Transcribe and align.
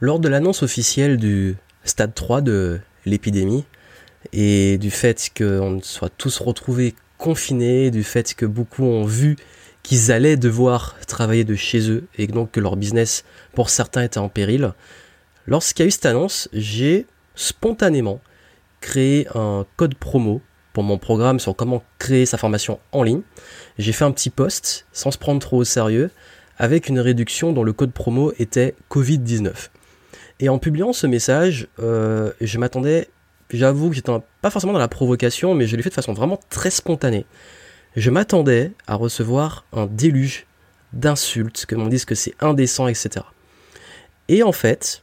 Lors 0.00 0.18
de 0.18 0.28
l'annonce 0.28 0.64
officielle 0.64 1.18
du 1.18 1.56
stade 1.84 2.14
3 2.14 2.40
de 2.40 2.80
l'épidémie 3.06 3.64
et 4.32 4.76
du 4.76 4.90
fait 4.90 5.30
qu'on 5.36 5.78
soit 5.82 6.10
tous 6.18 6.40
retrouvés 6.40 6.96
confinés, 7.16 7.92
du 7.92 8.02
fait 8.02 8.34
que 8.34 8.44
beaucoup 8.44 8.82
ont 8.82 9.04
vu 9.04 9.36
qu'ils 9.84 10.10
allaient 10.10 10.36
devoir 10.36 10.96
travailler 11.06 11.44
de 11.44 11.54
chez 11.54 11.90
eux 11.90 12.08
et 12.18 12.26
donc 12.26 12.50
que 12.50 12.58
leur 12.58 12.74
business 12.74 13.24
pour 13.54 13.70
certains 13.70 14.02
était 14.02 14.18
en 14.18 14.28
péril, 14.28 14.72
lorsqu'il 15.46 15.84
y 15.84 15.86
a 15.86 15.88
eu 15.88 15.92
cette 15.92 16.06
annonce, 16.06 16.48
j'ai 16.52 17.06
spontanément 17.36 18.20
créé 18.80 19.28
un 19.36 19.64
code 19.76 19.94
promo 19.94 20.42
pour 20.72 20.82
mon 20.82 20.98
programme 20.98 21.38
sur 21.38 21.54
comment 21.54 21.84
créer 22.00 22.26
sa 22.26 22.36
formation 22.36 22.80
en 22.90 23.04
ligne. 23.04 23.22
J'ai 23.78 23.92
fait 23.92 24.04
un 24.04 24.10
petit 24.10 24.30
post 24.30 24.86
sans 24.92 25.12
se 25.12 25.18
prendre 25.18 25.40
trop 25.40 25.58
au 25.58 25.64
sérieux 25.64 26.10
avec 26.58 26.88
une 26.88 26.98
réduction 26.98 27.52
dont 27.52 27.62
le 27.62 27.72
code 27.72 27.92
promo 27.92 28.32
était 28.40 28.74
Covid-19. 28.90 29.70
Et 30.40 30.48
en 30.48 30.58
publiant 30.58 30.92
ce 30.92 31.06
message, 31.06 31.68
euh, 31.78 32.32
je 32.40 32.58
m'attendais, 32.58 33.08
j'avoue 33.50 33.90
que 33.90 33.94
j'étais 33.94 34.12
pas 34.42 34.50
forcément 34.50 34.72
dans 34.72 34.78
la 34.78 34.88
provocation, 34.88 35.54
mais 35.54 35.66
je 35.66 35.76
l'ai 35.76 35.82
fait 35.82 35.90
de 35.90 35.94
façon 35.94 36.12
vraiment 36.12 36.40
très 36.50 36.70
spontanée. 36.70 37.26
Je 37.96 38.10
m'attendais 38.10 38.72
à 38.86 38.96
recevoir 38.96 39.64
un 39.72 39.86
déluge 39.86 40.46
d'insultes, 40.92 41.66
que 41.66 41.74
l'on 41.74 41.86
dise 41.86 42.04
que 42.04 42.14
c'est 42.14 42.34
indécent, 42.40 42.88
etc. 42.88 43.24
Et 44.28 44.42
en 44.42 44.52
fait, 44.52 45.02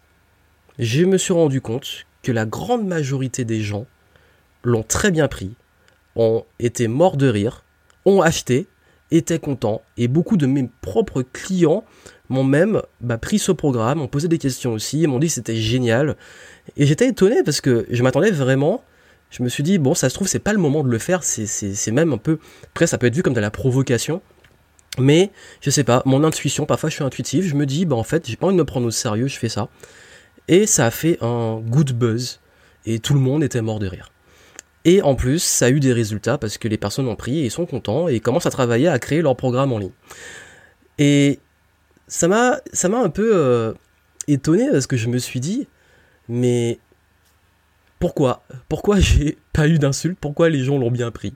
je 0.79 1.05
me 1.05 1.17
suis 1.17 1.33
rendu 1.33 1.61
compte 1.61 2.05
que 2.23 2.31
la 2.31 2.45
grande 2.45 2.85
majorité 2.85 3.45
des 3.45 3.61
gens 3.61 3.85
l'ont 4.63 4.83
très 4.83 5.11
bien 5.11 5.27
pris, 5.27 5.55
ont 6.15 6.45
été 6.59 6.87
morts 6.87 7.17
de 7.17 7.27
rire, 7.27 7.63
ont 8.05 8.21
acheté, 8.21 8.67
étaient 9.11 9.39
contents, 9.39 9.81
et 9.97 10.07
beaucoup 10.07 10.37
de 10.37 10.45
mes 10.45 10.69
propres 10.81 11.21
clients 11.21 11.83
m'ont 12.31 12.43
même 12.43 12.81
bah, 13.01 13.17
pris 13.17 13.39
ce 13.39 13.51
programme, 13.51 13.99
m'ont 13.99 14.07
posé 14.07 14.27
des 14.27 14.37
questions 14.37 14.73
aussi, 14.73 15.05
m'ont 15.05 15.19
dit 15.19 15.27
que 15.27 15.33
c'était 15.33 15.55
génial. 15.55 16.15
Et 16.77 16.85
j'étais 16.85 17.07
étonné 17.07 17.43
parce 17.43 17.61
que 17.61 17.85
je 17.89 18.01
m'attendais 18.03 18.31
vraiment. 18.31 18.83
Je 19.29 19.43
me 19.43 19.49
suis 19.49 19.63
dit, 19.63 19.77
bon, 19.77 19.93
ça 19.93 20.09
se 20.09 20.15
trouve, 20.15 20.27
c'est 20.27 20.39
pas 20.39 20.51
le 20.51 20.59
moment 20.59 20.83
de 20.83 20.89
le 20.89 20.97
faire, 20.97 21.23
c'est 21.23 21.91
même 21.91 22.11
un 22.11 22.17
peu. 22.17 22.39
Après, 22.71 22.87
ça 22.87 22.97
peut 22.97 23.07
être 23.07 23.15
vu 23.15 23.23
comme 23.23 23.33
de 23.33 23.39
la 23.39 23.51
provocation. 23.51 24.21
Mais, 24.99 25.31
je 25.61 25.69
sais 25.69 25.85
pas, 25.85 26.01
mon 26.05 26.25
intuition, 26.25 26.65
parfois 26.65 26.89
je 26.89 26.95
suis 26.95 27.03
intuitif, 27.03 27.45
je 27.45 27.55
me 27.55 27.65
dis, 27.65 27.85
bah 27.85 27.95
en 27.95 28.03
fait, 28.03 28.27
j'ai 28.27 28.35
pas 28.35 28.47
envie 28.47 28.55
de 28.55 28.59
me 28.59 28.65
prendre 28.65 28.87
au 28.87 28.91
sérieux, 28.91 29.27
je 29.27 29.37
fais 29.37 29.47
ça. 29.47 29.69
Et 30.49 30.65
ça 30.65 30.85
a 30.85 30.91
fait 30.91 31.17
un 31.21 31.61
good 31.61 31.93
buzz. 31.93 32.41
Et 32.85 32.99
tout 32.99 33.13
le 33.13 33.21
monde 33.21 33.41
était 33.43 33.61
mort 33.61 33.79
de 33.79 33.87
rire. 33.87 34.11
Et 34.83 35.01
en 35.01 35.15
plus, 35.15 35.41
ça 35.41 35.65
a 35.65 35.69
eu 35.69 35.79
des 35.79 35.93
résultats 35.93 36.37
parce 36.37 36.57
que 36.57 36.67
les 36.67 36.77
personnes 36.77 37.07
ont 37.07 37.15
pris 37.15 37.45
et 37.45 37.49
sont 37.49 37.65
contents 37.65 38.07
et 38.07 38.19
commencent 38.19 38.47
à 38.47 38.51
travailler 38.51 38.87
à 38.87 38.97
créer 38.99 39.21
leur 39.21 39.37
programme 39.37 39.71
en 39.71 39.77
ligne. 39.77 39.91
Et 40.97 41.39
ça 42.11 42.27
m'a 42.27 42.61
un 42.97 43.09
peu 43.09 43.31
euh, 43.33 43.73
étonné 44.27 44.69
parce 44.69 44.85
que 44.85 44.97
je 44.97 45.07
me 45.07 45.17
suis 45.17 45.39
dit 45.39 45.67
mais 46.27 46.79
pourquoi? 47.99 48.43
Pourquoi 48.67 48.99
j'ai 48.99 49.37
pas 49.53 49.67
eu 49.67 49.79
d'insultes? 49.79 50.17
Pourquoi 50.19 50.49
les 50.49 50.63
gens 50.63 50.77
l'ont 50.77 50.91
bien 50.91 51.09
pris? 51.11 51.33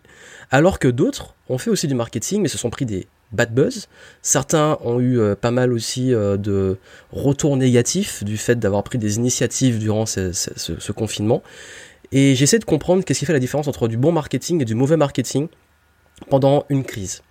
Alors 0.52 0.78
que 0.78 0.88
d'autres 0.88 1.36
ont 1.50 1.58
fait 1.58 1.70
aussi 1.70 1.88
du 1.88 1.96
marketing 1.96 2.42
mais 2.42 2.50
se 2.50 2.58
sont 2.58 2.70
pris 2.70 2.86
des 2.86 3.08
bad 3.32 3.54
buzz. 3.54 3.88
Certains 4.22 4.78
ont 4.84 5.00
eu 5.00 5.20
euh, 5.20 5.36
pas 5.36 5.52
mal 5.52 5.74
aussi 5.74 6.14
euh, 6.14 6.38
de 6.38 6.78
retours 7.12 7.58
négatifs 7.58 8.24
du 8.24 8.38
fait 8.38 8.56
d'avoir 8.56 8.84
pris 8.84 8.98
des 8.98 9.16
initiatives 9.16 9.80
durant 9.80 10.06
ce, 10.06 10.92
confinement. 10.92 11.42
Et 12.12 12.36
j'essaie 12.36 12.60
de 12.60 12.66
comprendre 12.66 13.04
qu'est-ce 13.04 13.20
qui 13.20 13.26
fait 13.26 13.34
la 13.34 13.40
différence 13.40 13.68
entre 13.68 13.88
du 13.88 13.98
bon 13.98 14.12
marketing 14.12 14.62
et 14.62 14.66
du 14.66 14.76
mauvais 14.76 14.98
marketing 14.98 15.48
pendant 16.30 16.66
une 16.70 16.84
crise. 16.84 17.22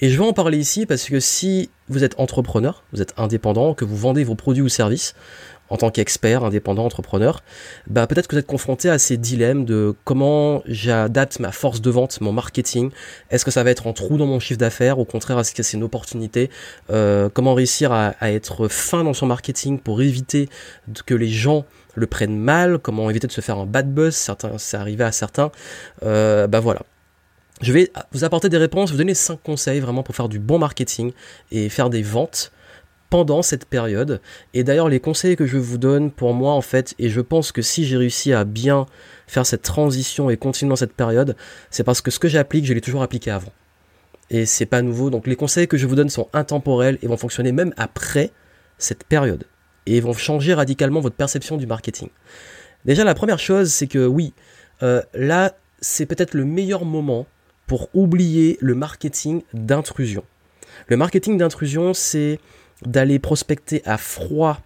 Et 0.00 0.10
je 0.10 0.18
vais 0.18 0.26
en 0.26 0.34
parler 0.34 0.58
ici 0.58 0.84
parce 0.84 1.04
que 1.04 1.20
si 1.20 1.70
vous 1.88 2.04
êtes 2.04 2.20
entrepreneur, 2.20 2.82
vous 2.92 3.00
êtes 3.00 3.14
indépendant, 3.16 3.72
que 3.72 3.86
vous 3.86 3.96
vendez 3.96 4.24
vos 4.24 4.34
produits 4.34 4.62
ou 4.62 4.68
services 4.68 5.14
en 5.68 5.76
tant 5.76 5.90
qu'expert, 5.90 6.44
indépendant, 6.44 6.84
entrepreneur, 6.84 7.42
bah 7.88 8.06
peut-être 8.06 8.28
que 8.28 8.36
vous 8.36 8.38
êtes 8.38 8.46
confronté 8.46 8.88
à 8.88 8.98
ces 8.98 9.16
dilemmes 9.16 9.64
de 9.64 9.94
comment 10.04 10.62
j'adapte 10.66 11.40
ma 11.40 11.50
force 11.50 11.80
de 11.80 11.90
vente, 11.90 12.20
mon 12.20 12.32
marketing. 12.32 12.90
Est-ce 13.30 13.44
que 13.44 13.50
ça 13.50 13.64
va 13.64 13.70
être 13.70 13.86
un 13.86 13.92
trou 13.92 14.16
dans 14.16 14.26
mon 14.26 14.38
chiffre 14.38 14.60
d'affaires? 14.60 14.98
Au 14.98 15.04
contraire, 15.04 15.40
est-ce 15.40 15.54
que 15.54 15.62
c'est 15.62 15.76
une 15.76 15.82
opportunité? 15.82 16.50
Euh, 16.90 17.28
Comment 17.32 17.54
réussir 17.54 17.90
à, 17.90 18.14
être 18.22 18.68
fin 18.68 19.02
dans 19.02 19.14
son 19.14 19.26
marketing 19.26 19.80
pour 19.80 20.02
éviter 20.02 20.48
que 21.04 21.14
les 21.14 21.28
gens 21.28 21.64
le 21.94 22.06
prennent 22.06 22.38
mal? 22.38 22.78
Comment 22.78 23.10
éviter 23.10 23.26
de 23.26 23.32
se 23.32 23.40
faire 23.40 23.58
un 23.58 23.66
bad 23.66 23.92
buzz? 23.92 24.14
Certains, 24.14 24.58
c'est 24.58 24.76
arrivé 24.76 25.04
à 25.04 25.10
certains. 25.10 25.50
Euh, 26.04 26.46
bah 26.46 26.60
voilà. 26.60 26.82
Je 27.62 27.72
vais 27.72 27.90
vous 28.12 28.24
apporter 28.24 28.50
des 28.50 28.58
réponses, 28.58 28.90
vous 28.90 28.98
donner 28.98 29.14
5 29.14 29.42
conseils 29.42 29.80
vraiment 29.80 30.02
pour 30.02 30.14
faire 30.14 30.28
du 30.28 30.38
bon 30.38 30.58
marketing 30.58 31.12
et 31.50 31.70
faire 31.70 31.88
des 31.88 32.02
ventes 32.02 32.52
pendant 33.08 33.40
cette 33.40 33.64
période. 33.64 34.20
Et 34.52 34.62
d'ailleurs, 34.62 34.90
les 34.90 35.00
conseils 35.00 35.36
que 35.36 35.46
je 35.46 35.56
vous 35.56 35.78
donne 35.78 36.10
pour 36.10 36.34
moi, 36.34 36.52
en 36.52 36.60
fait, 36.60 36.94
et 36.98 37.08
je 37.08 37.20
pense 37.20 37.52
que 37.52 37.62
si 37.62 37.86
j'ai 37.86 37.96
réussi 37.96 38.34
à 38.34 38.44
bien 38.44 38.86
faire 39.26 39.46
cette 39.46 39.62
transition 39.62 40.28
et 40.28 40.36
continuer 40.36 40.68
dans 40.68 40.76
cette 40.76 40.92
période, 40.92 41.34
c'est 41.70 41.84
parce 41.84 42.02
que 42.02 42.10
ce 42.10 42.18
que 42.18 42.28
j'applique, 42.28 42.66
je 42.66 42.74
l'ai 42.74 42.82
toujours 42.82 43.02
appliqué 43.02 43.30
avant. 43.30 43.52
Et 44.28 44.44
c'est 44.44 44.66
pas 44.66 44.82
nouveau. 44.82 45.08
Donc 45.08 45.26
les 45.26 45.36
conseils 45.36 45.68
que 45.68 45.78
je 45.78 45.86
vous 45.86 45.94
donne 45.94 46.10
sont 46.10 46.28
intemporels 46.34 46.98
et 47.00 47.06
vont 47.06 47.16
fonctionner 47.16 47.52
même 47.52 47.72
après 47.78 48.32
cette 48.76 49.04
période. 49.04 49.44
Et 49.86 50.00
vont 50.00 50.12
changer 50.12 50.52
radicalement 50.52 51.00
votre 51.00 51.16
perception 51.16 51.56
du 51.56 51.66
marketing. 51.66 52.08
Déjà, 52.84 53.02
la 53.04 53.14
première 53.14 53.38
chose, 53.38 53.72
c'est 53.72 53.86
que 53.86 54.04
oui, 54.04 54.34
euh, 54.82 55.00
là, 55.14 55.54
c'est 55.80 56.06
peut-être 56.06 56.34
le 56.34 56.44
meilleur 56.44 56.84
moment 56.84 57.26
pour 57.66 57.88
oublier 57.94 58.58
le 58.60 58.74
marketing 58.74 59.42
d'intrusion. 59.52 60.24
Le 60.88 60.96
marketing 60.96 61.38
d'intrusion, 61.38 61.94
c'est 61.94 62.38
d'aller 62.84 63.18
prospecter 63.18 63.82
à 63.84 63.98
froid 63.98 64.60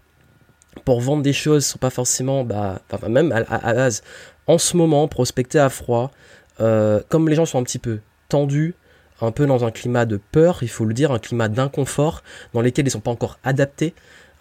pour 0.85 1.01
vendre 1.01 1.23
des 1.23 1.33
choses 1.33 1.67
sont 1.67 1.79
pas 1.79 1.91
forcément, 1.91 2.45
bah, 2.45 2.81
même 3.09 3.33
à, 3.33 3.75
base, 3.75 4.03
en 4.47 4.59
ce 4.59 4.77
moment, 4.77 5.09
prospecter 5.09 5.59
à 5.59 5.69
froid, 5.69 6.11
euh, 6.61 7.01
comme 7.09 7.29
les 7.29 7.35
gens 7.35 7.47
sont 7.47 7.59
un 7.59 7.63
petit 7.63 7.79
peu 7.79 8.01
tendus, 8.29 8.75
un 9.21 9.33
peu 9.33 9.47
dans 9.47 9.65
un 9.65 9.71
climat 9.71 10.07
de 10.07 10.19
peur, 10.31 10.59
il 10.63 10.69
faut 10.69 10.85
le 10.85 10.95
dire, 10.95 11.13
un 11.13 11.19
climat 11.19 11.49
d'inconfort, 11.49 12.23
dans 12.55 12.63
lequel 12.63 12.85
ils 12.85 12.89
ne 12.89 12.93
sont 12.93 13.01
pas 13.01 13.11
encore 13.11 13.39
adaptés, 13.45 13.95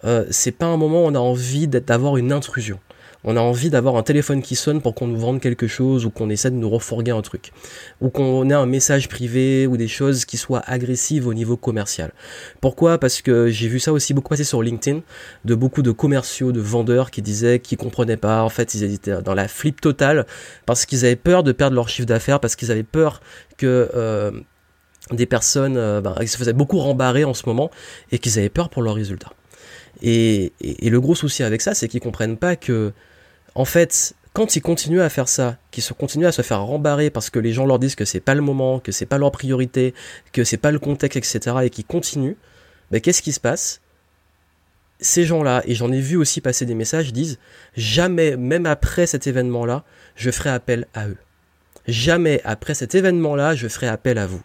euh, 0.04 0.24
c'est 0.30 0.52
pas 0.52 0.66
un 0.66 0.76
moment 0.76 1.04
où 1.04 1.06
on 1.06 1.14
a 1.14 1.18
envie 1.18 1.68
d'avoir 1.68 2.16
une 2.16 2.32
intrusion 2.32 2.78
on 3.24 3.36
a 3.36 3.40
envie 3.40 3.70
d'avoir 3.70 3.96
un 3.96 4.02
téléphone 4.02 4.40
qui 4.40 4.56
sonne 4.56 4.80
pour 4.80 4.94
qu'on 4.94 5.06
nous 5.06 5.18
vende 5.18 5.40
quelque 5.40 5.66
chose 5.66 6.06
ou 6.06 6.10
qu'on 6.10 6.30
essaie 6.30 6.50
de 6.50 6.56
nous 6.56 6.70
refourguer 6.70 7.10
un 7.10 7.20
truc. 7.20 7.52
Ou 8.00 8.08
qu'on 8.08 8.48
ait 8.48 8.54
un 8.54 8.66
message 8.66 9.08
privé 9.08 9.66
ou 9.66 9.76
des 9.76 9.88
choses 9.88 10.24
qui 10.24 10.36
soient 10.36 10.62
agressives 10.66 11.26
au 11.26 11.34
niveau 11.34 11.56
commercial. 11.56 12.12
Pourquoi? 12.60 12.98
Parce 12.98 13.20
que 13.20 13.48
j'ai 13.48 13.68
vu 13.68 13.78
ça 13.78 13.92
aussi 13.92 14.14
beaucoup 14.14 14.30
passer 14.30 14.44
sur 14.44 14.62
LinkedIn, 14.62 15.00
de 15.44 15.54
beaucoup 15.54 15.82
de 15.82 15.90
commerciaux, 15.90 16.52
de 16.52 16.60
vendeurs 16.60 17.10
qui 17.10 17.20
disaient 17.20 17.58
qu'ils 17.58 17.78
comprenaient 17.78 18.16
pas, 18.16 18.42
en 18.42 18.48
fait 18.48 18.74
ils 18.74 18.84
étaient 18.84 19.20
dans 19.22 19.34
la 19.34 19.48
flip 19.48 19.80
totale 19.80 20.26
parce 20.64 20.86
qu'ils 20.86 21.04
avaient 21.04 21.16
peur 21.16 21.42
de 21.42 21.52
perdre 21.52 21.76
leur 21.76 21.88
chiffre 21.88 22.06
d'affaires, 22.06 22.40
parce 22.40 22.56
qu'ils 22.56 22.70
avaient 22.70 22.82
peur 22.82 23.20
que... 23.56 23.90
Euh, 23.94 24.30
des 25.12 25.26
personnes 25.26 25.76
euh, 25.76 26.00
ben, 26.00 26.14
se 26.24 26.36
faisaient 26.36 26.52
beaucoup 26.52 26.78
rembarrer 26.78 27.24
en 27.24 27.34
ce 27.34 27.42
moment 27.46 27.70
et 28.12 28.18
qu'ils 28.18 28.38
avaient 28.38 28.48
peur 28.48 28.68
pour 28.68 28.82
leurs 28.82 28.94
résultats. 28.94 29.32
Et, 30.02 30.52
et, 30.60 30.88
le 30.88 31.00
gros 31.00 31.16
souci 31.16 31.42
avec 31.42 31.60
ça, 31.60 31.74
c'est 31.74 31.88
qu'ils 31.88 32.00
comprennent 32.00 32.36
pas 32.36 32.54
que 32.54 32.92
en 33.54 33.64
fait, 33.64 34.14
quand 34.32 34.56
ils 34.56 34.62
continuent 34.62 35.00
à 35.00 35.08
faire 35.08 35.28
ça, 35.28 35.56
qu'ils 35.70 35.84
continuent 35.84 36.26
à 36.26 36.32
se 36.32 36.42
faire 36.42 36.62
rembarrer 36.62 37.10
parce 37.10 37.30
que 37.30 37.38
les 37.38 37.52
gens 37.52 37.66
leur 37.66 37.78
disent 37.78 37.96
que 37.96 38.04
c'est 38.04 38.20
pas 38.20 38.34
le 38.34 38.42
moment, 38.42 38.78
que 38.78 38.92
c'est 38.92 39.06
pas 39.06 39.18
leur 39.18 39.32
priorité, 39.32 39.94
que 40.32 40.44
c'est 40.44 40.56
pas 40.56 40.70
le 40.70 40.78
contexte, 40.78 41.16
etc., 41.16 41.56
et 41.64 41.70
qu'ils 41.70 41.84
continuent, 41.84 42.36
ben, 42.90 43.00
qu'est-ce 43.00 43.22
qui 43.22 43.32
se 43.32 43.40
passe? 43.40 43.80
Ces 45.00 45.24
gens-là, 45.24 45.62
et 45.64 45.74
j'en 45.74 45.90
ai 45.90 46.00
vu 46.00 46.16
aussi 46.16 46.40
passer 46.40 46.66
des 46.66 46.74
messages, 46.74 47.12
disent 47.12 47.38
jamais, 47.76 48.36
même 48.36 48.66
après 48.66 49.06
cet 49.06 49.26
événement-là, 49.26 49.84
je 50.14 50.30
ferai 50.30 50.50
appel 50.50 50.86
à 50.94 51.08
eux. 51.08 51.16
Jamais 51.86 52.40
après 52.44 52.74
cet 52.74 52.94
événement-là, 52.94 53.54
je 53.54 53.66
ferai 53.66 53.88
appel 53.88 54.18
à 54.18 54.26
vous. 54.26 54.42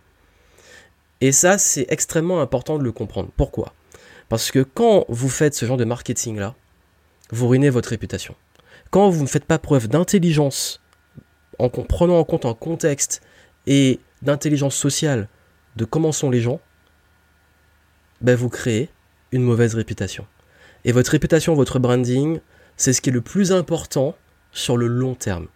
Et 1.21 1.31
ça, 1.31 1.57
c'est 1.57 1.85
extrêmement 1.89 2.41
important 2.41 2.77
de 2.77 2.83
le 2.83 2.91
comprendre. 2.91 3.29
Pourquoi? 3.35 3.73
Parce 4.29 4.49
que 4.49 4.59
quand 4.59 5.05
vous 5.09 5.29
faites 5.29 5.53
ce 5.53 5.65
genre 5.65 5.77
de 5.77 5.85
marketing-là, 5.85 6.55
vous 7.31 7.47
ruinez 7.47 7.69
votre 7.69 7.89
réputation 7.89 8.35
quand 8.95 9.09
vous 9.09 9.23
ne 9.23 9.27
faites 9.27 9.43
pas 9.43 9.59
preuve 9.59 9.89
d'intelligence 9.89 10.81
en 11.59 11.67
prenant 11.67 12.17
en 12.17 12.23
compte 12.23 12.45
un 12.45 12.53
contexte 12.53 13.21
et 13.67 13.99
d'intelligence 14.21 14.73
sociale 14.73 15.27
de 15.75 15.83
comment 15.83 16.13
sont 16.13 16.29
les 16.29 16.39
gens, 16.39 16.61
ben 18.21 18.37
vous 18.37 18.47
créez 18.47 18.89
une 19.33 19.43
mauvaise 19.43 19.75
réputation. 19.75 20.25
Et 20.85 20.93
votre 20.93 21.11
réputation, 21.11 21.55
votre 21.55 21.77
branding, 21.77 22.39
c'est 22.77 22.93
ce 22.93 23.01
qui 23.01 23.09
est 23.09 23.11
le 23.11 23.19
plus 23.19 23.51
important 23.51 24.15
sur 24.53 24.77
le 24.77 24.87
long 24.87 25.13
terme. 25.13 25.47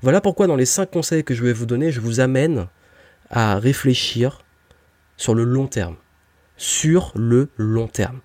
Voilà 0.00 0.22
pourquoi 0.22 0.46
dans 0.46 0.56
les 0.56 0.64
5 0.64 0.90
conseils 0.90 1.22
que 1.22 1.34
je 1.34 1.44
vais 1.44 1.52
vous 1.52 1.66
donner, 1.66 1.92
je 1.92 2.00
vous 2.00 2.20
amène 2.20 2.66
à 3.28 3.58
réfléchir 3.58 4.42
sur 5.18 5.34
le 5.34 5.44
long 5.44 5.66
terme. 5.66 5.96
Sur 6.56 7.12
le 7.14 7.50
long 7.58 7.88
terme. 7.88 8.20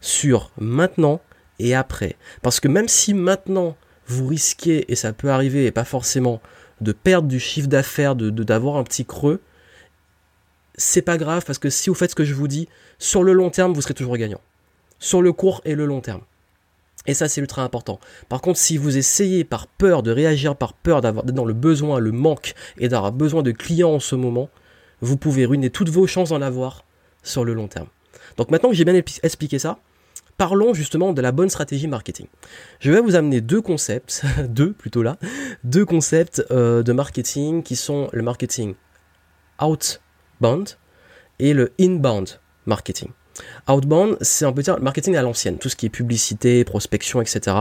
Sur 0.00 0.50
maintenant 0.58 1.20
et 1.60 1.76
après. 1.76 2.16
Parce 2.42 2.58
que 2.58 2.66
même 2.66 2.88
si 2.88 3.14
maintenant 3.14 3.76
vous 4.06 4.26
risquez, 4.26 4.90
et 4.90 4.96
ça 4.96 5.12
peut 5.12 5.30
arriver, 5.30 5.66
et 5.66 5.70
pas 5.70 5.84
forcément, 5.84 6.40
de 6.80 6.92
perdre 6.92 7.28
du 7.28 7.40
chiffre 7.40 7.68
d'affaires, 7.68 8.14
de 8.16 8.30
d'avoir 8.30 8.76
un 8.76 8.84
petit 8.84 9.04
creux, 9.04 9.40
c'est 10.76 11.02
pas 11.02 11.16
grave 11.16 11.44
parce 11.44 11.58
que 11.58 11.70
si 11.70 11.88
vous 11.88 11.94
faites 11.94 12.10
ce 12.10 12.14
que 12.14 12.24
je 12.24 12.34
vous 12.34 12.48
dis, 12.48 12.68
sur 12.98 13.22
le 13.22 13.32
long 13.32 13.50
terme, 13.50 13.72
vous 13.72 13.80
serez 13.80 13.94
toujours 13.94 14.16
gagnant. 14.16 14.40
Sur 14.98 15.22
le 15.22 15.32
court 15.32 15.60
et 15.64 15.74
le 15.74 15.86
long 15.86 16.00
terme. 16.00 16.22
Et 17.06 17.14
ça, 17.14 17.28
c'est 17.28 17.40
ultra 17.40 17.62
important. 17.62 18.00
Par 18.28 18.40
contre, 18.40 18.58
si 18.58 18.76
vous 18.76 18.96
essayez 18.96 19.44
par 19.44 19.68
peur 19.68 20.02
de 20.02 20.10
réagir, 20.10 20.56
par 20.56 20.72
peur 20.72 21.00
d'avoir 21.00 21.24
dans 21.24 21.44
le 21.44 21.54
besoin, 21.54 21.98
le 21.98 22.12
manque 22.12 22.54
et 22.78 22.88
d'avoir 22.88 23.12
besoin 23.12 23.42
de 23.42 23.52
clients 23.52 23.94
en 23.94 24.00
ce 24.00 24.16
moment, 24.16 24.50
vous 25.00 25.16
pouvez 25.16 25.46
ruiner 25.46 25.70
toutes 25.70 25.88
vos 25.88 26.06
chances 26.06 26.30
d'en 26.30 26.42
avoir 26.42 26.84
sur 27.22 27.44
le 27.44 27.54
long 27.54 27.68
terme. 27.68 27.86
Donc 28.36 28.50
maintenant 28.50 28.70
que 28.70 28.74
j'ai 28.74 28.84
bien 28.84 28.94
expliqué 28.94 29.58
ça, 29.58 29.78
parlons 30.36 30.74
justement 30.74 31.12
de 31.12 31.22
la 31.22 31.32
bonne 31.32 31.48
stratégie 31.48 31.88
marketing. 31.88 32.26
Je 32.80 32.90
vais 32.90 33.00
vous 33.00 33.14
amener 33.14 33.40
deux 33.40 33.60
concepts, 33.60 34.22
deux 34.48 34.72
plutôt 34.72 35.02
là, 35.02 35.16
deux 35.64 35.84
concepts 35.84 36.44
euh, 36.50 36.82
de 36.82 36.92
marketing 36.92 37.62
qui 37.62 37.76
sont 37.76 38.08
le 38.12 38.22
marketing 38.22 38.74
outbound 39.60 40.70
et 41.38 41.54
le 41.54 41.72
inbound 41.80 42.40
marketing. 42.66 43.10
Outbound, 43.68 44.16
c'est 44.22 44.44
un 44.44 44.52
peu 44.52 44.62
dire 44.62 44.80
marketing 44.80 45.16
à 45.16 45.22
l'ancienne, 45.22 45.58
tout 45.58 45.68
ce 45.68 45.76
qui 45.76 45.86
est 45.86 45.90
publicité, 45.90 46.64
prospection, 46.64 47.20
etc. 47.20 47.56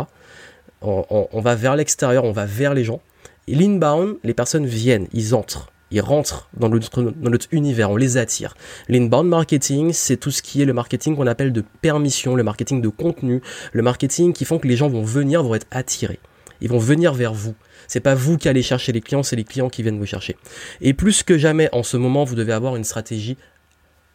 On, 0.82 1.28
on 1.32 1.42
va 1.42 1.56
vers 1.56 1.76
l'extérieur, 1.76 2.24
on 2.24 2.32
va 2.32 2.46
vers 2.46 2.74
les 2.74 2.84
gens. 2.84 3.02
Et 3.48 3.56
l'inbound, 3.56 4.18
les 4.24 4.34
personnes 4.34 4.66
viennent, 4.66 5.08
ils 5.14 5.36
entrent 5.36 5.72
ils 5.92 6.02
rentrent 6.02 6.50
dans 6.58 6.70
notre, 6.70 7.48
univers, 7.52 7.92
on 7.92 7.96
les 7.96 8.18
attire. 8.18 8.56
L'inbound 8.90 9.30
marketing, 9.30 9.94
c'est 9.94 10.18
tout 10.18 10.32
ce 10.32 10.42
qui 10.42 10.62
est 10.62 10.66
le 10.66 10.74
marketing 10.74 11.16
qu'on 11.16 11.28
appelle 11.28 11.54
de 11.54 11.64
permission, 11.82 12.36
le 12.36 12.44
marketing 12.44 12.82
de 12.82 12.90
contenu, 12.90 13.42
le 13.72 13.82
marketing 13.82 14.34
qui 14.34 14.46
font 14.46 14.58
que 14.58 14.68
les 14.68 14.76
gens 14.76 14.90
vont 14.90 15.04
venir, 15.04 15.44
vont 15.44 15.56
être 15.56 15.68
attirés. 15.72 16.20
Ils 16.62 16.70
vont 16.70 16.80
venir 16.80 17.14
vers 17.14 17.34
vous. 17.34 17.54
C'est 17.88 18.00
pas 18.00 18.16
vous 18.16 18.38
qui 18.38 18.50
allez 18.50 18.64
chercher 18.64 18.92
les 18.92 19.02
clients, 19.02 19.24
c'est 19.24 19.36
les 19.36 19.44
clients 19.44 19.70
qui 19.70 19.84
viennent 19.84 20.00
vous 20.00 20.06
chercher. 20.06 20.38
Et 20.82 20.94
plus 20.94 21.22
que 21.22 21.38
jamais, 21.38 21.70
en 21.72 21.84
ce 21.84 21.98
moment, 21.98 22.24
vous 22.24 22.36
devez 22.36 22.54
avoir 22.54 22.76
une 22.76 22.84
stratégie 22.84 23.38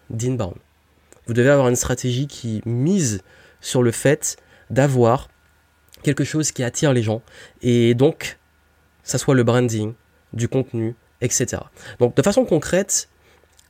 d'inbound. 0.08 0.56
Vous 1.26 1.34
devez 1.34 1.50
avoir 1.50 1.69
une 1.69 1.76
stratégie 1.76 2.26
qui 2.26 2.62
mise 2.64 3.22
sur 3.61 3.82
le 3.82 3.93
fait 3.93 4.37
d'avoir 4.70 5.28
quelque 6.02 6.25
chose 6.25 6.50
qui 6.50 6.64
attire 6.64 6.93
les 6.93 7.02
gens. 7.02 7.22
Et 7.62 7.94
donc, 7.94 8.38
ça 9.05 9.19
soit 9.19 9.34
le 9.34 9.44
branding, 9.44 9.93
du 10.32 10.49
contenu, 10.49 10.94
etc. 11.20 11.62
Donc 11.99 12.17
de 12.17 12.22
façon 12.22 12.44
concrète, 12.44 13.08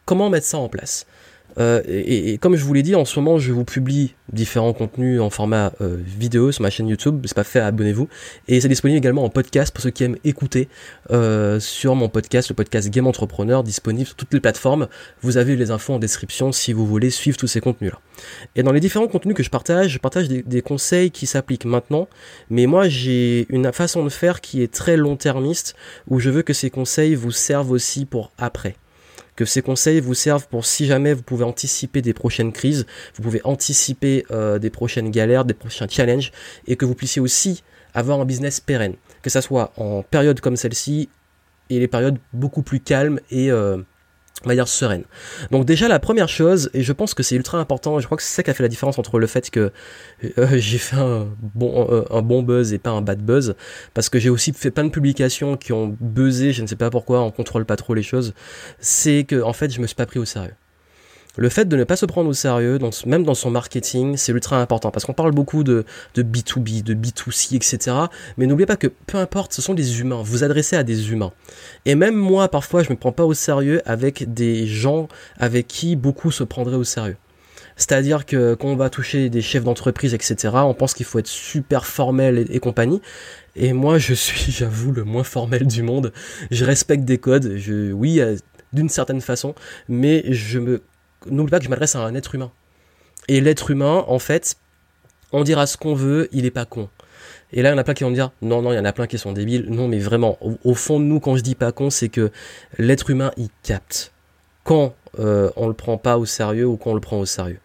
comment 0.04 0.30
mettre 0.30 0.46
ça 0.46 0.58
en 0.58 0.68
place? 0.68 1.06
Euh, 1.58 1.82
et, 1.86 2.38
comme 2.38 2.56
je 2.56 2.64
vous 2.64 2.72
l'ai 2.72 2.82
dit, 2.82 2.94
en 2.94 3.04
ce 3.04 3.18
moment, 3.18 3.38
je 3.38 3.52
vous 3.52 3.64
publie 3.64 4.14
différents 4.32 4.72
contenus 4.72 5.20
en 5.20 5.30
format 5.30 5.72
euh, 5.80 5.96
vidéo 6.04 6.52
sur 6.52 6.62
ma 6.62 6.70
chaîne 6.70 6.88
YouTube. 6.88 7.20
C'est 7.26 7.34
pas 7.34 7.44
fait, 7.44 7.60
abonnez-vous. 7.60 8.08
Et 8.48 8.60
c'est 8.60 8.68
disponible 8.68 8.98
également 8.98 9.24
en 9.24 9.28
podcast 9.28 9.72
pour 9.74 9.82
ceux 9.82 9.90
qui 9.90 10.04
aiment 10.04 10.16
écouter 10.24 10.68
euh, 11.10 11.58
sur 11.60 11.94
mon 11.94 12.08
podcast, 12.08 12.48
le 12.48 12.54
podcast 12.54 12.90
Game 12.90 13.06
Entrepreneur, 13.06 13.62
disponible 13.62 14.06
sur 14.06 14.16
toutes 14.16 14.32
les 14.32 14.40
plateformes. 14.40 14.88
Vous 15.22 15.36
avez 15.36 15.56
les 15.56 15.70
infos 15.70 15.94
en 15.94 15.98
description 15.98 16.52
si 16.52 16.72
vous 16.72 16.86
voulez 16.86 17.10
suivre 17.10 17.36
tous 17.36 17.48
ces 17.48 17.60
contenus-là. 17.60 17.98
Et 18.54 18.62
dans 18.62 18.72
les 18.72 18.80
différents 18.80 19.08
contenus 19.08 19.34
que 19.34 19.42
je 19.42 19.50
partage, 19.50 19.90
je 19.90 19.98
partage 19.98 20.28
des, 20.28 20.42
des 20.42 20.62
conseils 20.62 21.10
qui 21.10 21.26
s'appliquent 21.26 21.64
maintenant. 21.64 22.08
Mais 22.50 22.66
moi, 22.66 22.88
j'ai 22.88 23.46
une 23.48 23.72
façon 23.72 24.04
de 24.04 24.10
faire 24.10 24.40
qui 24.40 24.62
est 24.62 24.72
très 24.72 24.96
long-termiste, 24.96 25.74
où 26.08 26.20
je 26.20 26.30
veux 26.30 26.42
que 26.42 26.52
ces 26.52 26.70
conseils 26.70 27.14
vous 27.14 27.32
servent 27.32 27.70
aussi 27.70 28.04
pour 28.04 28.32
après 28.38 28.76
que 29.40 29.46
ces 29.46 29.62
conseils 29.62 30.00
vous 30.00 30.12
servent 30.12 30.46
pour 30.48 30.66
si 30.66 30.84
jamais 30.84 31.14
vous 31.14 31.22
pouvez 31.22 31.44
anticiper 31.44 32.02
des 32.02 32.12
prochaines 32.12 32.52
crises, 32.52 32.84
vous 33.14 33.22
pouvez 33.22 33.40
anticiper 33.44 34.26
euh, 34.30 34.58
des 34.58 34.68
prochaines 34.68 35.10
galères, 35.10 35.46
des 35.46 35.54
prochains 35.54 35.88
challenges, 35.88 36.30
et 36.66 36.76
que 36.76 36.84
vous 36.84 36.94
puissiez 36.94 37.22
aussi 37.22 37.62
avoir 37.94 38.20
un 38.20 38.26
business 38.26 38.60
pérenne, 38.60 38.96
que 39.22 39.30
ça 39.30 39.40
soit 39.40 39.72
en 39.78 40.02
période 40.02 40.40
comme 40.40 40.56
celle-ci 40.56 41.08
et 41.70 41.78
les 41.78 41.88
périodes 41.88 42.18
beaucoup 42.34 42.60
plus 42.60 42.80
calmes 42.80 43.18
et 43.30 43.50
euh, 43.50 43.78
on 44.44 44.54
va 44.54 44.66
sereine. 44.66 45.04
Donc 45.50 45.64
déjà 45.64 45.88
la 45.88 45.98
première 45.98 46.28
chose, 46.28 46.70
et 46.74 46.82
je 46.82 46.92
pense 46.92 47.14
que 47.14 47.22
c'est 47.22 47.36
ultra 47.36 47.58
important, 47.58 47.98
je 47.98 48.06
crois 48.06 48.16
que 48.16 48.22
c'est 48.22 48.34
ça 48.34 48.42
qui 48.42 48.50
a 48.50 48.54
fait 48.54 48.62
la 48.62 48.68
différence 48.68 48.98
entre 48.98 49.18
le 49.18 49.26
fait 49.26 49.50
que 49.50 49.70
euh, 50.38 50.48
j'ai 50.58 50.78
fait 50.78 50.96
un 50.96 51.28
bon, 51.54 51.88
euh, 51.90 52.04
un 52.10 52.22
bon 52.22 52.42
buzz 52.42 52.72
et 52.72 52.78
pas 52.78 52.90
un 52.90 53.02
bad 53.02 53.20
buzz, 53.20 53.54
parce 53.94 54.08
que 54.08 54.18
j'ai 54.18 54.30
aussi 54.30 54.52
fait 54.52 54.70
plein 54.70 54.84
de 54.84 54.90
publications 54.90 55.56
qui 55.56 55.72
ont 55.72 55.96
buzzé, 56.00 56.52
je 56.52 56.62
ne 56.62 56.66
sais 56.66 56.76
pas 56.76 56.90
pourquoi, 56.90 57.20
on 57.20 57.30
contrôle 57.30 57.64
pas 57.64 57.76
trop 57.76 57.94
les 57.94 58.02
choses, 58.02 58.34
c'est 58.78 59.24
que 59.24 59.42
en 59.42 59.52
fait 59.52 59.70
je 59.70 59.80
me 59.80 59.86
suis 59.86 59.96
pas 59.96 60.06
pris 60.06 60.18
au 60.18 60.24
sérieux 60.24 60.54
le 61.36 61.48
fait 61.48 61.66
de 61.66 61.76
ne 61.76 61.84
pas 61.84 61.96
se 61.96 62.06
prendre 62.06 62.28
au 62.28 62.32
sérieux, 62.32 62.78
même 63.06 63.24
dans 63.24 63.34
son 63.34 63.50
marketing, 63.50 64.16
c'est 64.16 64.32
ultra 64.32 64.60
important 64.60 64.90
parce 64.90 65.04
qu'on 65.04 65.12
parle 65.12 65.32
beaucoup 65.32 65.62
de, 65.62 65.84
de 66.14 66.22
B2B, 66.22 66.82
de 66.82 66.94
B2C, 66.94 67.54
etc. 67.54 67.96
Mais 68.36 68.46
n'oubliez 68.46 68.66
pas 68.66 68.76
que 68.76 68.88
peu 68.88 69.18
importe, 69.18 69.52
ce 69.52 69.62
sont 69.62 69.74
des 69.74 70.00
humains, 70.00 70.22
vous 70.24 70.42
adressez 70.44 70.76
à 70.76 70.82
des 70.82 71.12
humains. 71.12 71.32
Et 71.86 71.94
même 71.94 72.16
moi, 72.16 72.48
parfois, 72.48 72.82
je 72.82 72.90
me 72.90 72.96
prends 72.96 73.12
pas 73.12 73.24
au 73.24 73.34
sérieux 73.34 73.80
avec 73.84 74.32
des 74.32 74.66
gens 74.66 75.08
avec 75.38 75.68
qui 75.68 75.96
beaucoup 75.96 76.30
se 76.30 76.42
prendraient 76.42 76.76
au 76.76 76.84
sérieux. 76.84 77.16
C'est-à-dire 77.76 78.26
que 78.26 78.54
quand 78.54 78.68
on 78.68 78.76
va 78.76 78.90
toucher 78.90 79.30
des 79.30 79.40
chefs 79.40 79.64
d'entreprise, 79.64 80.12
etc., 80.12 80.52
on 80.54 80.74
pense 80.74 80.92
qu'il 80.92 81.06
faut 81.06 81.18
être 81.18 81.26
super 81.26 81.86
formel 81.86 82.46
et, 82.50 82.60
compagnie. 82.60 83.00
Et 83.56 83.72
moi, 83.72 83.96
je 83.98 84.12
suis, 84.12 84.52
j'avoue, 84.58 84.92
le 84.92 85.04
moins 85.04 85.24
formel 85.24 85.66
du 85.66 85.82
monde. 85.82 86.12
Je 86.50 86.64
respecte 86.66 87.04
des 87.04 87.16
codes, 87.16 87.58
oui, 87.94 88.20
euh, 88.20 88.36
d'une 88.74 88.90
certaine 88.90 89.22
façon, 89.22 89.54
mais 89.88 90.24
je 90.28 90.58
me 90.58 90.82
n'oublie 91.26 91.50
pas 91.50 91.58
que 91.58 91.64
je 91.64 91.70
m'adresse 91.70 91.96
à 91.96 92.00
un 92.00 92.14
être 92.14 92.34
humain. 92.34 92.50
Et 93.28 93.40
l'être 93.40 93.70
humain, 93.70 94.04
en 94.08 94.18
fait, 94.18 94.56
on 95.32 95.44
dira 95.44 95.66
ce 95.66 95.76
qu'on 95.76 95.94
veut, 95.94 96.28
il 96.32 96.46
est 96.46 96.50
pas 96.50 96.64
con. 96.64 96.88
Et 97.52 97.62
là, 97.62 97.70
il 97.70 97.72
y 97.72 97.74
en 97.74 97.78
a 97.78 97.84
plein 97.84 97.94
qui 97.94 98.04
vont 98.04 98.10
me 98.10 98.14
dire, 98.14 98.30
non, 98.42 98.62
non, 98.62 98.72
il 98.72 98.76
y 98.76 98.78
en 98.78 98.84
a 98.84 98.92
plein 98.92 99.06
qui 99.06 99.18
sont 99.18 99.32
débiles. 99.32 99.66
Non, 99.68 99.88
mais 99.88 99.98
vraiment, 99.98 100.38
au, 100.64 100.74
fond 100.74 101.00
de 101.00 101.04
nous, 101.04 101.20
quand 101.20 101.36
je 101.36 101.42
dis 101.42 101.54
pas 101.54 101.72
con, 101.72 101.90
c'est 101.90 102.08
que 102.08 102.30
l'être 102.78 103.10
humain, 103.10 103.32
il 103.36 103.48
capte. 103.62 104.12
Quand 104.64 104.94
euh, 105.18 105.50
on 105.56 105.66
le 105.66 105.74
prend 105.74 105.98
pas 105.98 106.18
au 106.18 106.26
sérieux 106.26 106.66
ou 106.66 106.76
quand 106.76 106.90
on 106.90 106.94
le 106.94 107.00
prend 107.00 107.18
au 107.18 107.26
sérieux. 107.26 107.58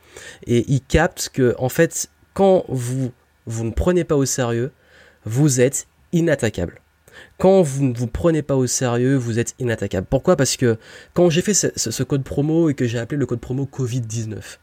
Et 0.47 0.65
il 0.67 0.81
capte 0.81 1.29
que, 1.33 1.55
en 1.59 1.69
fait, 1.69 2.09
quand 2.33 2.65
vous, 2.67 3.11
vous 3.45 3.63
ne 3.63 3.71
prenez 3.71 4.03
pas 4.03 4.15
au 4.15 4.25
sérieux, 4.25 4.71
vous 5.25 5.61
êtes 5.61 5.87
inattaquable 6.13 6.81
quand 7.37 7.61
vous 7.61 7.83
ne 7.83 7.93
vous 7.93 8.07
prenez 8.07 8.41
pas 8.41 8.55
au 8.55 8.67
sérieux, 8.67 9.15
vous 9.15 9.39
êtes 9.39 9.55
inattaquable. 9.59 10.07
Pourquoi? 10.09 10.35
Parce 10.35 10.57
que 10.57 10.77
quand 11.13 11.29
j'ai 11.29 11.41
fait 11.41 11.53
ce, 11.53 12.03
code 12.03 12.23
promo 12.23 12.69
et 12.69 12.73
que 12.73 12.85
j'ai 12.85 12.99
appelé 12.99 13.17
le 13.17 13.25
code 13.25 13.39
promo 13.39 13.67
Covid-19, 13.71 14.57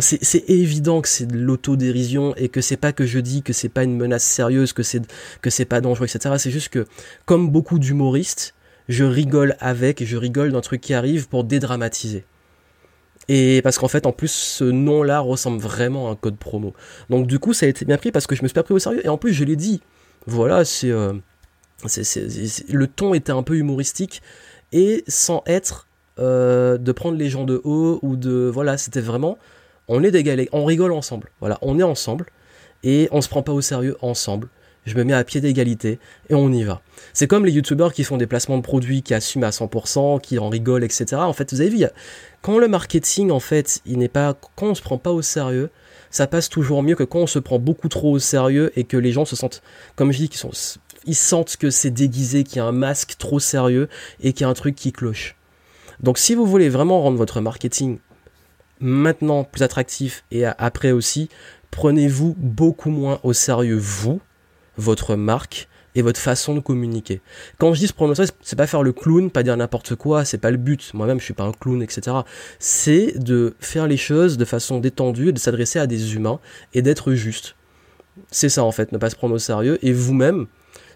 c'est 0.00 0.48
évident 0.48 1.00
que 1.00 1.08
c'est 1.08 1.26
de 1.26 1.36
l'autodérision 1.36 2.34
et 2.36 2.48
que 2.48 2.60
c'est 2.60 2.76
pas 2.76 2.92
que 2.92 3.04
je 3.04 3.18
dis 3.18 3.42
que 3.42 3.52
c'est 3.52 3.68
pas 3.68 3.84
une 3.84 3.96
menace 3.96 4.24
sérieuse, 4.24 4.72
que 4.72 4.82
c'est 4.82 5.02
que 5.40 5.64
pas 5.64 5.80
dangereux, 5.80 6.06
etc. 6.06 6.36
C'est 6.38 6.50
juste 6.50 6.68
que, 6.68 6.86
comme 7.24 7.50
beaucoup 7.50 7.78
d'humoristes, 7.78 8.54
je 8.88 9.04
rigole 9.04 9.56
avec 9.60 10.00
et 10.00 10.06
je 10.06 10.16
rigole 10.16 10.52
d'un 10.52 10.60
truc 10.60 10.80
qui 10.80 10.94
arrive 10.94 11.28
pour 11.28 11.44
dédramatiser. 11.44 12.24
Et 13.28 13.60
parce 13.62 13.78
qu'en 13.78 13.88
fait, 13.88 14.06
en 14.06 14.12
plus, 14.12 14.32
ce 14.32 14.64
nom-là 14.64 15.20
ressemble 15.20 15.58
vraiment 15.58 16.08
à 16.08 16.12
un 16.12 16.16
code 16.16 16.38
promo. 16.38 16.72
Donc 17.10 17.26
du 17.26 17.38
coup, 17.38 17.52
ça 17.52 17.66
a 17.66 17.68
été 17.68 17.84
bien 17.84 17.98
pris 17.98 18.10
parce 18.10 18.26
que 18.26 18.34
je 18.34 18.42
me 18.42 18.48
suis 18.48 18.54
pas 18.54 18.62
pris 18.62 18.74
au 18.74 18.78
sérieux. 18.78 19.04
Et 19.04 19.08
en 19.08 19.18
plus, 19.18 19.34
je 19.34 19.44
l'ai 19.44 19.56
dit. 19.56 19.82
Voilà, 20.26 20.64
c'est 20.64 20.90
euh, 20.90 21.12
le 21.84 22.86
ton 22.86 23.14
était 23.14 23.32
un 23.32 23.42
peu 23.42 23.56
humoristique 23.56 24.22
et 24.72 25.04
sans 25.06 25.42
être 25.46 25.86
euh, 26.18 26.76
de 26.78 26.92
prendre 26.92 27.16
les 27.16 27.30
gens 27.30 27.44
de 27.44 27.60
haut 27.62 28.00
ou 28.02 28.16
de 28.16 28.50
voilà 28.52 28.76
c'était 28.76 29.00
vraiment 29.00 29.38
on 29.86 30.02
est 30.02 30.10
d'égalé 30.10 30.48
on 30.52 30.64
rigole 30.64 30.92
ensemble 30.92 31.30
voilà 31.40 31.58
on 31.62 31.78
est 31.78 31.84
ensemble 31.84 32.26
et 32.82 33.08
on 33.12 33.20
se 33.20 33.28
prend 33.28 33.42
pas 33.42 33.52
au 33.52 33.60
sérieux 33.60 33.96
ensemble 34.02 34.48
je 34.88 34.96
me 34.96 35.04
mets 35.04 35.12
à 35.12 35.22
pied 35.22 35.40
d'égalité 35.40 35.98
et 36.28 36.34
on 36.34 36.50
y 36.50 36.64
va. 36.64 36.80
C'est 37.12 37.26
comme 37.26 37.44
les 37.44 37.52
youtubeurs 37.52 37.92
qui 37.92 38.04
font 38.04 38.16
des 38.16 38.26
placements 38.26 38.56
de 38.56 38.62
produits, 38.62 39.02
qui 39.02 39.14
assument 39.14 39.44
à 39.44 39.50
100%, 39.50 40.20
qui 40.20 40.38
en 40.38 40.48
rigolent, 40.48 40.84
etc. 40.84 41.16
En 41.16 41.32
fait, 41.32 41.52
vous 41.52 41.60
avez 41.60 41.70
vu, 41.70 41.84
quand 42.42 42.58
le 42.58 42.68
marketing, 42.68 43.30
en 43.30 43.40
fait, 43.40 43.80
il 43.86 43.98
n'est 43.98 44.08
pas, 44.08 44.34
quand 44.56 44.68
on 44.68 44.74
se 44.74 44.82
prend 44.82 44.98
pas 44.98 45.10
au 45.10 45.22
sérieux, 45.22 45.70
ça 46.10 46.26
passe 46.26 46.48
toujours 46.48 46.82
mieux 46.82 46.94
que 46.94 47.04
quand 47.04 47.20
on 47.20 47.26
se 47.26 47.38
prend 47.38 47.58
beaucoup 47.58 47.88
trop 47.88 48.12
au 48.12 48.18
sérieux 48.18 48.72
et 48.76 48.84
que 48.84 48.96
les 48.96 49.12
gens 49.12 49.26
se 49.26 49.36
sentent, 49.36 49.62
comme 49.94 50.10
je 50.10 50.18
dis, 50.18 50.28
qui 50.28 50.38
sont 50.38 50.50
ils 51.08 51.14
sentent 51.14 51.56
que 51.56 51.70
c'est 51.70 51.90
déguisé, 51.90 52.44
qu'il 52.44 52.58
y 52.58 52.60
a 52.60 52.64
un 52.64 52.72
masque 52.72 53.16
trop 53.18 53.40
sérieux 53.40 53.88
et 54.20 54.32
qu'il 54.32 54.42
y 54.42 54.44
a 54.44 54.48
un 54.48 54.54
truc 54.54 54.76
qui 54.76 54.92
cloche. 54.92 55.34
Donc 56.00 56.18
si 56.18 56.36
vous 56.36 56.46
voulez 56.46 56.68
vraiment 56.68 57.02
rendre 57.02 57.18
votre 57.18 57.40
marketing 57.40 57.98
maintenant 58.78 59.42
plus 59.42 59.62
attractif 59.62 60.24
et 60.30 60.44
après 60.44 60.92
aussi, 60.92 61.28
prenez-vous 61.72 62.36
beaucoup 62.38 62.90
moins 62.90 63.18
au 63.24 63.32
sérieux 63.32 63.78
vous, 63.78 64.20
votre 64.76 65.16
marque 65.16 65.68
et 65.94 66.02
votre 66.02 66.20
façon 66.20 66.54
de 66.54 66.60
communiquer. 66.60 67.20
Quand 67.58 67.74
je 67.74 67.80
dis 67.80 67.88
se 67.88 67.92
prendre 67.92 68.12
au 68.12 68.14
sérieux, 68.14 68.30
c'est 68.42 68.54
pas 68.54 68.68
faire 68.68 68.82
le 68.82 68.92
clown, 68.92 69.30
pas 69.30 69.42
dire 69.42 69.56
n'importe 69.56 69.96
quoi, 69.96 70.24
c'est 70.24 70.38
pas 70.38 70.52
le 70.52 70.58
but. 70.58 70.92
Moi-même, 70.94 71.18
je 71.18 71.24
suis 71.24 71.34
pas 71.34 71.44
un 71.44 71.52
clown, 71.52 71.82
etc. 71.82 72.18
C'est 72.60 73.18
de 73.18 73.56
faire 73.58 73.88
les 73.88 73.96
choses 73.96 74.36
de 74.36 74.44
façon 74.44 74.78
détendue, 74.78 75.32
de 75.32 75.38
s'adresser 75.38 75.80
à 75.80 75.88
des 75.88 76.14
humains 76.14 76.38
et 76.74 76.82
d'être 76.82 77.14
juste. 77.14 77.56
C'est 78.30 78.48
ça 78.48 78.62
en 78.62 78.72
fait, 78.72 78.92
ne 78.92 78.98
pas 78.98 79.10
se 79.10 79.16
prendre 79.16 79.34
au 79.34 79.38
sérieux 79.38 79.78
et 79.82 79.92
vous-même, 79.92 80.46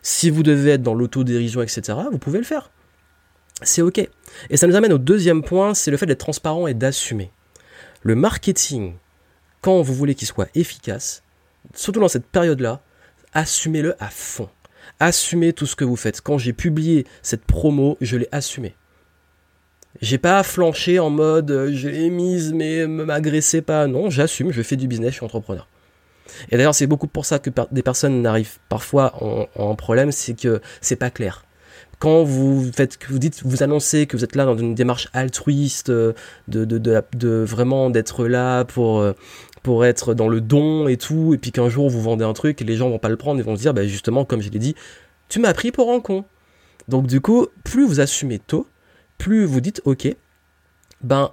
si 0.02 0.30
vous 0.30 0.42
devez 0.42 0.72
être 0.72 0.82
dans 0.82 0.94
l'autodérision, 0.94 1.62
etc., 1.62 1.98
vous 2.10 2.18
pouvez 2.18 2.38
le 2.38 2.44
faire. 2.44 2.70
C'est 3.62 3.82
ok. 3.82 3.98
Et 4.50 4.56
ça 4.56 4.66
nous 4.66 4.76
amène 4.76 4.92
au 4.92 4.98
deuxième 4.98 5.42
point, 5.42 5.74
c'est 5.74 5.90
le 5.90 5.96
fait 5.96 6.06
d'être 6.06 6.18
transparent 6.18 6.66
et 6.66 6.74
d'assumer. 6.74 7.30
Le 8.02 8.16
marketing, 8.16 8.94
quand 9.60 9.80
vous 9.80 9.94
voulez 9.94 10.16
qu'il 10.16 10.26
soit 10.26 10.48
efficace, 10.54 11.22
surtout 11.74 12.00
dans 12.00 12.08
cette 12.08 12.26
période-là, 12.26 12.82
assumez-le 13.32 13.94
à 14.02 14.08
fond. 14.08 14.48
Assumez 14.98 15.52
tout 15.52 15.66
ce 15.66 15.76
que 15.76 15.84
vous 15.84 15.96
faites. 15.96 16.20
Quand 16.20 16.38
j'ai 16.38 16.52
publié 16.52 17.06
cette 17.22 17.44
promo, 17.44 17.96
je 18.00 18.16
l'ai 18.16 18.28
assumé. 18.32 18.74
J'ai 20.00 20.18
pas 20.18 20.42
flanché 20.42 20.98
en 20.98 21.10
mode 21.10 21.50
euh, 21.50 21.70
je 21.72 21.88
l'ai 21.88 22.08
mise 22.08 22.52
mais 22.52 22.86
m'agressez 22.86 23.62
pas. 23.62 23.86
Non, 23.86 24.10
j'assume, 24.10 24.50
je 24.50 24.62
fais 24.62 24.76
du 24.76 24.88
business, 24.88 25.10
je 25.10 25.16
suis 25.16 25.24
entrepreneur. 25.24 25.68
Et 26.50 26.56
d'ailleurs, 26.56 26.74
c'est 26.74 26.86
beaucoup 26.86 27.06
pour 27.06 27.26
ça 27.26 27.38
que 27.38 27.50
des 27.70 27.82
personnes 27.82 28.22
n'arrivent 28.22 28.58
parfois 28.68 29.14
en, 29.56 29.74
problème, 29.74 30.12
c'est 30.12 30.34
que 30.34 30.60
c'est 30.80 30.96
pas 30.96 31.10
clair 31.10 31.44
quand 31.98 32.24
vous 32.24 32.68
faites, 32.74 32.98
que 32.98 33.12
vous 33.12 33.20
dites, 33.20 33.42
vous 33.44 33.62
annoncez 33.62 34.08
que 34.08 34.16
vous 34.16 34.24
êtes 34.24 34.34
là 34.34 34.44
dans 34.44 34.58
une 34.58 34.74
démarche 34.74 35.08
altruiste, 35.12 35.88
euh, 35.88 36.14
de, 36.48 37.44
vraiment 37.44 37.90
d'être 37.90 38.26
là 38.26 38.64
pour, 38.64 38.98
euh, 38.98 39.12
pour 39.62 39.84
être 39.84 40.12
dans 40.12 40.28
le 40.28 40.40
don 40.40 40.88
et 40.88 40.96
tout, 40.96 41.32
et 41.32 41.38
puis 41.38 41.52
qu'un 41.52 41.68
jour 41.68 41.88
vous 41.88 42.02
vendez 42.02 42.24
un 42.24 42.32
truc 42.32 42.60
et 42.60 42.64
les 42.64 42.74
gens 42.74 42.90
vont 42.90 42.98
pas 42.98 43.08
le 43.08 43.16
prendre, 43.16 43.38
ils 43.38 43.44
vont 43.44 43.54
se 43.54 43.60
dire, 43.60 43.72
bah 43.72 43.86
justement, 43.86 44.24
comme 44.24 44.42
je 44.42 44.50
l'ai 44.50 44.58
dit, 44.58 44.74
tu 45.28 45.38
m'as 45.38 45.54
pris 45.54 45.70
pour 45.70 45.92
un 45.92 46.00
con. 46.00 46.24
Donc 46.88 47.06
du 47.06 47.20
coup, 47.20 47.46
plus 47.62 47.86
vous 47.86 48.00
assumez 48.00 48.40
tôt, 48.40 48.66
plus 49.16 49.44
vous 49.44 49.60
dites, 49.60 49.80
ok, 49.84 50.12
ben, 51.02 51.30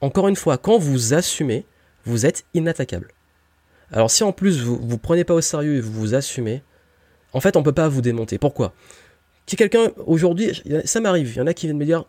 encore 0.00 0.28
une 0.28 0.36
fois, 0.36 0.56
quand 0.56 0.78
vous 0.78 1.12
assumez, 1.12 1.66
vous 2.06 2.24
êtes 2.24 2.44
inattaquable. 2.54 3.12
Alors 3.92 4.10
si 4.10 4.24
en 4.24 4.32
plus 4.32 4.62
vous 4.62 4.78
vous 4.80 4.98
prenez 4.98 5.24
pas 5.24 5.34
au 5.34 5.40
sérieux 5.40 5.76
et 5.76 5.80
vous 5.80 5.92
vous 5.92 6.14
assumez, 6.14 6.62
en 7.32 7.40
fait 7.40 7.56
on 7.56 7.62
peut 7.62 7.72
pas 7.72 7.88
vous 7.88 8.02
démonter. 8.02 8.38
Pourquoi? 8.38 8.74
Si 9.46 9.56
quelqu'un 9.56 9.92
aujourd'hui, 10.06 10.62
ça 10.84 11.00
m'arrive, 11.00 11.32
il 11.34 11.38
y 11.38 11.40
en 11.40 11.46
a 11.46 11.54
qui 11.54 11.66
viennent 11.66 11.78
me 11.78 11.84
dire 11.84 12.04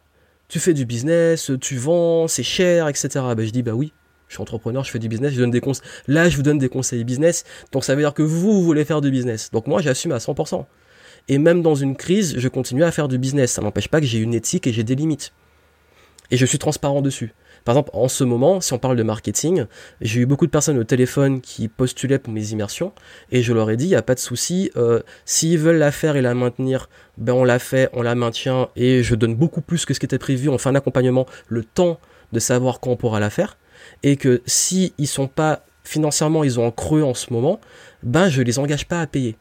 tu 0.48 0.60
fais 0.60 0.74
du 0.74 0.86
business, 0.86 1.52
tu 1.62 1.76
vends, 1.76 2.28
c'est 2.28 2.44
cher, 2.44 2.88
etc. 2.88 3.10
Ben, 3.36 3.46
je 3.46 3.52
dis 3.52 3.64
bah 3.64 3.74
oui, 3.74 3.94
je 4.28 4.36
suis 4.36 4.42
entrepreneur, 4.42 4.84
je 4.84 4.92
fais 4.92 5.00
du 5.00 5.08
business, 5.08 5.34
je 5.34 5.40
donne 5.40 5.52
des 5.52 5.62
conseils. 5.62 5.86
Là, 6.08 6.30
je 6.30 6.36
vous 6.38 6.44
donne 6.44 6.58
des 6.58 6.70
conseils 6.70 7.04
business, 7.04 7.44
donc 7.72 7.84
ça 7.84 7.96
veut 7.96 8.02
dire 8.02 8.14
que 8.14 8.24
vous, 8.24 8.54
vous 8.54 8.64
voulez 8.64 8.86
faire 8.86 9.02
du 9.02 9.12
business. 9.12 9.52
Donc 9.52 9.68
moi, 9.68 9.82
j'assume 9.82 10.12
à 10.12 10.18
100%. 10.18 10.66
Et 11.30 11.38
même 11.38 11.62
dans 11.62 11.76
une 11.76 11.96
crise, 11.96 12.36
je 12.38 12.48
continue 12.48 12.84
à 12.84 12.92
faire 12.92 13.08
du 13.08 13.18
business. 13.18 13.52
Ça 13.52 13.62
n'empêche 13.62 13.90
pas 13.90 14.00
que 14.00 14.06
j'ai 14.06 14.20
une 14.20 14.34
éthique 14.34 14.66
et 14.68 14.74
j'ai 14.74 14.84
des 14.84 14.96
limites. 14.96 15.34
Et 16.32 16.38
je 16.38 16.46
suis 16.46 16.58
transparent 16.58 17.02
dessus. 17.02 17.34
Par 17.66 17.76
exemple, 17.76 17.92
en 17.94 18.08
ce 18.08 18.24
moment, 18.24 18.62
si 18.62 18.74
on 18.74 18.80
parle 18.80 18.98
de 18.98 19.04
marketing, 19.04 19.66
j'ai 20.02 20.22
eu 20.22 20.26
beaucoup 20.26 20.46
de 20.46 20.52
personnes 20.52 20.78
au 20.78 20.84
téléphone 20.84 21.42
qui 21.42 21.68
postulaient 21.68 22.20
pour 22.20 22.34
mes 22.34 22.52
immersions 22.52 22.94
et 23.32 23.42
je 23.42 23.54
leur 23.54 23.70
ai 23.70 23.78
dit, 23.78 23.86
il 23.86 23.90
n'y 23.90 23.96
a 23.96 24.02
pas 24.02 24.16
de 24.16 24.20
souci, 24.20 24.72
euh, 24.78 25.02
s'ils 25.26 25.58
veulent 25.58 25.78
la 25.78 25.92
faire 25.92 26.16
et 26.16 26.22
la 26.22 26.34
maintenir, 26.34 26.90
ben 27.18 27.34
on 27.34 27.44
la 27.44 27.60
fait, 27.60 27.90
on 27.94 28.02
la 28.02 28.16
maintient 28.16 28.70
et 28.76 29.04
je 29.04 29.16
donne 29.16 29.36
beaucoup 29.36 29.62
plus 29.62 29.86
que 29.86 29.94
ce 29.94 30.00
qui 30.00 30.06
était 30.06 30.18
prévu. 30.18 30.50
On 30.50 30.58
fait 30.58 30.70
un 30.70 30.76
accompagnement, 30.76 31.26
le 31.48 31.64
temps 31.64 32.00
de 32.34 32.40
savoir 32.40 32.80
quand 32.80 32.92
on 32.92 32.98
pourra 32.98 33.20
la 33.20 33.30
faire 33.30 33.58
et 34.04 34.18
que 34.18 34.42
si 34.46 34.94
ils 34.98 35.08
sont 35.08 35.28
pas 35.28 35.66
financièrement, 35.84 36.44
ils 36.44 36.60
ont 36.60 36.68
un 36.68 36.72
creux 36.72 37.04
en 37.04 37.14
ce 37.14 37.32
moment, 37.32 37.60
ben 38.04 38.30
je 38.30 38.42
les 38.42 38.60
engage 38.60 38.88
pas 38.88 39.02
à 39.02 39.08
payer. 39.08 39.38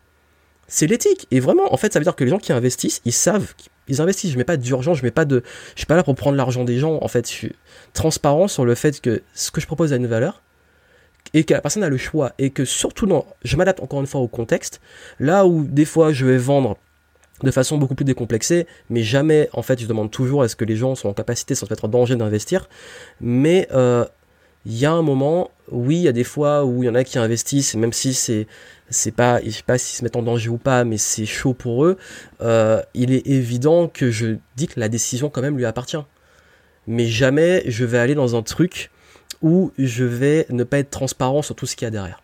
C'est 0.68 0.87
l'éthique. 0.87 1.26
Et 1.30 1.40
vraiment, 1.40 1.73
en 1.73 1.76
fait, 1.76 1.92
ça 1.92 1.99
veut 1.99 2.04
dire 2.04 2.16
que 2.16 2.25
les 2.25 2.30
gens 2.30 2.38
qui 2.38 2.52
investissent, 2.52 3.00
ils 3.04 3.12
savent 3.12 3.54
ils 3.88 4.00
investissent. 4.00 4.32
Je 4.32 4.38
mets 4.38 4.44
pas 4.44 4.56
d'urgence, 4.56 4.99
je 4.99 5.02
mets 5.02 5.11
pas 5.11 5.25
de, 5.25 5.42
suis 5.75 5.87
pas 5.87 5.96
là 5.96 6.02
pour 6.02 6.14
prendre 6.14 6.37
l'argent 6.37 6.64
des 6.64 6.78
gens. 6.78 6.99
En 7.02 7.08
fait, 7.08 7.28
je 7.28 7.32
suis 7.32 7.52
transparent 7.92 8.49
sur 8.49 8.64
le 8.64 8.75
fait 8.75 9.00
que 9.00 9.23
ce 9.35 9.50
que 9.50 9.61
je 9.61 9.66
propose 9.66 9.92
a 9.92 9.96
une 9.96 10.06
valeur 10.06 10.42
et 11.35 11.44
que 11.44 11.54
la 11.54 11.61
personne 11.61 11.82
a 11.82 11.88
le 11.88 11.96
choix 11.96 12.32
et 12.38 12.50
que 12.50 12.64
surtout 12.64 13.06
non, 13.06 13.25
je 13.44 13.56
m'adapte 13.56 13.80
encore 13.80 14.00
une 14.00 14.06
fois 14.06 14.20
au 14.20 14.28
contexte. 14.28 14.80
Là 15.18 15.46
où 15.46 15.64
des 15.64 15.85
fois 15.85 16.12
je 16.12 16.25
vais 16.25 16.37
vendre 16.37 16.76
de 17.42 17.50
façon 17.50 17.76
beaucoup 17.76 17.94
plus 17.94 18.04
décomplexée, 18.04 18.66
mais 18.88 19.02
jamais 19.02 19.49
en 19.52 19.62
fait 19.62 19.80
je 19.80 19.87
demande 19.87 20.11
toujours 20.11 20.44
est-ce 20.44 20.56
que 20.56 20.64
les 20.64 20.76
gens 20.76 20.94
sont 20.94 21.08
en 21.08 21.14
capacité 21.14 21.54
sans 21.54 21.66
se 21.66 21.73
mettre 21.73 21.85
en 21.85 21.88
danger 21.88 22.16
d'investir. 22.16 22.68
Mais 23.20 23.68
euh, 23.73 24.04
il 24.66 24.76
y 24.76 24.85
a 24.85 24.90
un 24.90 25.02
moment, 25.02 25.50
oui, 25.70 25.96
il 25.96 26.02
y 26.02 26.08
a 26.08 26.12
des 26.12 26.25
fois 26.25 26.64
où 26.64 26.82
il 26.82 26.87
y 26.87 26.88
en 26.88 26.96
a 26.96 27.04
qui 27.04 27.18
investissent, 27.18 27.76
même 27.76 27.92
si 27.92 28.14
c'est 28.14 28.49
c'est 28.90 29.12
pas, 29.12 29.40
je 29.44 29.50
sais 29.50 29.62
pas 29.64 29.78
s'ils 29.78 29.96
se 29.96 30.04
mettent 30.04 30.16
en 30.16 30.23
danger 30.23 30.49
ou 30.49 30.58
pas, 30.58 30.85
mais 30.85 30.96
c'est 30.96 31.26
chaud 31.26 31.54
pour 31.54 31.85
eux. 31.85 31.96
Euh, 32.40 32.82
il 32.94 33.12
est 33.12 33.26
évident 33.26 33.88
que 33.88 34.11
je 34.11 34.37
dis 34.56 34.66
que 34.66 34.78
la 34.78 34.88
décision 34.88 35.28
quand 35.30 35.40
même 35.40 35.56
lui 35.56 35.64
appartient. 35.64 36.02
Mais 36.88 37.06
jamais 37.06 37.62
je 37.66 37.85
vais 37.85 37.99
aller 37.99 38.14
dans 38.14 38.37
un 38.37 38.42
truc 38.42 38.90
où 39.40 39.73
je 39.78 40.04
vais 40.04 40.46
ne 40.50 40.64
pas 40.64 40.78
être 40.78 40.90
transparent 40.90 41.42
sur 41.42 41.54
tout 41.54 41.66
ce 41.66 41.76
qu'il 41.76 41.87
y 41.87 41.88
a 41.88 41.90
derrière. 41.90 42.23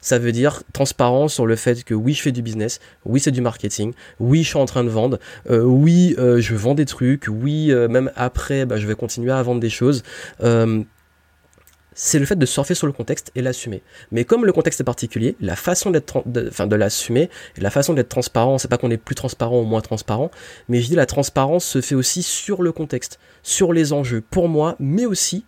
Ça 0.00 0.18
veut 0.18 0.32
dire 0.32 0.62
transparent 0.72 1.28
sur 1.28 1.46
le 1.46 1.56
fait 1.56 1.84
que 1.84 1.94
oui, 1.94 2.14
je 2.14 2.22
fais 2.22 2.32
du 2.32 2.42
business, 2.42 2.80
oui, 3.04 3.20
c'est 3.20 3.30
du 3.32 3.40
marketing, 3.40 3.92
oui, 4.18 4.42
je 4.42 4.48
suis 4.48 4.58
en 4.58 4.64
train 4.64 4.82
de 4.82 4.88
vendre, 4.88 5.18
euh, 5.50 5.62
oui, 5.62 6.14
euh, 6.18 6.40
je 6.40 6.54
vends 6.54 6.74
des 6.74 6.86
trucs, 6.86 7.26
oui, 7.28 7.72
même 7.88 8.10
après, 8.16 8.64
bah, 8.64 8.78
je 8.78 8.86
vais 8.86 8.94
continuer 8.94 9.32
à 9.32 9.42
vendre 9.42 9.60
des 9.60 9.70
choses 9.70 10.02
c'est 12.02 12.18
le 12.18 12.24
fait 12.24 12.36
de 12.36 12.46
surfer 12.46 12.74
sur 12.74 12.86
le 12.86 12.94
contexte 12.94 13.30
et 13.34 13.42
l'assumer. 13.42 13.82
Mais 14.10 14.24
comme 14.24 14.46
le 14.46 14.54
contexte 14.54 14.80
est 14.80 14.84
particulier, 14.84 15.36
la 15.38 15.54
façon 15.54 15.90
d'être, 15.90 16.24
enfin 16.48 16.66
de, 16.66 16.74
l'assumer, 16.74 17.28
la 17.58 17.68
façon 17.68 17.92
d'être 17.92 18.08
transparent, 18.08 18.56
c'est 18.56 18.68
pas 18.68 18.78
qu'on 18.78 18.90
est 18.90 18.96
plus 18.96 19.14
transparent 19.14 19.60
ou 19.60 19.64
moins 19.64 19.82
transparent, 19.82 20.30
mais 20.70 20.80
je 20.80 20.88
dis 20.88 20.94
la 20.94 21.04
transparence 21.04 21.66
se 21.66 21.82
fait 21.82 21.94
aussi 21.94 22.22
sur 22.22 22.62
le 22.62 22.72
contexte, 22.72 23.20
sur 23.42 23.74
les 23.74 23.92
enjeux, 23.92 24.22
pour 24.22 24.48
moi, 24.48 24.76
mais 24.80 25.04
aussi 25.04 25.44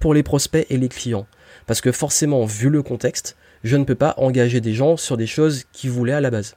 pour 0.00 0.14
les 0.14 0.24
prospects 0.24 0.66
et 0.68 0.78
les 0.78 0.88
clients. 0.88 1.28
Parce 1.64 1.80
que 1.80 1.92
forcément, 1.92 2.44
vu 2.44 2.70
le 2.70 2.82
contexte, 2.82 3.36
je 3.62 3.76
ne 3.76 3.84
peux 3.84 3.94
pas 3.94 4.14
engager 4.16 4.60
des 4.60 4.74
gens 4.74 4.96
sur 4.96 5.16
des 5.16 5.28
choses 5.28 5.62
qu'ils 5.72 5.92
voulaient 5.92 6.12
à 6.12 6.20
la 6.20 6.30
base. 6.32 6.56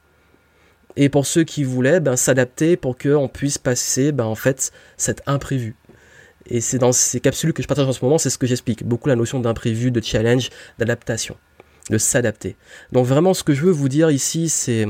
Et 0.96 1.08
pour 1.08 1.26
ceux 1.26 1.44
qui 1.44 1.62
voulaient, 1.62 2.00
ben, 2.00 2.16
s'adapter 2.16 2.76
pour 2.76 2.98
qu'on 2.98 3.28
puisse 3.28 3.58
passer, 3.58 4.10
ben, 4.10 4.24
en 4.24 4.34
fait, 4.34 4.72
cet 4.96 5.22
imprévu. 5.26 5.76
Et 6.48 6.60
c'est 6.60 6.78
dans 6.78 6.92
ces 6.92 7.20
capsules 7.20 7.52
que 7.52 7.62
je 7.62 7.68
partage 7.68 7.86
en 7.86 7.92
ce 7.92 8.04
moment, 8.04 8.18
c'est 8.18 8.30
ce 8.30 8.38
que 8.38 8.46
j'explique. 8.46 8.84
Beaucoup 8.84 9.08
la 9.08 9.16
notion 9.16 9.38
d'imprévu, 9.40 9.90
de 9.90 10.00
challenge, 10.00 10.50
d'adaptation, 10.78 11.36
de 11.90 11.98
s'adapter. 11.98 12.56
Donc 12.92 13.06
vraiment, 13.06 13.34
ce 13.34 13.44
que 13.44 13.54
je 13.54 13.62
veux 13.62 13.72
vous 13.72 13.88
dire 13.88 14.10
ici, 14.10 14.48
c'est... 14.48 14.86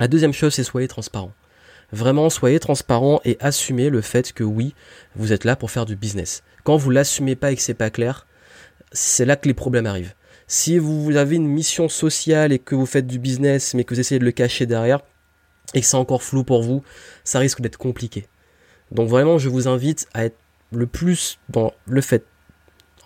La 0.00 0.08
deuxième 0.08 0.32
chose, 0.32 0.54
c'est 0.54 0.64
soyez 0.64 0.88
transparent. 0.88 1.32
Vraiment, 1.92 2.28
soyez 2.28 2.58
transparent 2.58 3.20
et 3.24 3.36
assumez 3.38 3.88
le 3.88 4.00
fait 4.00 4.32
que 4.32 4.42
oui, 4.42 4.74
vous 5.14 5.32
êtes 5.32 5.44
là 5.44 5.54
pour 5.54 5.70
faire 5.70 5.86
du 5.86 5.94
business. 5.94 6.42
Quand 6.64 6.76
vous 6.76 6.90
l'assumez 6.90 7.36
pas 7.36 7.52
et 7.52 7.56
que 7.56 7.62
c'est 7.62 7.74
pas 7.74 7.90
clair, 7.90 8.26
c'est 8.90 9.24
là 9.24 9.36
que 9.36 9.46
les 9.46 9.54
problèmes 9.54 9.86
arrivent. 9.86 10.14
Si 10.48 10.78
vous 10.78 11.14
avez 11.16 11.36
une 11.36 11.46
mission 11.46 11.88
sociale 11.88 12.52
et 12.52 12.58
que 12.58 12.74
vous 12.74 12.86
faites 12.86 13.06
du 13.06 13.20
business, 13.20 13.74
mais 13.74 13.84
que 13.84 13.94
vous 13.94 14.00
essayez 14.00 14.18
de 14.18 14.24
le 14.24 14.32
cacher 14.32 14.66
derrière, 14.66 15.00
et 15.72 15.80
que 15.80 15.86
c'est 15.86 15.96
encore 15.96 16.22
flou 16.22 16.42
pour 16.42 16.62
vous, 16.62 16.82
ça 17.22 17.38
risque 17.38 17.60
d'être 17.60 17.78
compliqué. 17.78 18.26
Donc 18.90 19.08
vraiment, 19.08 19.38
je 19.38 19.48
vous 19.48 19.68
invite 19.68 20.06
à 20.14 20.24
être 20.24 20.36
le 20.72 20.86
plus 20.86 21.38
dans 21.48 21.72
le 21.86 22.00
fait 22.00 22.24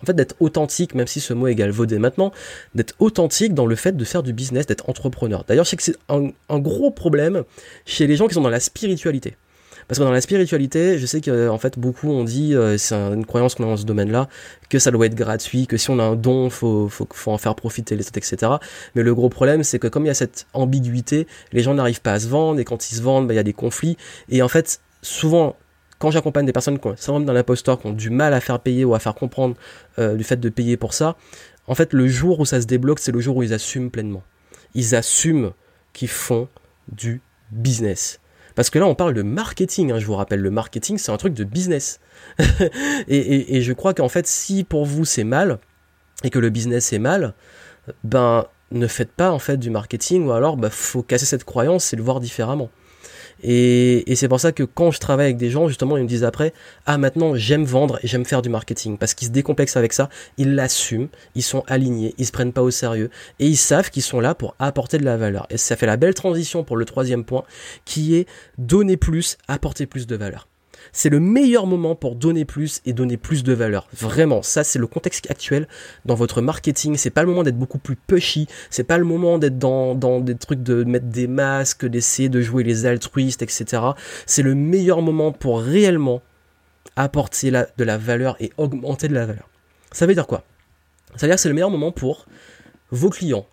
en 0.01 0.05
fait 0.05 0.13
d'être 0.13 0.35
authentique, 0.39 0.95
même 0.95 1.07
si 1.07 1.19
ce 1.19 1.33
mot 1.33 1.47
est 1.47 1.69
vaudé 1.69 1.99
maintenant, 1.99 2.31
d'être 2.75 2.95
authentique 2.99 3.53
dans 3.53 3.65
le 3.65 3.75
fait 3.75 3.95
de 3.95 4.05
faire 4.05 4.23
du 4.23 4.33
business, 4.33 4.65
d'être 4.65 4.89
entrepreneur. 4.89 5.43
D'ailleurs, 5.47 5.65
je 5.65 5.71
sais 5.71 5.77
que 5.77 5.83
c'est 5.83 5.97
un, 6.07 6.59
gros 6.59 6.91
problème 6.91 7.43
chez 7.85 8.07
les 8.07 8.15
gens 8.15 8.27
qui 8.27 8.33
sont 8.33 8.41
dans 8.41 8.49
la 8.49 8.59
spiritualité. 8.59 9.35
Parce 9.87 9.97
que 9.97 10.03
dans 10.03 10.11
la 10.11 10.21
spiritualité, 10.21 10.99
je 10.99 11.05
sais 11.07 11.19
qu'en 11.19 11.57
fait 11.57 11.79
beaucoup 11.79 12.11
ont 12.11 12.23
dit, 12.23 12.53
euh, 12.53 12.77
c'est 12.77 12.93
une 12.93 13.25
croyance 13.25 13.55
qu'on 13.55 13.63
a 13.63 13.67
dans 13.67 13.77
ce 13.77 13.85
domaine-là, 13.85 14.29
que 14.69 14.77
ça 14.77 14.91
doit 14.91 15.07
être 15.07 15.15
gratuit, 15.15 15.65
que 15.65 15.77
si 15.77 15.89
on 15.89 15.97
a 15.97 16.03
un 16.03 16.15
don, 16.15 16.51
faut, 16.51 16.87
faut, 16.89 17.07
faut 17.11 17.31
en 17.31 17.39
faire 17.39 17.55
profiter 17.55 17.95
les 17.95 18.07
autres, 18.07 18.17
etc. 18.17 18.51
Mais 18.93 19.01
le 19.01 19.15
gros 19.15 19.29
problème, 19.29 19.63
c'est 19.63 19.79
que 19.79 19.87
comme 19.87 20.05
il 20.05 20.09
y 20.09 20.11
a 20.11 20.15
cette 20.15 20.45
ambiguïté, 20.53 21.25
les 21.53 21.63
gens 21.63 21.73
n'arrivent 21.73 22.01
pas 22.01 22.13
à 22.13 22.19
se 22.19 22.27
vendre, 22.27 22.59
et 22.59 22.65
quand 22.65 22.91
ils 22.91 22.95
se 22.95 23.01
vendent, 23.01 23.27
bah, 23.27 23.33
il 23.33 23.37
y 23.37 23.39
a 23.39 23.43
des 23.43 23.53
conflits. 23.53 23.97
Et 24.29 24.43
en 24.43 24.47
fait, 24.47 24.79
souvent, 25.01 25.55
quand 25.99 26.11
j'accompagne 26.11 26.45
des 26.45 26.53
personnes 26.53 26.79
qui 26.79 27.09
ont 27.09 27.19
dans 27.19 27.33
l'imposteur, 27.33 27.79
qui 27.79 27.87
ont 27.87 27.93
du 27.93 28.09
mal 28.09 28.33
à 28.33 28.39
faire 28.39 28.59
payer 28.59 28.85
ou 28.85 28.95
à 28.95 28.99
faire 28.99 29.15
comprendre 29.15 29.55
euh, 29.99 30.15
du 30.15 30.23
fait 30.23 30.37
de 30.37 30.49
payer 30.49 30.77
pour 30.77 30.93
ça, 30.93 31.17
en 31.67 31.75
fait, 31.75 31.93
le 31.93 32.07
jour 32.07 32.39
où 32.39 32.45
ça 32.45 32.61
se 32.61 32.65
débloque, 32.65 32.99
c'est 32.99 33.11
le 33.11 33.19
jour 33.19 33.37
où 33.37 33.43
ils 33.43 33.53
assument 33.53 33.91
pleinement. 33.91 34.23
Ils 34.73 34.95
assument 34.95 35.51
qu'ils 35.93 36.07
font 36.07 36.47
du 36.91 37.21
business. 37.51 38.19
Parce 38.55 38.69
que 38.69 38.79
là, 38.79 38.87
on 38.87 38.95
parle 38.95 39.13
de 39.13 39.21
marketing. 39.21 39.91
Hein, 39.91 39.99
je 39.99 40.05
vous 40.05 40.15
rappelle, 40.15 40.41
le 40.41 40.51
marketing, 40.51 40.97
c'est 40.97 41.11
un 41.11 41.17
truc 41.17 41.33
de 41.33 41.43
business. 41.43 41.99
et, 43.07 43.61
je 43.61 43.73
crois 43.73 43.93
qu'en 43.93 44.09
fait, 44.09 44.25
si 44.25 44.63
pour 44.63 44.85
vous 44.85 45.05
c'est 45.05 45.23
mal 45.23 45.59
et 46.23 46.29
que 46.29 46.39
le 46.39 46.49
business 46.49 46.91
est 46.91 46.99
mal, 46.99 47.33
ben 48.03 48.45
ne 48.71 48.87
faites 48.87 49.11
pas 49.11 49.31
en 49.31 49.39
fait 49.39 49.57
du 49.57 49.69
marketing 49.69 50.27
ou 50.27 50.31
alors 50.31 50.57
bah, 50.57 50.69
faut 50.69 51.01
casser 51.01 51.25
cette 51.25 51.43
croyance 51.43 51.93
et 51.93 51.95
le 51.95 52.03
voir 52.03 52.19
différemment. 52.19 52.69
Et, 53.43 54.03
c'est 54.15 54.27
pour 54.27 54.39
ça 54.39 54.51
que 54.51 54.63
quand 54.63 54.91
je 54.91 54.99
travaille 54.99 55.25
avec 55.25 55.37
des 55.37 55.49
gens, 55.49 55.67
justement, 55.67 55.97
ils 55.97 56.03
me 56.03 56.07
disent 56.07 56.23
après, 56.23 56.53
ah 56.85 56.97
maintenant 56.97 57.35
j'aime 57.35 57.63
vendre 57.63 57.99
et 58.03 58.07
j'aime 58.07 58.25
faire 58.25 58.41
du 58.41 58.49
marketing, 58.49 58.97
parce 58.97 59.13
qu'ils 59.13 59.27
se 59.27 59.31
décomplexent 59.31 59.77
avec 59.77 59.93
ça, 59.93 60.09
ils 60.37 60.55
l'assument, 60.55 61.07
ils 61.35 61.43
sont 61.43 61.63
alignés, 61.67 62.13
ils 62.17 62.25
se 62.25 62.31
prennent 62.31 62.53
pas 62.53 62.63
au 62.63 62.71
sérieux, 62.71 63.09
et 63.39 63.47
ils 63.47 63.57
savent 63.57 63.89
qu'ils 63.89 64.03
sont 64.03 64.19
là 64.19 64.35
pour 64.35 64.55
apporter 64.59 64.97
de 64.97 65.05
la 65.05 65.15
valeur. 65.15 65.47
Et 65.49 65.57
ça 65.57 65.75
fait 65.75 65.85
la 65.85 65.97
belle 65.97 66.13
transition 66.13 66.63
pour 66.63 66.75
le 66.75 66.85
troisième 66.85 67.23
point, 67.23 67.43
qui 67.85 68.15
est 68.15 68.27
donner 68.57 68.97
plus, 68.97 69.37
apporter 69.47 69.85
plus 69.85 70.05
de 70.05 70.15
valeur 70.15 70.48
c'est 70.91 71.09
le 71.09 71.19
meilleur 71.19 71.65
moment 71.65 71.95
pour 71.95 72.15
donner 72.15 72.45
plus 72.45 72.81
et 72.85 72.93
donner 72.93 73.17
plus 73.17 73.43
de 73.43 73.53
valeur. 73.53 73.87
Vraiment, 73.93 74.41
ça 74.41 74.63
c'est 74.63 74.79
le 74.79 74.87
contexte 74.87 75.29
actuel 75.29 75.67
dans 76.05 76.15
votre 76.15 76.41
marketing. 76.41 76.97
C'est 76.97 77.09
pas 77.09 77.21
le 77.21 77.29
moment 77.29 77.43
d'être 77.43 77.57
beaucoup 77.57 77.77
plus 77.77 77.95
pushy. 77.95 78.47
C'est 78.69 78.83
pas 78.83 78.97
le 78.97 79.05
moment 79.05 79.37
d'être 79.37 79.57
dans, 79.57 80.19
des 80.19 80.35
trucs 80.35 80.63
de 80.63 80.83
mettre 80.83 81.07
des 81.07 81.27
masques, 81.27 81.85
d'essayer 81.85 82.29
de 82.29 82.41
jouer 82.41 82.63
les 82.63 82.85
altruistes, 82.85 83.41
etc. 83.41 83.81
C'est 84.25 84.43
le 84.43 84.55
meilleur 84.55 85.01
moment 85.01 85.31
pour 85.31 85.61
réellement 85.61 86.21
apporter 86.95 87.51
de 87.51 87.83
la 87.83 87.97
valeur 87.97 88.35
et 88.39 88.51
augmenter 88.57 89.07
de 89.07 89.13
la 89.13 89.25
valeur. 89.25 89.49
Ça 89.91 90.05
veut 90.05 90.13
dire 90.13 90.27
quoi? 90.27 90.43
Ça 91.15 91.25
veut 91.25 91.27
dire 91.27 91.35
que 91.35 91.41
c'est 91.41 91.49
le 91.49 91.55
meilleur 91.55 91.71
moment 91.71 91.91
pour 91.91 92.25
vos 92.91 93.09
clients 93.09 93.45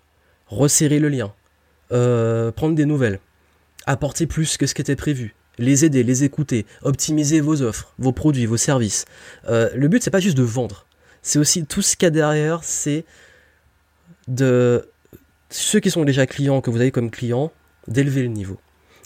resserrer 0.48 0.98
le 0.98 1.08
lien, 1.08 1.32
euh, 1.92 2.52
prendre 2.52 2.74
des 2.74 2.86
nouvelles, 2.86 3.20
apporter 3.86 4.26
plus 4.26 4.56
que 4.56 4.66
ce 4.66 4.74
qui 4.74 4.82
était 4.82 4.96
prévu, 4.96 5.34
les 5.58 5.84
aider, 5.84 6.02
les 6.02 6.24
écouter, 6.24 6.66
optimiser 6.82 7.40
vos 7.40 7.62
offres, 7.62 7.92
vos 7.98 8.12
produits, 8.12 8.46
vos 8.46 8.56
services. 8.56 9.04
Euh, 9.48 9.70
le 9.74 9.88
but, 9.88 10.02
c'est 10.02 10.10
pas 10.10 10.20
juste 10.20 10.36
de 10.36 10.42
vendre. 10.42 10.86
C'est 11.22 11.38
aussi 11.38 11.64
tout 11.64 11.82
ce 11.82 11.96
qu'il 11.96 12.06
y 12.06 12.08
a 12.08 12.10
derrière, 12.10 12.62
c'est 12.62 13.04
de 14.28 14.88
ceux 15.50 15.80
qui 15.80 15.90
sont 15.90 16.04
déjà 16.04 16.26
clients, 16.26 16.60
que 16.60 16.70
vous 16.70 16.80
avez 16.80 16.90
comme 16.90 17.10
clients, 17.10 17.52
d'élever 17.88 18.22
le 18.22 18.28
niveau. 18.28 18.58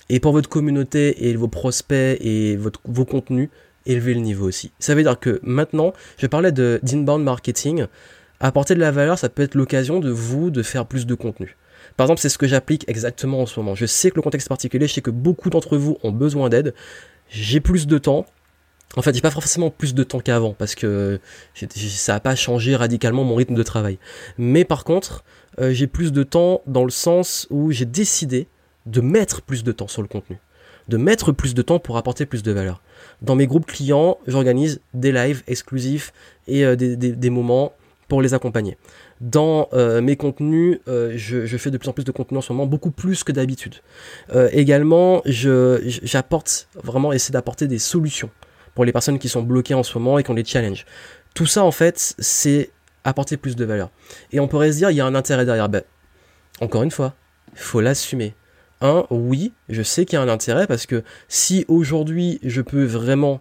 Et 0.08 0.20
pour 0.20 0.32
votre 0.32 0.48
communauté 0.48 1.28
et 1.28 1.36
vos 1.36 1.48
prospects 1.48 2.18
et 2.20 2.56
vos 2.56 3.04
contenus, 3.04 3.48
élever 3.86 4.14
le 4.14 4.20
niveau 4.20 4.46
aussi. 4.46 4.72
Ça 4.78 4.94
veut 4.94 5.02
dire 5.02 5.18
que 5.18 5.40
maintenant, 5.42 5.92
je 6.18 6.26
parlais 6.26 6.52
d'inbound 6.52 7.24
marketing. 7.24 7.86
Apporter 8.40 8.74
de 8.74 8.80
la 8.80 8.90
valeur, 8.90 9.18
ça 9.18 9.28
peut 9.28 9.42
être 9.42 9.54
l'occasion 9.54 10.00
de 10.00 10.10
vous 10.10 10.50
de 10.50 10.62
faire 10.62 10.86
plus 10.86 11.06
de 11.06 11.14
contenu. 11.14 11.56
Par 12.00 12.06
exemple, 12.06 12.22
c'est 12.22 12.30
ce 12.30 12.38
que 12.38 12.46
j'applique 12.46 12.88
exactement 12.88 13.42
en 13.42 13.44
ce 13.44 13.60
moment. 13.60 13.74
Je 13.74 13.84
sais 13.84 14.10
que 14.10 14.16
le 14.16 14.22
contexte 14.22 14.48
particulier, 14.48 14.88
je 14.88 14.94
sais 14.94 15.02
que 15.02 15.10
beaucoup 15.10 15.50
d'entre 15.50 15.76
vous 15.76 15.98
ont 16.02 16.12
besoin 16.12 16.48
d'aide. 16.48 16.72
J'ai 17.28 17.60
plus 17.60 17.86
de 17.86 17.98
temps. 17.98 18.24
En 18.96 19.02
fait, 19.02 19.14
j'ai 19.14 19.20
pas 19.20 19.30
forcément 19.30 19.68
plus 19.68 19.92
de 19.92 20.02
temps 20.02 20.20
qu'avant 20.20 20.54
parce 20.54 20.74
que 20.74 21.20
ça 21.54 22.14
n'a 22.14 22.20
pas 22.20 22.34
changé 22.36 22.74
radicalement 22.74 23.22
mon 23.22 23.34
rythme 23.34 23.52
de 23.52 23.62
travail. 23.62 23.98
Mais 24.38 24.64
par 24.64 24.84
contre, 24.84 25.24
euh, 25.60 25.74
j'ai 25.74 25.86
plus 25.86 26.10
de 26.10 26.22
temps 26.22 26.62
dans 26.66 26.84
le 26.84 26.90
sens 26.90 27.46
où 27.50 27.70
j'ai 27.70 27.84
décidé 27.84 28.48
de 28.86 29.02
mettre 29.02 29.42
plus 29.42 29.62
de 29.62 29.70
temps 29.70 29.86
sur 29.86 30.00
le 30.00 30.08
contenu, 30.08 30.38
de 30.88 30.96
mettre 30.96 31.32
plus 31.32 31.52
de 31.52 31.60
temps 31.60 31.80
pour 31.80 31.98
apporter 31.98 32.24
plus 32.24 32.42
de 32.42 32.50
valeur. 32.50 32.80
Dans 33.20 33.36
mes 33.36 33.46
groupes 33.46 33.66
clients, 33.66 34.16
j'organise 34.26 34.80
des 34.94 35.12
lives 35.12 35.42
exclusifs 35.48 36.14
et 36.48 36.64
euh, 36.64 36.76
des, 36.76 37.30
moments 37.30 37.74
pour 38.08 38.22
les 38.22 38.32
accompagner. 38.32 38.78
Dans 39.20 39.68
euh, 39.74 40.00
mes 40.00 40.16
contenus, 40.16 40.78
je, 40.86 41.56
fais 41.58 41.70
de 41.70 41.76
plus 41.76 41.88
en 41.88 41.92
plus 41.92 42.04
de 42.04 42.10
contenu 42.10 42.38
en 42.38 42.40
ce 42.40 42.52
moment, 42.52 42.66
beaucoup 42.66 42.90
plus 42.90 43.22
que 43.22 43.32
d'habitude. 43.32 43.76
également, 44.52 45.22
j'apporte 45.24 46.68
vraiment, 46.82 47.12
essayer 47.12 47.32
d'apporter 47.32 47.66
des 47.66 47.78
solutions 47.78 48.30
pour 48.74 48.84
les 48.84 48.92
personnes 48.92 49.18
qui 49.18 49.28
sont 49.28 49.42
bloquées 49.42 49.74
en 49.74 49.82
ce 49.82 49.98
moment 49.98 50.18
et 50.18 50.22
qui 50.22 50.30
ont 50.30 50.34
des 50.34 50.44
challenges. 50.44 50.86
Tout 51.34 51.46
ça, 51.46 51.64
en 51.64 51.70
fait, 51.70 52.14
c'est 52.18 52.70
apporter 53.04 53.36
plus 53.36 53.56
de 53.56 53.64
valeur. 53.64 53.90
Et 54.32 54.40
on 54.40 54.48
pourrait 54.48 54.72
se 54.72 54.78
dire, 54.78 54.90
il 54.90 54.96
y 54.96 55.00
a 55.00 55.06
un 55.06 55.14
intérêt 55.14 55.44
derrière. 55.44 55.68
Ben, 55.68 55.82
encore 56.60 56.82
une 56.82 56.90
fois, 56.90 57.14
il 57.52 57.58
faut 57.58 57.80
l'assumer. 57.80 58.34
Un, 58.80 59.06
oui, 59.10 59.52
je 59.68 59.82
sais 59.82 60.04
qu'il 60.04 60.16
y 60.16 60.18
a 60.18 60.22
un 60.22 60.28
intérêt 60.28 60.66
parce 60.66 60.86
que 60.86 61.02
si 61.28 61.66
aujourd'hui 61.68 62.40
je 62.42 62.62
peux 62.62 62.84
vraiment 62.84 63.40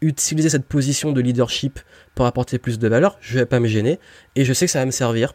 utiliser 0.00 0.48
cette 0.48 0.66
position 0.66 1.12
de 1.12 1.20
leadership 1.20 1.80
pour 2.14 2.26
apporter 2.26 2.58
plus 2.58 2.78
de 2.78 2.88
valeur, 2.88 3.18
je 3.20 3.38
vais 3.38 3.46
pas 3.46 3.60
me 3.60 3.66
gêner 3.66 3.98
et 4.36 4.44
je 4.44 4.52
sais 4.52 4.66
que 4.66 4.72
ça 4.72 4.80
va 4.80 4.86
me 4.86 4.90
servir. 4.90 5.34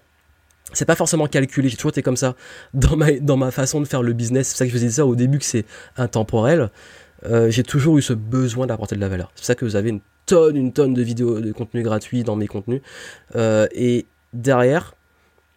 C'est 0.71 0.85
pas 0.85 0.95
forcément 0.95 1.27
calculé, 1.27 1.69
j'ai 1.69 1.75
toujours 1.75 1.91
été 1.91 2.01
comme 2.01 2.17
ça 2.17 2.35
dans 2.73 2.95
ma, 2.95 3.11
dans 3.11 3.37
ma 3.37 3.51
façon 3.51 3.79
de 3.79 3.85
faire 3.85 4.01
le 4.01 4.13
business. 4.13 4.47
C'est 4.47 4.53
pour 4.53 4.57
ça 4.57 4.65
que 4.65 4.69
je 4.71 4.75
vous 4.75 4.83
disais 4.83 4.95
ça 4.95 5.05
au 5.05 5.15
début 5.15 5.39
que 5.39 5.45
c'est 5.45 5.65
intemporel. 5.97 6.71
Euh, 7.25 7.49
j'ai 7.49 7.63
toujours 7.63 7.97
eu 7.97 8.01
ce 8.01 8.13
besoin 8.13 8.67
d'apporter 8.67 8.95
de 8.95 9.01
la 9.01 9.09
valeur. 9.09 9.31
C'est 9.35 9.41
pour 9.41 9.45
ça 9.45 9.55
que 9.55 9.65
vous 9.65 9.75
avez 9.75 9.89
une 9.89 10.01
tonne, 10.25 10.55
une 10.55 10.73
tonne 10.73 10.93
de 10.93 11.01
vidéos, 11.01 11.41
de 11.41 11.51
contenu 11.51 11.83
gratuit 11.83 12.23
dans 12.23 12.35
mes 12.35 12.47
contenus. 12.47 12.81
Euh, 13.35 13.67
et 13.73 14.07
derrière, 14.33 14.95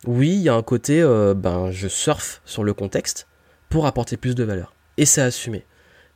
oui, 0.07 0.31
il 0.31 0.43
y 0.43 0.49
a 0.49 0.55
un 0.55 0.63
côté, 0.63 1.01
euh, 1.03 1.35
ben, 1.35 1.71
je 1.71 1.89
surfe 1.89 2.41
sur 2.45 2.63
le 2.63 2.75
contexte 2.75 3.27
pour 3.69 3.87
apporter 3.87 4.17
plus 4.17 4.35
de 4.35 4.45
valeur. 4.45 4.75
Et 4.97 5.07
c'est 5.07 5.23
assumé. 5.23 5.65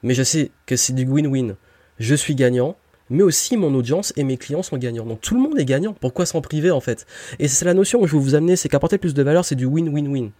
Mais 0.02 0.14
je 0.14 0.22
sais 0.22 0.50
que 0.66 0.76
c'est 0.76 0.92
du 0.92 1.04
win-win. 1.04 1.56
Je 2.00 2.14
suis 2.14 2.34
gagnant, 2.34 2.76
mais 3.10 3.22
aussi 3.22 3.56
mon 3.56 3.74
audience 3.74 4.12
et 4.16 4.24
mes 4.24 4.38
clients 4.38 4.62
sont 4.62 4.78
gagnants. 4.78 5.06
Donc 5.06 5.20
tout 5.20 5.34
le 5.34 5.40
monde 5.40 5.58
est 5.60 5.64
gagnant. 5.64 5.92
Pourquoi 5.92 6.26
s'en 6.26 6.40
priver 6.40 6.70
en 6.70 6.80
fait? 6.80 7.06
Et 7.38 7.46
c'est 7.46 7.64
la 7.64 7.74
notion 7.74 8.00
que 8.00 8.06
je 8.06 8.16
veux 8.16 8.22
vous 8.22 8.34
amener, 8.34 8.56
c'est 8.56 8.68
qu'apporter 8.68 8.98
plus 8.98 9.14
de 9.14 9.22
valeur, 9.22 9.44
c'est 9.44 9.54
du 9.54 9.66
win-win-win. 9.66 10.30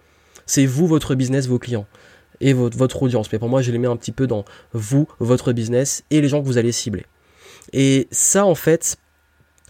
C'est 0.46 0.66
vous, 0.66 0.86
votre 0.86 1.14
business, 1.14 1.46
vos 1.46 1.58
clients 1.58 1.86
et 2.40 2.54
votre, 2.54 2.76
votre 2.76 3.02
audience. 3.02 3.30
Mais 3.30 3.38
pour 3.38 3.48
moi, 3.48 3.60
je 3.60 3.70
les 3.70 3.78
mets 3.78 3.86
un 3.86 3.96
petit 3.96 4.10
peu 4.10 4.26
dans 4.26 4.44
vous, 4.72 5.06
votre 5.18 5.52
business 5.52 6.02
et 6.10 6.20
les 6.20 6.28
gens 6.28 6.40
que 6.40 6.46
vous 6.46 6.58
allez 6.58 6.72
cibler. 6.72 7.04
Et 7.72 8.08
ça, 8.10 8.46
en 8.46 8.54
fait, 8.54 8.96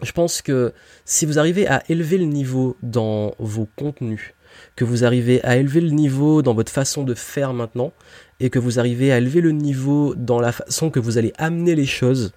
je 0.00 0.12
pense 0.12 0.42
que 0.42 0.73
si 1.04 1.26
vous 1.26 1.38
arrivez 1.38 1.66
à 1.66 1.82
élever 1.88 2.18
le 2.18 2.25
niveau 2.25 2.76
dans 2.82 3.35
vos 3.38 3.68
contenus, 3.76 4.32
que 4.76 4.85
vous 4.85 5.04
arrivez 5.04 5.42
à 5.45 5.57
élever 5.57 5.80
le 5.80 5.90
niveau 5.90 6.42
dans 6.42 6.54
votre 6.54 6.73
façon 6.73 7.02
de 7.04 7.14
faire 7.14 7.52
maintenant, 7.52 7.92
et 8.40 8.50
que 8.50 8.59
vous 8.59 8.78
arrivez 8.78 9.12
à 9.12 9.19
élever 9.19 9.40
le 9.40 9.52
niveau 9.52 10.15
dans 10.17 10.41
la 10.41 10.52
façon 10.52 10.91
que 10.91 10.99
vous 10.99 11.19
allez 11.19 11.32
amener 11.36 11.75
les 11.75 11.86
choses, 11.86 12.32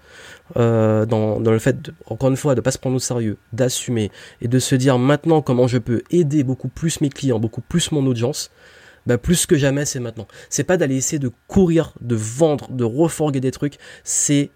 euh, 0.58 1.06
dans, 1.06 1.39
le 1.39 1.60
fait, 1.60 1.91
encore 2.08 2.30
une 2.30 2.38
fois, 2.38 2.56
de 2.56 2.60
ne 2.60 2.63
pas 2.63 2.71
se 2.71 2.78
prendre 2.78 2.95
au 2.95 2.99
sérieux, 2.99 3.38
d'assumer, 3.54 4.12
et 4.41 4.47
de 4.47 4.60
se 4.60 4.76
dire 4.76 4.99
maintenant 4.99 5.41
comment 5.41 5.67
je 5.67 5.78
peux 5.78 6.04
aider 6.12 6.43
beaucoup 6.43 6.67
plus 6.67 7.02
mes 7.02 7.10
clients, 7.10 7.39
beaucoup 7.39 7.62
plus 7.62 7.91
mon 7.91 8.06
audience, 8.06 8.52
bah 9.06 9.17
plus 9.17 9.45
que 9.45 9.58
jamais 9.58 9.86
c'est 9.86 9.99
maintenant. 9.99 10.28
C'est 10.49 10.63
pas 10.63 10.78
d'aller 10.78 10.95
essayer 10.95 11.19
de 11.19 11.32
courir, 11.47 11.93
de 12.02 12.15
vendre, 12.15 12.71
de 12.71 12.84
reforguer 12.84 13.39
des 13.39 13.52
trucs, 13.52 13.78
c'est 14.04 14.49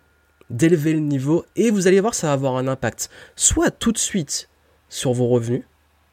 d'élever 0.49 0.93
le 0.93 0.99
niveau 0.99 1.45
et 1.55 1.71
vous 1.71 1.87
allez 1.87 1.99
voir 1.99 2.13
ça 2.13 2.27
va 2.27 2.33
avoir 2.33 2.55
un 2.55 2.67
impact 2.67 3.09
soit 3.35 3.71
tout 3.71 3.91
de 3.91 3.97
suite 3.97 4.49
sur 4.89 5.11
vos 5.11 5.27
revenus 5.27 5.63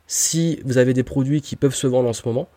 si 0.07 0.61
vous 0.65 0.79
avez 0.79 0.95
des 0.95 1.03
produits 1.03 1.41
qui 1.41 1.57
peuvent 1.57 1.75
se 1.75 1.87
vendre 1.87 2.09
en 2.09 2.13
ce 2.13 2.23
moment 2.27 2.49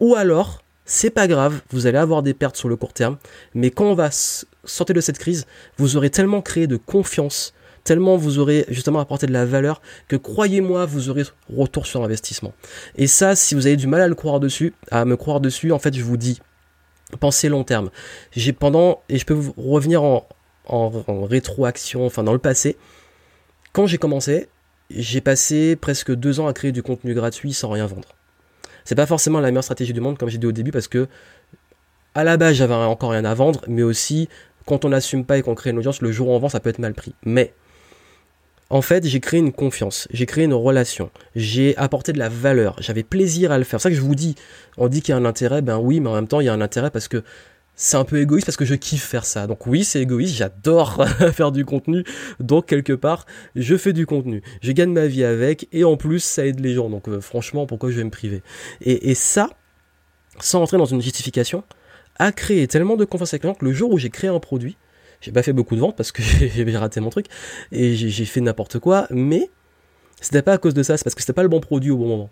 ou 0.00 0.14
alors 0.14 0.62
c'est 0.84 1.10
pas 1.10 1.28
grave, 1.28 1.60
vous 1.70 1.86
allez 1.86 1.98
avoir 1.98 2.22
des 2.22 2.34
pertes 2.34 2.56
sur 2.56 2.68
le 2.68 2.74
court 2.74 2.92
terme, 2.92 3.16
mais 3.54 3.70
quand 3.70 3.84
on 3.84 3.94
va 3.94 4.10
sortir 4.64 4.94
de 4.94 5.00
cette 5.00 5.18
crise, 5.18 5.46
vous 5.76 5.96
aurez 5.96 6.10
tellement 6.10 6.42
créé 6.42 6.66
de 6.66 6.76
confiance, 6.76 7.54
tellement 7.84 8.16
vous 8.16 8.40
aurez 8.40 8.64
justement 8.68 8.98
apporté 8.98 9.26
de 9.26 9.32
la 9.32 9.46
valeur 9.46 9.82
que 10.08 10.16
croyez-moi, 10.16 10.86
vous 10.86 11.08
aurez 11.08 11.22
retour 11.54 11.86
sur 11.86 12.02
investissement. 12.02 12.52
Et 12.96 13.06
ça, 13.06 13.36
si 13.36 13.54
vous 13.54 13.66
avez 13.68 13.76
du 13.76 13.86
mal 13.86 14.00
à 14.00 14.08
le 14.08 14.16
croire 14.16 14.40
dessus, 14.40 14.74
à 14.90 15.04
me 15.04 15.16
croire 15.16 15.40
dessus, 15.40 15.70
en 15.70 15.78
fait, 15.78 15.94
je 15.94 16.02
vous 16.02 16.16
dis, 16.16 16.40
pensez 17.20 17.48
long 17.48 17.62
terme. 17.62 17.90
J'ai 18.32 18.52
pendant, 18.52 19.02
et 19.08 19.18
je 19.18 19.24
peux 19.24 19.34
vous 19.34 19.54
revenir 19.56 20.02
en, 20.02 20.26
en, 20.66 20.90
rétroaction, 21.24 22.04
enfin 22.04 22.22
dans 22.22 22.32
le 22.32 22.38
passé. 22.38 22.76
Quand 23.72 23.86
j'ai 23.86 23.98
commencé, 23.98 24.48
j'ai 24.90 25.20
passé 25.20 25.76
presque 25.76 26.14
deux 26.14 26.40
ans 26.40 26.46
à 26.46 26.52
créer 26.52 26.72
du 26.72 26.82
contenu 26.82 27.14
gratuit 27.14 27.52
sans 27.52 27.70
rien 27.70 27.86
vendre. 27.86 28.08
C'est 28.84 28.94
pas 28.94 29.06
forcément 29.06 29.40
la 29.40 29.50
meilleure 29.50 29.64
stratégie 29.64 29.92
du 29.92 30.00
monde, 30.00 30.18
comme 30.18 30.28
j'ai 30.28 30.38
dit 30.38 30.46
au 30.46 30.52
début, 30.52 30.72
parce 30.72 30.88
que 30.88 31.06
à 32.14 32.24
la 32.24 32.36
base 32.36 32.56
j'avais 32.56 32.74
encore 32.74 33.10
rien 33.10 33.24
à 33.24 33.34
vendre, 33.34 33.62
mais 33.68 33.82
aussi 33.82 34.28
quand 34.66 34.84
on 34.84 34.90
n'assume 34.90 35.24
pas 35.24 35.38
et 35.38 35.42
qu'on 35.42 35.54
crée 35.54 35.70
une 35.70 35.78
audience, 35.78 36.02
le 36.02 36.12
jour 36.12 36.28
où 36.28 36.32
on 36.32 36.38
vend, 36.38 36.48
ça 36.48 36.60
peut 36.60 36.70
être 36.70 36.78
mal 36.78 36.94
pris. 36.94 37.14
Mais 37.24 37.54
en 38.68 38.82
fait, 38.82 39.04
j'ai 39.04 39.18
créé 39.18 39.40
une 39.40 39.52
confiance, 39.52 40.06
j'ai 40.12 40.26
créé 40.26 40.44
une 40.44 40.54
relation, 40.54 41.10
j'ai 41.34 41.76
apporté 41.76 42.12
de 42.12 42.18
la 42.18 42.28
valeur, 42.28 42.76
j'avais 42.78 43.02
plaisir 43.02 43.50
à 43.50 43.58
le 43.58 43.64
faire. 43.64 43.80
C'est 43.80 43.84
ça 43.84 43.90
que 43.90 43.96
je 43.96 44.00
vous 44.00 44.14
dis. 44.14 44.36
On 44.76 44.86
dit 44.88 45.02
qu'il 45.02 45.12
y 45.12 45.14
a 45.14 45.16
un 45.16 45.24
intérêt, 45.24 45.60
ben 45.60 45.78
oui, 45.78 45.98
mais 45.98 46.08
en 46.08 46.14
même 46.14 46.28
temps, 46.28 46.40
il 46.40 46.46
y 46.46 46.48
a 46.48 46.52
un 46.52 46.60
intérêt 46.60 46.90
parce 46.90 47.08
que 47.08 47.24
c'est 47.82 47.96
un 47.96 48.04
peu 48.04 48.20
égoïste 48.20 48.46
parce 48.46 48.58
que 48.58 48.66
je 48.66 48.74
kiffe 48.74 49.04
faire 49.04 49.24
ça. 49.24 49.46
Donc 49.46 49.66
oui, 49.66 49.84
c'est 49.84 50.02
égoïste, 50.02 50.34
j'adore 50.34 51.02
faire 51.32 51.50
du 51.50 51.64
contenu. 51.64 52.04
Donc 52.38 52.66
quelque 52.66 52.92
part, 52.92 53.24
je 53.56 53.74
fais 53.74 53.94
du 53.94 54.04
contenu. 54.04 54.42
Je 54.60 54.72
gagne 54.72 54.92
ma 54.92 55.06
vie 55.06 55.24
avec 55.24 55.66
et 55.72 55.82
en 55.82 55.96
plus, 55.96 56.22
ça 56.22 56.44
aide 56.44 56.60
les 56.60 56.74
gens. 56.74 56.90
Donc 56.90 57.08
euh, 57.08 57.22
franchement, 57.22 57.64
pourquoi 57.64 57.90
je 57.90 57.96
vais 57.96 58.04
me 58.04 58.10
priver? 58.10 58.42
Et, 58.82 59.14
ça, 59.14 59.48
sans 60.40 60.58
rentrer 60.58 60.76
dans 60.76 60.84
une 60.84 61.00
justification, 61.00 61.64
a 62.18 62.32
créé 62.32 62.68
tellement 62.68 62.96
de 62.96 63.06
confiance 63.06 63.32
avec 63.32 63.44
les 63.44 63.48
gens 63.48 63.54
que 63.54 63.64
le 63.64 63.72
jour 63.72 63.90
où 63.90 63.96
j'ai 63.96 64.10
créé 64.10 64.28
un 64.28 64.40
produit, 64.40 64.76
j'ai 65.22 65.32
pas 65.32 65.42
fait 65.42 65.54
beaucoup 65.54 65.74
de 65.74 65.80
ventes 65.80 65.96
parce 65.96 66.12
que 66.12 66.20
j'ai 66.22 66.76
raté 66.76 67.00
mon 67.00 67.08
truc 67.08 67.28
et 67.72 67.94
j'ai 67.94 68.24
fait 68.26 68.42
n'importe 68.42 68.78
quoi, 68.78 69.06
mais 69.08 69.48
c'était 70.20 70.42
pas 70.42 70.52
à 70.52 70.58
cause 70.58 70.74
de 70.74 70.82
ça, 70.82 70.96
c'est 70.96 71.04
parce 71.04 71.14
que 71.14 71.22
c'était 71.22 71.32
pas 71.32 71.42
le 71.42 71.48
bon 71.48 71.60
produit 71.60 71.90
au 71.90 71.96
bon 71.96 72.06
moment. 72.06 72.30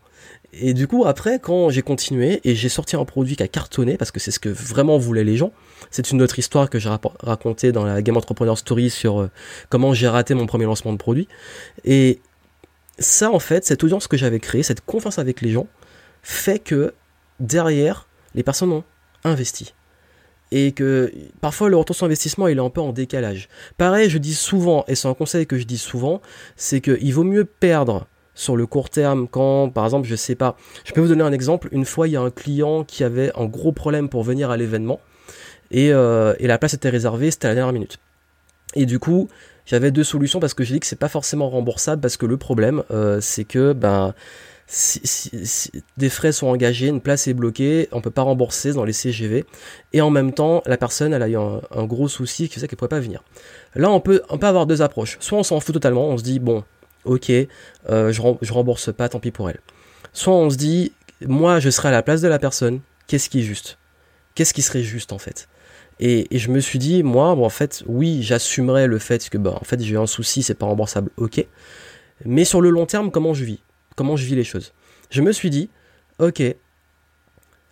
Et 0.53 0.75
du 0.75 0.87
coup, 0.87 1.05
après, 1.07 1.39
quand 1.39 1.71
j'ai 1.71 1.83
continué 1.83 2.41
et 2.45 2.55
j'ai 2.55 2.69
sorti 2.69 2.97
un 2.97 3.05
produit 3.05 3.37
qui 3.37 3.43
a 3.43 3.49
cartonné, 3.49 3.97
parce 3.97 4.11
que 4.11 4.21
c'est 4.21 4.31
ce 4.31 4.39
que 4.39 4.49
vraiment 4.49 4.99
voulaient 4.99 5.25
les 5.25 5.37
gens, 5.37 5.53
c'est 5.91 6.11
une 6.11 6.21
autre 6.21 6.39
histoire 6.39 6.69
que 6.69 6.79
j'ai 6.79 6.91
racontée 7.21 7.73
dans 7.73 7.85
la 7.85 8.03
Game 8.03 8.17
Entrepreneur 8.17 8.57
Story 8.59 8.91
sur 8.91 9.21
euh, 9.21 9.31
comment 9.71 9.95
j'ai 9.95 10.09
raté 10.09 10.35
mon 10.35 10.47
premier 10.47 10.67
lancement 10.67 10.93
de 10.93 10.99
produit. 10.99 11.29
Et 11.85 12.21
ça, 12.99 13.31
en 13.31 13.39
fait, 13.39 13.65
cette 13.65 13.83
audience 13.85 14.07
que 14.07 14.17
j'avais 14.17 14.41
créée, 14.41 14.63
cette 14.63 14.83
confiance 14.83 15.19
avec 15.19 15.41
les 15.41 15.51
gens, 15.51 15.67
fait 16.23 16.59
que 16.59 16.95
derrière, 17.41 18.09
les 18.35 18.43
personnes 18.43 18.73
ont 18.73 18.85
investi 19.25 19.75
et 20.51 20.73
que 20.73 21.13
parfois 21.41 21.69
le 21.69 21.77
retour 21.77 21.95
sur 21.95 22.07
investissement 22.07 22.49
est 22.49 22.59
un 22.59 22.71
peu 22.71 22.81
en 22.81 22.93
décalage. 22.93 23.49
Pareil, 23.77 24.09
je 24.09 24.19
dis 24.19 24.35
souvent, 24.35 24.85
et 24.89 24.95
c'est 24.95 25.09
un 25.09 25.15
conseil 25.15 25.47
que 25.47 25.59
je 25.59 25.65
dis 25.65 25.79
souvent, 25.79 26.21
c'est 26.57 26.81
qu'il 26.81 27.13
vaut 27.13 27.25
mieux 27.25 27.45
perdre 27.45 28.07
sur 28.35 28.57
le 28.57 28.67
court 28.67 28.89
terme 28.89 29.27
quand, 29.29 29.69
par 29.69 29.85
exemple, 29.85 30.07
je 30.07 30.15
sais 30.15 30.37
pas, 30.37 30.57
je 30.85 30.93
peux 30.93 31.01
vous 31.01 31.09
donner 31.09 31.25
un 31.25 31.33
exemple, 31.33 31.69
une 31.73 31.85
fois 31.85 32.07
il 32.07 32.13
y 32.13 32.17
a 32.17 32.21
un 32.21 32.31
client 32.31 32.85
qui 32.85 33.03
avait 33.05 33.33
un 33.37 33.47
gros 33.47 33.73
problème 33.73 34.09
pour 34.09 34.23
venir 34.23 34.51
à 34.51 34.57
l'événement 34.57 35.01
et, 35.71 35.93
euh, 35.93 36.35
et 36.39 36.47
la 36.47 36.59
place 36.59 36.75
était 36.75 36.89
réservée, 36.89 37.31
c'était 37.31 37.47
à 37.47 37.51
la 37.51 37.57
dernière 37.57 37.73
minute. 37.73 37.99
Et 38.75 38.87
du 38.87 38.99
coup, 38.99 39.29
j'avais 39.69 39.91
deux 39.91 40.05
solutions 40.05 40.41
parce 40.41 40.55
que 40.55 40.65
j'ai 40.65 40.75
dit 40.75 40.81
que 40.81 40.87
c'est 40.87 40.97
pas 40.97 41.09
forcément 41.09 41.51
remboursable 41.51 42.01
parce 42.01 42.17
que 42.17 42.27
le 42.27 42.39
problème 42.39 42.85
euh, 42.91 43.21
c'est 43.21 43.45
que 43.45 43.75
ben 43.75 44.15
si, 44.71 45.73
des 45.97 46.11
frais 46.11 46.31
sont 46.31 46.47
engagés, 46.49 46.89
une 46.89 47.01
place 47.01 47.27
est 47.27 47.33
bloquée, 47.33 47.89
on 47.91 48.03
peut 48.03 48.11
pas 48.11 48.23
rembourser 48.23 48.75
dans 48.75 48.85
les 48.85 48.93
CGV, 48.93 49.47
et 49.95 50.01
en 50.03 50.11
même 50.11 50.33
temps, 50.33 50.63
la 50.67 50.77
personne, 50.77 51.15
elle 51.15 51.23
a 51.23 51.29
eu 51.29 51.37
un, 51.37 51.85
gros 51.85 52.07
souci 52.07 52.49
qui 52.49 52.61
fait 52.61 52.69
qu'elle 52.69 52.77
pourrait 52.77 52.89
pas 52.89 53.01
venir. 53.01 53.25
Là, 53.75 53.91
on 53.91 54.01
peut, 54.01 54.23
on 54.29 54.37
peut 54.37 54.47
avoir 54.47 54.67
deux 54.67 54.83
approches. 54.83 55.17
Soit 55.21 55.39
on 55.39 55.43
s'en 55.43 55.59
fout 55.61 55.73
totalement, 55.73 56.09
on 56.09 56.19
se 56.19 56.23
dit, 56.23 56.39
bon, 56.39 56.65
ok, 57.05 57.31
euh, 57.31 58.13
je, 58.13 58.53
rembourse 58.53 58.93
pas, 58.93 59.09
tant 59.09 59.21
pis 59.21 59.31
pour 59.31 59.49
elle. 59.49 59.61
Soit 60.13 60.35
on 60.35 60.51
se 60.51 60.57
dit, 60.57 60.93
moi, 61.27 61.61
je 61.61 61.71
serai 61.71 61.89
à 61.89 61.93
la 61.93 62.03
place 62.03 62.21
de 62.21 62.29
la 62.29 62.39
personne, 62.39 62.81
qu'est-ce 63.07 63.31
qui 63.31 63.41
est 63.41 63.45
juste? 63.45 63.79
Qu'est-ce 64.35 64.53
qui 64.53 64.63
serait 64.63 64.83
juste, 64.83 65.13
en 65.13 65.19
fait? 65.19 65.49
Et, 65.99 66.29
je 66.31 66.51
me 66.51 66.61
suis 66.61 66.79
dit, 66.79 67.03
moi, 67.03 67.35
bon, 67.35 67.45
en 67.47 67.51
fait, 67.51 67.83
oui, 67.87 68.23
j'assumerais 68.23 68.87
le 68.87 68.99
fait 68.99 69.31
que, 69.31 69.39
bah, 69.39 69.55
en 69.59 69.65
fait, 69.65 69.81
j'ai 69.81 69.97
un 69.97 70.07
souci, 70.07 70.43
c'est 70.43 70.55
pas 70.55 70.67
remboursable, 70.67 71.11
ok. 71.17 71.45
Mais 72.27 72.45
sur 72.45 72.61
le 72.61 72.69
long 72.69 72.85
terme, 72.85 73.11
comment 73.11 73.33
je 73.33 73.45
vis? 73.45 73.63
Comment 73.99 74.17
je 74.17 74.25
vis 74.25 74.37
les 74.37 74.45
choses. 74.45 74.73
Je 75.11 75.23
me 75.23 75.33
suis 75.33 75.51
dit, 75.51 75.71
ok, 76.21 76.41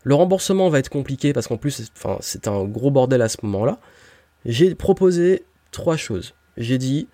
le 0.03 0.15
remboursement 0.15 0.69
va 0.69 0.81
être 0.81 0.89
compliqué 0.89 1.33
parce 1.33 1.47
qu'en 1.47 1.57
plus, 1.57 1.91
c'est 2.21 2.49
un 2.49 2.65
gros 2.65 2.91
bordel 2.91 3.23
à 3.23 3.29
ce 3.29 3.39
moment-là. 3.43 3.79
J'ai 4.45 4.75
proposé 4.75 5.45
trois 5.71 5.97
choses. 5.97 6.35
J'ai 6.57 6.79
dit, 6.79 7.07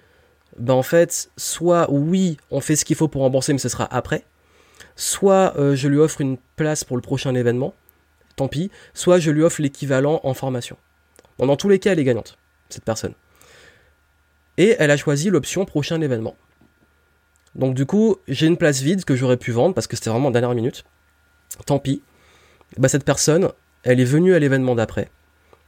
ben 0.58 0.72
en 0.72 0.82
fait, 0.82 1.30
soit 1.36 1.90
oui, 1.90 2.38
on 2.50 2.60
fait 2.60 2.74
ce 2.74 2.86
qu'il 2.86 2.96
faut 2.96 3.08
pour 3.08 3.20
rembourser, 3.20 3.52
mais 3.52 3.58
ce 3.58 3.68
sera 3.68 3.86
après. 3.94 4.24
Soit 4.96 5.54
euh, 5.58 5.76
je 5.76 5.88
lui 5.88 5.98
offre 5.98 6.22
une 6.22 6.38
place 6.56 6.84
pour 6.84 6.96
le 6.96 7.02
prochain 7.02 7.34
événement, 7.34 7.74
tant 8.36 8.48
pis. 8.48 8.70
Soit 8.94 9.18
je 9.18 9.30
lui 9.30 9.42
offre 9.42 9.60
l'équivalent 9.60 10.20
en 10.24 10.32
formation. 10.32 10.78
dans 11.38 11.56
tous 11.56 11.68
les 11.68 11.78
cas, 11.78 11.92
elle 11.92 11.98
est 11.98 12.04
gagnante, 12.04 12.38
cette 12.70 12.84
personne. 12.84 13.14
Et 14.56 14.74
elle 14.78 14.90
a 14.90 14.96
choisi 14.96 15.28
l'option 15.28 15.66
prochain 15.66 16.00
événement. 16.00 16.34
Donc 17.54 17.74
du 17.74 17.86
coup, 17.86 18.16
j'ai 18.28 18.46
une 18.46 18.56
place 18.56 18.80
vide 18.80 19.04
que 19.04 19.14
j'aurais 19.14 19.36
pu 19.36 19.52
vendre 19.52 19.74
parce 19.74 19.86
que 19.86 19.96
c'était 19.96 20.10
vraiment 20.10 20.28
en 20.28 20.32
dernière 20.32 20.54
minute. 20.54 20.84
Tant 21.66 21.78
pis. 21.78 22.02
Bah, 22.78 22.88
cette 22.88 23.04
personne, 23.04 23.50
elle 23.82 24.00
est 24.00 24.04
venue 24.04 24.34
à 24.34 24.38
l'événement 24.38 24.74
d'après. 24.74 25.10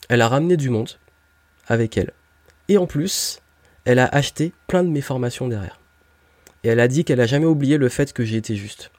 Elle 0.09 0.23
a 0.23 0.29
ramené 0.29 0.57
du 0.57 0.71
monde 0.71 0.91
avec 1.67 1.97
elle. 1.97 2.13
Et 2.69 2.79
en 2.79 2.87
plus, 2.87 3.41
elle 3.85 3.99
a 3.99 4.07
acheté 4.07 4.53
plein 4.67 4.83
de 4.83 4.89
mes 4.89 5.03
formations 5.03 5.49
derrière. 5.49 5.81
Et 6.63 6.69
elle 6.69 6.81
a 6.81 6.89
dit 6.89 7.05
qu'elle 7.05 7.21
a 7.21 7.27
jamais 7.27 7.45
oublié 7.45 7.77
le 7.77 7.89
fait 7.89 8.13
que 8.13 8.25
j'ai 8.25 8.37
été 8.37 8.57
juste. 8.57 8.91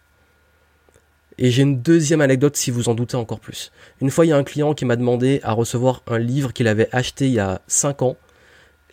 Et 1.37 1.51
j'ai 1.51 1.63
une 1.63 1.81
deuxième 1.81 2.21
anecdote 2.21 2.55
si 2.55 2.71
vous 2.71 2.87
en 2.87 2.95
doutez 2.95 3.17
encore 3.17 3.39
plus. 3.39 3.71
Une 3.99 4.09
fois, 4.09 4.25
il 4.25 4.29
y 4.29 4.31
a 4.31 4.37
un 4.37 4.43
client 4.43 4.73
qui 4.73 4.85
m'a 4.85 4.95
demandé 4.95 5.41
à 5.43 5.51
recevoir 5.51 6.01
un 6.07 6.19
livre 6.19 6.53
qu'il 6.53 6.67
avait 6.67 6.87
acheté 6.91 7.25
il 7.25 7.33
y 7.33 7.39
a 7.39 7.61
5 7.67 8.03
ans. 8.03 8.17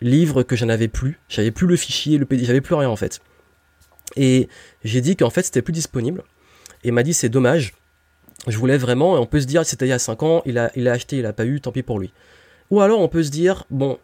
Livre 0.01 0.43
que 0.43 0.55
je 0.55 0.65
n'avais 0.65 0.87
plus. 0.89 1.19
J'avais 1.29 1.51
plus 1.51 1.67
le 1.67 1.77
fichier, 1.77 2.17
le 2.17 2.27
j'avais 2.31 2.61
plus 2.61 2.75
rien 2.75 2.89
en 2.89 2.95
fait. 2.95 3.21
Et 4.15 4.47
j'ai 4.83 5.01
dit 5.01 5.15
qu'en 5.15 5.29
fait 5.29 5.43
c'était 5.43 5.61
plus 5.61 5.73
disponible. 5.73 6.23
Et 6.83 6.91
m'a 6.91 7.03
dit 7.03 7.13
c'est 7.13 7.29
dommage. 7.29 7.73
Je 8.47 8.57
voulais 8.57 8.77
vraiment, 8.77 9.15
et 9.15 9.19
on 9.19 9.25
peut 9.25 9.39
se 9.39 9.45
dire 9.45 9.65
c'était 9.65 9.85
il 9.85 9.89
y 9.89 9.93
a 9.93 9.99
5 9.99 10.23
ans, 10.23 10.41
il 10.45 10.57
a, 10.57 10.71
acheté, 10.91 11.17
il 11.17 11.25
a 11.25 11.33
pas 11.33 11.45
eu, 11.45 11.61
tant 11.61 11.71
pis 11.71 11.83
pour 11.83 11.99
lui. 11.99 12.11
Ou 12.71 12.81
alors 12.81 12.99
on 12.99 13.07
peut 13.07 13.23
se 13.23 13.29
dire, 13.29 13.63
bon, 13.69 13.99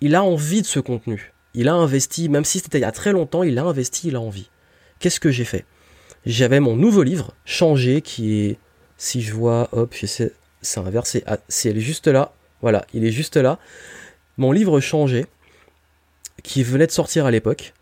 il 0.00 0.14
a 0.14 0.22
envie 0.22 0.62
de 0.62 0.66
ce 0.66 0.80
contenu. 0.80 1.32
Il 1.54 1.68
a 1.68 1.74
investi, 1.74 2.28
même 2.28 2.44
si 2.44 2.60
c'était 2.60 2.78
il 2.78 2.82
y 2.82 2.84
a 2.84 2.92
très 2.92 3.12
longtemps, 3.12 3.42
il 3.42 3.58
a 3.58 3.64
investi, 3.64 4.08
il 4.08 4.16
a 4.16 4.20
envie. 4.20 4.50
Qu'est-ce 4.98 5.20
que 5.20 5.30
j'ai 5.30 5.44
fait? 5.44 5.64
J'avais 6.26 6.60
mon 6.60 6.76
nouveau 6.76 7.02
livre, 7.02 7.32
Changé, 7.44 8.02
qui 8.02 8.42
est, 8.42 8.58
si 8.96 9.22
je 9.22 9.32
vois, 9.32 9.68
hop, 9.72 9.94
c'est 9.94 10.32
inversé, 10.76 11.22
ah, 11.26 11.38
si 11.48 11.68
elle 11.68 11.78
est 11.78 11.82
juste 11.82 12.06
là, 12.06 12.32
voilà, 12.60 12.84
il 12.92 13.04
est 13.04 13.12
juste 13.12 13.36
là. 13.36 13.58
Mon 14.36 14.52
livre 14.52 14.80
Changé, 14.80 15.26
qui 16.42 16.62
venait 16.62 16.86
de 16.86 16.92
sortir 16.92 17.24
à 17.24 17.30
l'époque, 17.30 17.72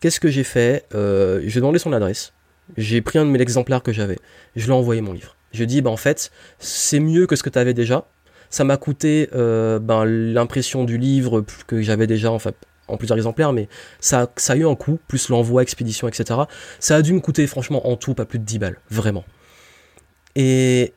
qu'est-ce 0.00 0.20
que 0.20 0.28
j'ai 0.28 0.44
fait 0.44 0.84
euh, 0.94 1.40
J'ai 1.44 1.60
demandé 1.60 1.78
son 1.78 1.92
adresse, 1.92 2.32
j'ai 2.76 3.00
pris 3.00 3.18
un 3.18 3.24
de 3.24 3.30
mes 3.30 3.40
exemplaires 3.40 3.82
que 3.82 3.92
j'avais, 3.92 4.18
je 4.54 4.64
lui 4.64 4.72
ai 4.72 4.74
envoyé 4.74 5.00
mon 5.00 5.12
livre. 5.12 5.36
Je 5.52 5.64
dis, 5.64 5.80
bah 5.80 5.90
en 5.90 5.96
fait, 5.96 6.30
c'est 6.58 7.00
mieux 7.00 7.26
que 7.26 7.36
ce 7.36 7.42
que 7.42 7.50
tu 7.50 7.58
avais 7.58 7.74
déjà, 7.74 8.06
ça 8.50 8.64
m'a 8.64 8.76
coûté 8.76 9.28
euh, 9.34 9.78
ben, 9.78 10.04
l'impression 10.04 10.84
du 10.84 10.98
livre 10.98 11.44
que 11.66 11.80
j'avais 11.82 12.06
déjà 12.06 12.30
en, 12.30 12.38
fait, 12.38 12.56
en 12.88 12.96
plusieurs 12.96 13.16
exemplaires, 13.16 13.52
mais 13.52 13.68
ça, 14.00 14.30
ça 14.36 14.52
a 14.52 14.56
eu 14.56 14.66
un 14.66 14.74
coût, 14.74 14.98
plus 15.08 15.28
l'envoi, 15.28 15.62
expédition, 15.62 16.08
etc. 16.08 16.40
Ça 16.78 16.96
a 16.96 17.02
dû 17.02 17.12
me 17.12 17.20
coûter 17.20 17.46
franchement 17.46 17.88
en 17.88 17.96
tout 17.96 18.14
pas 18.14 18.24
plus 18.24 18.38
de 18.38 18.44
10 18.44 18.58
balles, 18.58 18.80
vraiment. 18.90 19.24
Et, 20.34 20.92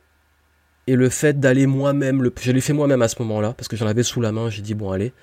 et 0.87 0.95
le 0.95 1.09
fait 1.09 1.39
d'aller 1.39 1.65
moi-même, 1.65 2.21
le, 2.21 2.33
je 2.41 2.51
l'ai 2.51 2.61
fait 2.61 2.73
moi-même 2.73 3.01
à 3.01 3.07
ce 3.07 3.21
moment-là, 3.21 3.53
parce 3.53 3.67
que 3.67 3.77
j'en 3.77 3.87
avais 3.87 4.03
sous 4.03 4.21
la 4.21 4.31
main, 4.31 4.49
j'ai 4.49 4.61
dit 4.61 4.73
bon 4.73 4.91
allez. 4.91 5.13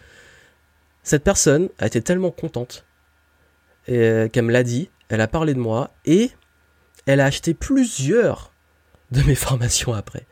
Cette 1.02 1.22
personne 1.22 1.68
a 1.78 1.86
été 1.86 2.02
tellement 2.02 2.30
contente 2.30 2.84
qu'elle 3.86 4.44
me 4.44 4.52
l'a 4.52 4.62
dit, 4.62 4.90
elle 5.08 5.20
a 5.20 5.28
parlé 5.28 5.54
de 5.54 5.60
moi, 5.60 5.90
et 6.04 6.30
elle 7.06 7.20
a 7.20 7.26
acheté 7.26 7.54
plusieurs 7.54 8.52
de 9.10 9.22
mes 9.22 9.34
formations 9.36 9.94
après 9.94 10.26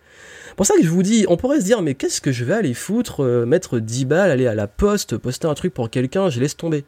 pour 0.57 0.67
ça 0.67 0.75
que 0.75 0.83
je 0.83 0.89
vous 0.89 1.03
dis, 1.03 1.27
on 1.29 1.37
pourrait 1.37 1.61
se 1.61 1.65
dire, 1.65 1.83
mais 1.83 1.95
qu'est-ce 1.95 2.21
que 2.21 2.33
je 2.33 2.45
vais 2.45 2.55
aller 2.55 2.75
foutre, 2.75 3.25
euh, 3.25 3.47
mettre 3.47 3.79
10 3.79 4.05
balles, 4.05 4.31
aller 4.31 4.47
à 4.47 4.55
la 4.55 4.67
poste, 4.67 5.17
poster 5.17 5.49
un 5.49 5.55
truc 5.55 5.75
pour 5.75 5.91
quelqu'un, 5.91 6.31
je 6.31 6.41
laisse 6.41 6.57
tomber. 6.57 6.85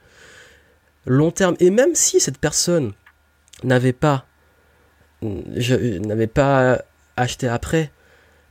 Long 1.07 1.31
terme. 1.31 1.57
Et 1.61 1.71
même 1.71 1.95
si 1.95 2.21
cette 2.21 2.39
personne 2.39 2.93
n'avait 3.63 3.93
pas, 3.93 4.27
n'avait 5.23 6.27
pas 6.27 6.83
acheté 7.17 7.49
après, 7.49 7.91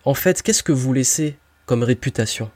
en 0.03 0.13
fait, 0.13 0.41
qu'est-ce 0.41 0.63
que 0.63 0.71
vous 0.71 0.93
laissez 0.93 1.37
comme 1.65 1.83
réputation? 1.83 2.51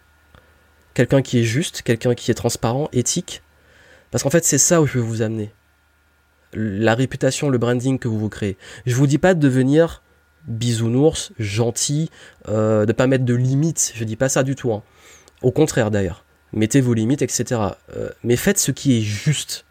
Quelqu'un 0.93 1.21
qui 1.21 1.39
est 1.39 1.43
juste, 1.43 1.81
quelqu'un 1.81 2.15
qui 2.15 2.31
est 2.31 2.35
transparent, 2.35 2.89
éthique 2.91 3.41
Parce 4.11 4.23
qu'en 4.23 4.29
fait, 4.29 4.45
c'est 4.45 4.57
ça 4.57 4.81
où 4.81 4.87
je 4.87 4.97
veux 4.97 5.03
vous 5.03 5.21
amener. 5.21 5.51
La 6.53 6.95
réputation, 6.95 7.49
le 7.49 7.57
branding 7.57 7.99
que 7.99 8.07
vous 8.07 8.19
vous 8.19 8.29
créez. 8.29 8.57
Je 8.85 8.95
vous 8.95 9.07
dis 9.07 9.19
pas 9.19 9.33
de 9.33 9.39
devenir 9.39 10.01
bisounours, 10.47 11.31
gentil, 11.37 12.09
euh, 12.47 12.85
de 12.85 12.93
pas 12.93 13.07
mettre 13.07 13.25
de 13.25 13.35
limites. 13.35 13.91
Je 13.95 14.03
dis 14.03 14.15
pas 14.15 14.29
ça 14.29 14.43
du 14.43 14.55
tout. 14.55 14.73
Hein. 14.73 14.83
Au 15.41 15.51
contraire 15.51 15.91
d'ailleurs. 15.91 16.25
Mettez 16.51 16.81
vos 16.81 16.95
limites, 16.95 17.21
etc. 17.21 17.61
Euh, 17.95 18.09
mais 18.23 18.35
faites 18.35 18.57
ce 18.57 18.71
qui 18.71 18.97
est 18.97 19.01
juste. 19.01 19.65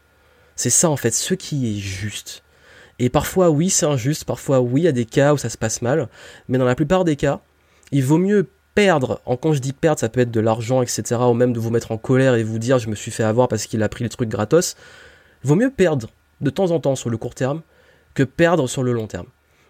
C'est 0.55 0.70
ça 0.70 0.90
en 0.90 0.96
fait, 0.96 1.12
ce 1.12 1.35
qui 1.35 1.72
est 1.72 1.79
juste. 1.79 2.42
Et 2.98 3.11
parfois 3.11 3.51
oui 3.51 3.70
c'est 3.70 3.87
injuste, 3.87 4.24
parfois 4.24 4.61
oui 4.61 4.83
il 4.83 4.85
y 4.85 4.88
a 4.88 4.92
des 4.92 5.05
cas 5.05 5.33
où 5.35 5.38
ça 5.38 5.48
se 5.48 5.57
passe 5.57 5.83
mal, 5.83 6.09
mais 6.48 6.59
dans 6.59 6.64
la 6.64 6.74
plupart 6.74 7.05
des 7.05 7.14
cas, 7.14 7.40
il 7.92 8.05
vaut 8.05 8.18
mieux 8.18 8.48
perdre, 8.78 9.20
en 9.26 9.36
quand 9.36 9.54
je 9.54 9.58
dis 9.58 9.72
perdre, 9.72 9.98
ça 9.98 10.08
peut 10.08 10.20
être 10.20 10.30
de 10.30 10.38
l'argent, 10.38 10.82
etc., 10.82 11.02
ou 11.28 11.34
même 11.34 11.52
de 11.52 11.58
vous 11.58 11.70
mettre 11.70 11.90
en 11.90 11.98
colère 11.98 12.36
et 12.36 12.44
vous 12.44 12.60
dire 12.60 12.78
je 12.78 12.88
me 12.88 12.94
suis 12.94 13.10
fait 13.10 13.24
avoir 13.24 13.48
parce 13.48 13.66
qu'il 13.66 13.82
a 13.82 13.88
pris 13.88 14.04
les 14.04 14.08
trucs 14.08 14.28
gratos, 14.28 14.76
vaut 15.42 15.56
mieux 15.56 15.72
perdre 15.72 16.06
de 16.40 16.48
temps 16.48 16.70
en 16.70 16.78
temps 16.78 16.94
sur 16.94 17.10
le 17.10 17.16
court 17.16 17.34
terme 17.34 17.62
que 18.14 18.22
perdre 18.22 18.68
sur 18.68 18.84
le 18.84 18.92
long 18.92 19.08
terme. 19.08 19.26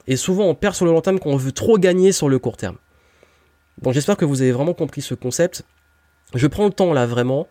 Et 0.08 0.16
souvent, 0.16 0.44
on 0.44 0.54
perd 0.54 0.74
sur 0.74 0.84
le 0.84 0.92
long 0.92 1.00
terme 1.00 1.18
quand 1.20 1.30
on 1.30 1.38
veut 1.38 1.52
trop 1.52 1.78
gagner 1.78 2.12
sur 2.12 2.28
le 2.28 2.38
court 2.38 2.58
terme. 2.58 2.76
Bon, 3.80 3.92
j'espère 3.92 4.18
que 4.18 4.26
vous 4.26 4.42
avez 4.42 4.52
vraiment 4.52 4.74
compris 4.74 5.00
ce 5.00 5.14
concept. 5.14 5.62
Je 6.34 6.46
prends 6.46 6.66
le 6.66 6.72
temps 6.72 6.92
là, 6.92 7.06
vraiment, 7.06 7.48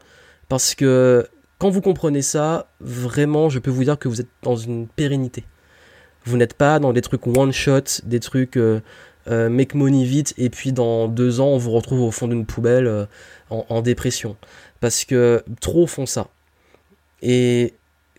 parce 0.49 0.75
que 0.75 1.27
quand 1.57 1.71
vous 1.71 1.81
comprenez 1.81 2.21
ça, 2.21 2.67
vraiment, 2.81 3.49
je 3.49 3.57
peux 3.57 3.71
vous 3.71 3.83
dire 3.83 3.97
que 3.97 4.07
vous 4.07 4.21
êtes 4.21 4.29
dans 4.43 4.57
une 4.57 4.87
pérennité. 4.87 5.43
Vous 6.23 6.37
n'êtes 6.37 6.53
pas 6.53 6.77
dans 6.77 6.93
des 6.93 7.01
trucs 7.01 7.25
one 7.25 7.51
shot, 7.51 8.03
des 8.03 8.19
trucs 8.19 8.57
euh, 8.57 8.79
euh, 9.29 9.49
make 9.49 9.73
money 9.73 10.03
vite, 10.03 10.33
et 10.37 10.49
puis 10.49 10.71
dans 10.71 11.07
deux 11.07 11.39
ans, 11.39 11.47
on 11.47 11.57
vous 11.57 11.71
retrouve 11.71 12.01
au 12.01 12.11
fond 12.11 12.27
d'une 12.27 12.45
poubelle 12.45 12.87
euh, 12.87 13.05
en, 13.49 13.81
dépression. 13.81 14.37
Parce 14.79 15.05
que 15.05 15.43
trop 15.61 15.87
font 15.87 16.05
ça. 16.05 16.27
Et 17.21 17.73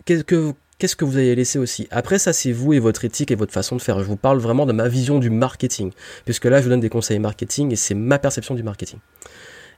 qu'est-ce 0.04 0.24
que, 0.24 0.52
qu'est-ce 0.78 0.96
que 0.96 1.04
vous 1.04 1.16
allez 1.16 1.34
laisser 1.34 1.58
aussi? 1.58 1.88
Après, 1.90 2.18
ça, 2.18 2.32
c'est 2.32 2.52
vous 2.52 2.72
et 2.72 2.78
votre 2.78 3.04
éthique 3.04 3.30
et 3.30 3.34
votre 3.34 3.52
façon 3.52 3.76
de 3.76 3.80
faire. 3.80 4.00
Je 4.00 4.04
vous 4.04 4.16
parle 4.16 4.38
vraiment 4.38 4.66
de 4.66 4.72
ma 4.72 4.88
vision 4.88 5.18
du 5.18 5.30
marketing, 5.30 5.92
puisque 6.24 6.46
là, 6.46 6.58
je 6.58 6.64
vous 6.64 6.70
donne 6.70 6.80
des 6.80 6.88
conseils 6.88 7.18
marketing 7.18 7.72
et 7.72 7.76
c'est 7.76 7.94
ma 7.94 8.18
perception 8.18 8.54
du 8.54 8.62
marketing. 8.62 8.98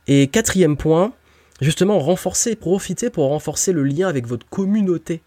Et 0.07 0.29
quatrième 0.29 0.77
point, 0.77 1.13
justement, 1.61 1.99
renforcer, 1.99 2.57
profiter 2.57 3.11
pour 3.11 3.29
renforcer 3.29 3.73
le 3.73 3.83
lien 3.85 4.09
avec 4.09 4.27
votre 4.27 4.49
communauté. 4.49 5.23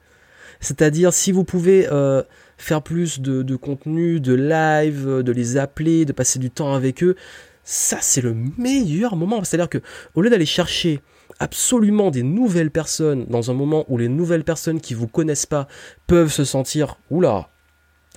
C'est-à-dire, 0.60 1.14
si 1.14 1.32
vous 1.32 1.44
pouvez 1.44 1.88
euh, 1.92 2.24
faire 2.58 2.82
plus 2.82 3.20
de, 3.20 3.56
contenu, 3.56 4.20
de 4.20 4.34
live, 4.34 5.22
de 5.24 5.32
les 5.32 5.58
appeler, 5.58 6.06
de 6.06 6.14
passer 6.14 6.40
du 6.40 6.50
temps 6.50 6.74
avec 6.74 7.04
eux, 7.04 7.16
ça, 7.64 7.98
c'est 8.02 8.22
le 8.22 8.36
meilleur 8.58 9.16
moment. 9.16 9.44
C'est-à-dire 9.44 9.70
que, 9.70 9.80
au 10.16 10.22
lieu 10.22 10.30
d'aller 10.30 10.46
chercher 10.46 11.02
absolument 11.40 12.12
des 12.12 12.24
nouvelles 12.24 12.72
personnes 12.72 13.26
dans 13.26 13.50
un 13.52 13.54
moment 13.54 13.86
où 13.88 13.98
les 13.98 14.10
nouvelles 14.10 14.44
personnes 14.44 14.82
qui 14.82 14.94
vous 14.94 15.08
connaissent 15.08 15.46
pas 15.46 15.68
peuvent 16.08 16.32
se 16.32 16.44
sentir 16.44 16.98
oula, 17.10 17.50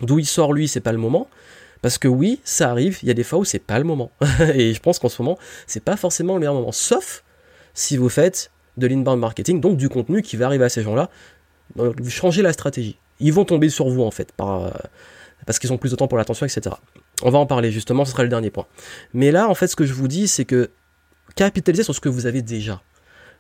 d'où 0.03 0.19
il 0.19 0.27
sort 0.27 0.53
lui, 0.53 0.69
c'est 0.69 0.81
pas 0.81 0.93
le 0.93 0.99
moment. 0.99 1.29
Parce 1.83 1.99
que 1.99 2.09
oui, 2.09 2.41
ça 2.45 2.71
arrive, 2.71 2.99
il 3.03 3.09
y 3.09 3.11
a 3.11 3.15
des 3.15 3.23
fois 3.23 3.39
où 3.39 3.45
c'est 3.45 3.61
pas 3.61 3.79
le 3.79 3.85
moment. 3.85 4.11
et 4.55 4.75
je 4.75 4.81
pense 4.81 4.99
qu'en 4.99 5.09
ce 5.09 5.23
moment, 5.23 5.39
c'est 5.67 5.83
pas 5.83 5.97
forcément 5.97 6.35
le 6.35 6.41
meilleur 6.41 6.55
moment. 6.55 6.73
Sauf 6.73 7.23
si 7.75 7.97
vous 7.97 8.09
faites 8.09 8.51
de 8.77 8.87
l'inbound 8.87 9.21
marketing, 9.21 9.61
donc 9.61 9.77
du 9.77 9.89
contenu 9.89 10.23
qui 10.23 10.37
va 10.37 10.47
arriver 10.47 10.65
à 10.65 10.69
ces 10.69 10.83
gens-là, 10.83 11.11
vous 11.77 12.11
changez 12.11 12.43
la 12.43 12.53
stratégie. 12.53 12.99
Ils 13.21 13.33
vont 13.33 13.45
tomber 13.45 13.69
sur 13.69 13.89
vous 13.89 14.03
en 14.03 14.11
fait, 14.11 14.33
par, 14.33 14.73
parce 15.47 15.59
qu'ils 15.59 15.73
ont 15.73 15.79
plus 15.79 15.91
de 15.91 15.97
temps 15.97 16.09
pour 16.09 16.19
l'attention, 16.19 16.45
etc. 16.47 16.77
On 17.23 17.31
va 17.31 17.39
en 17.39 17.47
parler 17.47 17.71
justement, 17.71 18.05
ce 18.05 18.13
sera 18.13 18.23
le 18.23 18.29
dernier 18.29 18.51
point. 18.51 18.67
Mais 19.15 19.31
là, 19.31 19.49
en 19.49 19.55
fait, 19.55 19.69
ce 19.69 19.77
que 19.77 19.87
je 19.87 19.95
vous 19.95 20.09
dis, 20.09 20.29
c'est 20.29 20.45
que 20.45 20.71
capitalisez 21.35 21.83
sur 21.83 21.95
ce 21.95 22.01
que 22.01 22.09
vous 22.09 22.27
avez 22.27 22.43
déjà 22.43 22.83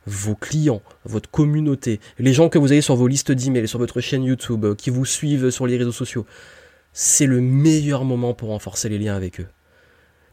vos 0.06 0.36
clients, 0.36 0.82
votre 1.04 1.28
communauté, 1.28 2.00
les 2.18 2.32
gens 2.32 2.48
que 2.48 2.58
vous 2.58 2.70
avez 2.70 2.80
sur 2.80 2.94
vos 2.94 3.08
listes 3.08 3.32
d'emails, 3.32 3.66
sur 3.66 3.80
votre 3.80 4.00
chaîne 4.00 4.22
YouTube, 4.22 4.64
euh, 4.64 4.74
qui 4.74 4.90
vous 4.90 5.04
suivent 5.04 5.50
sur 5.50 5.66
les 5.66 5.76
réseaux 5.76 5.92
sociaux, 5.92 6.26
c'est 6.92 7.26
le 7.26 7.40
meilleur 7.40 8.04
moment 8.04 8.32
pour 8.32 8.50
renforcer 8.50 8.88
les 8.88 8.98
liens 8.98 9.16
avec 9.16 9.40
eux. 9.40 9.48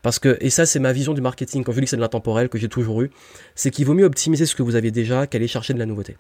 Parce 0.04 0.20
que, 0.20 0.38
et 0.42 0.50
ça 0.50 0.66
c'est 0.66 0.80
ma 0.80 0.94
vision 0.94 1.14
du 1.14 1.22
marketing, 1.22 1.64
quand 1.64 1.72
je 1.72 1.80
dis 1.80 1.86
que 1.86 1.90
c'est 1.90 1.96
de 1.96 2.02
l'intemporel, 2.02 2.50
que 2.50 2.60
j'ai 2.60 2.70
toujours 2.70 3.02
eu, 3.02 3.10
c'est 3.56 3.72
qu'il 3.72 3.86
vaut 3.86 3.94
mieux 3.94 4.06
optimiser 4.06 4.46
ce 4.46 4.54
que 4.54 4.62
vous 4.62 4.76
avez 4.76 4.92
déjà 4.92 5.26
qu'aller 5.26 5.48
chercher 5.48 5.74
de 5.74 5.80
la 5.80 5.86
nouveauté. 5.86 6.18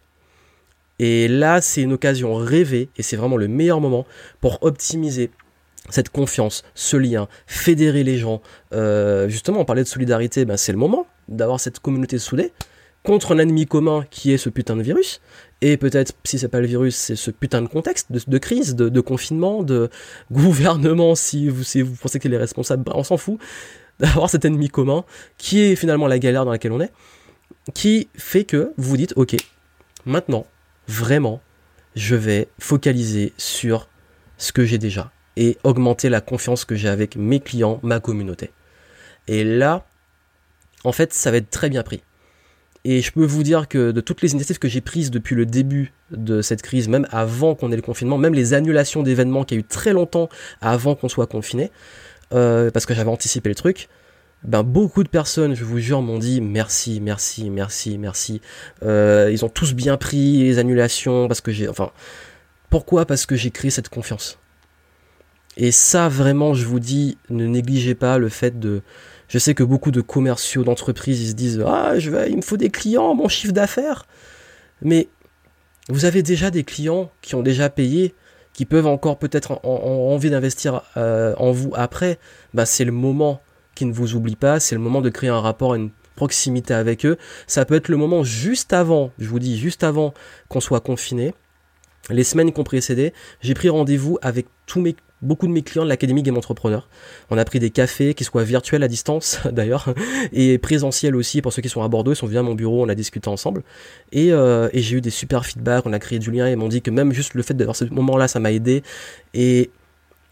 Et 0.99 1.27
là, 1.27 1.61
c'est 1.61 1.81
une 1.81 1.93
occasion 1.93 2.35
rêvée, 2.35 2.89
et 2.97 3.03
c'est 3.03 3.15
vraiment 3.15 3.37
le 3.37 3.47
meilleur 3.47 3.81
moment 3.81 4.05
pour 4.41 4.59
optimiser 4.61 5.31
cette 5.89 6.09
confiance, 6.09 6.63
ce 6.75 6.97
lien, 6.97 7.27
fédérer 7.45 8.03
les 8.03 8.17
gens. 8.17 8.41
Euh, 8.73 9.27
justement, 9.27 9.59
on 9.59 9.65
parlait 9.65 9.83
de 9.83 9.87
solidarité, 9.87 10.45
ben 10.45 10.57
c'est 10.57 10.71
le 10.71 10.77
moment 10.77 11.07
d'avoir 11.27 11.59
cette 11.59 11.79
communauté 11.79 12.19
soudée 12.19 12.51
contre 13.03 13.35
un 13.35 13.37
ennemi 13.37 13.65
commun 13.65 14.05
qui 14.09 14.31
est 14.31 14.37
ce 14.37 14.49
putain 14.49 14.75
de 14.77 14.81
virus. 14.81 15.21
Et 15.61 15.77
peut-être, 15.77 16.13
si 16.23 16.39
c'est 16.39 16.47
pas 16.47 16.61
le 16.61 16.67
virus, 16.67 16.95
c'est 16.95 17.15
ce 17.15 17.31
putain 17.31 17.61
de 17.61 17.67
contexte 17.67 18.11
de, 18.11 18.37
crise, 18.37 18.75
de, 18.75 19.01
confinement, 19.01 19.63
de 19.63 19.89
gouvernement, 20.31 21.15
si 21.15 21.49
vous, 21.49 21.63
pensez 22.01 22.19
qu'il 22.19 22.33
est 22.33 22.37
responsable, 22.37 22.83
on 22.93 23.03
s'en 23.03 23.17
fout 23.17 23.39
d'avoir 23.99 24.29
cet 24.29 24.45
ennemi 24.45 24.69
commun, 24.69 25.03
qui 25.37 25.61
est 25.61 25.75
finalement 25.75 26.07
la 26.07 26.19
galère 26.19 26.45
dans 26.45 26.51
laquelle 26.51 26.71
on 26.71 26.81
est, 26.81 26.91
qui 27.73 28.07
fait 28.15 28.45
que 28.45 28.71
vous 28.77 28.89
vous 28.89 28.97
dites, 28.97 29.13
ok, 29.15 29.35
maintenant, 30.05 30.45
vraiment, 30.87 31.41
je 31.95 32.15
vais 32.15 32.47
focaliser 32.59 33.33
sur 33.37 33.87
ce 34.37 34.51
que 34.51 34.65
j'ai 34.65 34.77
déjà 34.77 35.11
et 35.35 35.57
augmenter 35.63 36.09
la 36.09 36.21
confiance 36.21 36.65
que 36.65 36.75
j'ai 36.75 36.89
avec 36.89 37.15
mes 37.15 37.39
clients, 37.39 37.79
ma 37.83 37.99
communauté. 37.99 38.51
Et 39.27 39.43
là, 39.43 39.85
en 40.83 40.91
fait, 40.91 41.13
ça 41.13 41.31
va 41.31 41.37
être 41.37 41.49
très 41.49 41.69
bien 41.69 41.83
pris. 41.83 42.03
Et 42.85 43.01
je 43.01 43.11
peux 43.11 43.23
vous 43.23 43.43
dire 43.43 43.69
que 43.69 43.91
de 43.91 44.01
toutes 44.01 44.21
les 44.21 44.33
initiatives 44.33 44.59
que 44.59 44.67
j'ai 44.67 44.81
prises 44.81 45.09
depuis 45.09 45.35
le 45.35 45.45
début 45.45 45.93
de 46.11 46.41
cette 46.41 46.61
crise, 46.61 46.89
même 46.89 47.07
avant 47.11 47.55
qu'on 47.55 47.71
ait 47.71 47.77
le 47.77 47.81
confinement, 47.81 48.17
même 48.17 48.33
les 48.33 48.53
annulations 48.53 49.03
d'événements 49.03 49.45
qui 49.45 49.55
a 49.55 49.57
eu 49.57 49.63
très 49.63 49.93
longtemps 49.93 50.27
avant 50.59 50.93
qu'on 50.95 51.07
soit 51.07 51.27
confiné, 51.27 51.71
euh, 52.33 52.71
parce 52.71 52.85
que 52.85 52.93
j'avais 52.93 53.09
anticipé 53.09 53.47
le 53.47 53.55
truc, 53.55 53.87
ben 54.43 54.63
beaucoup 54.63 55.03
de 55.03 55.09
personnes, 55.09 55.55
je 55.55 55.63
vous 55.63 55.79
jure, 55.79 56.01
m'ont 56.01 56.19
dit 56.19 56.41
merci, 56.41 56.99
merci, 56.99 57.49
merci, 57.49 57.97
merci. 57.97 58.41
Euh, 58.83 59.29
ils 59.31 59.45
ont 59.45 59.49
tous 59.49 59.73
bien 59.73 59.95
pris 59.95 60.43
les 60.43 60.59
annulations 60.59 61.27
parce 61.27 61.39
que 61.39 61.51
j'ai, 61.51 61.67
enfin, 61.69 61.91
pourquoi? 62.69 63.05
Parce 63.05 63.25
que 63.25 63.35
j'ai 63.35 63.51
créé 63.51 63.71
cette 63.71 63.89
confiance. 63.89 64.39
Et 65.55 65.71
ça, 65.71 66.09
vraiment, 66.09 66.53
je 66.53 66.65
vous 66.65 66.79
dis, 66.79 67.17
ne 67.29 67.45
négligez 67.45 67.95
pas 67.95 68.17
le 68.17 68.29
fait 68.29 68.59
de. 68.59 68.81
Je 69.27 69.37
sais 69.37 69.53
que 69.53 69.63
beaucoup 69.63 69.91
de 69.91 70.01
commerciaux, 70.01 70.63
d'entreprises, 70.63 71.21
ils 71.21 71.29
se 71.29 71.35
disent 71.35 71.63
ah, 71.65 71.97
je 71.99 72.09
vais, 72.09 72.29
il 72.29 72.37
me 72.37 72.41
faut 72.41 72.57
des 72.57 72.69
clients, 72.69 73.13
mon 73.15 73.29
chiffre 73.29 73.53
d'affaires. 73.53 74.05
Mais 74.81 75.07
vous 75.89 76.05
avez 76.05 76.23
déjà 76.23 76.51
des 76.51 76.63
clients 76.63 77.11
qui 77.21 77.35
ont 77.35 77.43
déjà 77.43 77.69
payé, 77.69 78.13
qui 78.53 78.65
peuvent 78.65 78.87
encore 78.87 79.19
peut-être 79.19 79.59
en, 79.63 79.69
envie 79.69 80.29
d'investir 80.29 80.81
euh, 80.97 81.33
en 81.37 81.51
vous 81.51 81.71
après. 81.75 82.19
Bah, 82.53 82.65
c'est 82.65 82.85
le 82.85 82.91
moment 82.91 83.41
qui 83.75 83.85
ne 83.85 83.93
vous 83.93 84.15
oublie 84.15 84.35
pas, 84.35 84.59
c'est 84.59 84.75
le 84.75 84.81
moment 84.81 85.01
de 85.01 85.09
créer 85.09 85.29
un 85.29 85.39
rapport, 85.39 85.75
une 85.75 85.91
proximité 86.15 86.73
avec 86.73 87.05
eux. 87.05 87.17
Ça 87.47 87.65
peut 87.65 87.75
être 87.75 87.89
le 87.89 87.97
moment 87.97 88.23
juste 88.23 88.73
avant, 88.73 89.11
je 89.19 89.27
vous 89.27 89.39
dis 89.39 89.57
juste 89.57 89.83
avant 89.83 90.13
qu'on 90.49 90.59
soit 90.59 90.81
confiné. 90.81 91.33
Les 92.09 92.23
semaines 92.25 92.51
qui 92.51 92.59
ont 92.59 92.65
précédé, 92.65 93.13
j'ai 93.41 93.53
pris 93.53 93.69
rendez-vous 93.69 94.17
avec 94.21 94.47
beaucoup 95.21 95.47
de 95.47 95.53
mes 95.53 95.61
clients 95.61 95.85
de 95.85 95.89
l'Académie 95.89 96.21
Game 96.21 96.37
Entrepreneur. 96.37 96.89
On 97.29 97.37
a 97.37 97.45
pris 97.45 97.59
des 97.59 97.69
cafés, 97.69 98.13
qui 98.13 98.25
soient 98.25 98.43
virtuels 98.43 98.83
à 98.83 98.89
distance 98.89 99.39
d'ailleurs, 99.51 99.93
et 100.33 100.57
présentiels 100.57 101.15
aussi 101.15 101.41
pour 101.41 101.53
ceux 101.53 101.61
qui 101.61 101.69
sont 101.69 101.81
à 101.81 101.87
Bordeaux, 101.87 102.11
ils 102.11 102.17
sont 102.17 102.27
venus 102.27 102.39
à 102.39 102.43
mon 102.43 102.55
bureau, 102.55 102.83
on 102.83 102.89
a 102.89 102.95
discuté 102.95 103.29
ensemble. 103.29 103.63
Et, 104.11 104.33
euh, 104.33 104.69
et 104.73 104.81
j'ai 104.81 104.97
eu 104.97 105.01
des 105.01 105.11
super 105.11 105.45
feedbacks, 105.45 105.85
on 105.85 105.93
a 105.93 105.99
créé 105.99 106.19
du 106.19 106.29
lien, 106.29 106.49
ils 106.49 106.57
m'ont 106.57 106.67
dit 106.67 106.81
que 106.81 106.91
même 106.91 107.13
juste 107.13 107.35
le 107.35 107.41
fait 107.41 107.53
d'avoir 107.53 107.75
ce 107.75 107.85
moment-là, 107.85 108.27
ça 108.27 108.39
m'a 108.39 108.51
aidé. 108.51 108.83
Et 109.33 109.71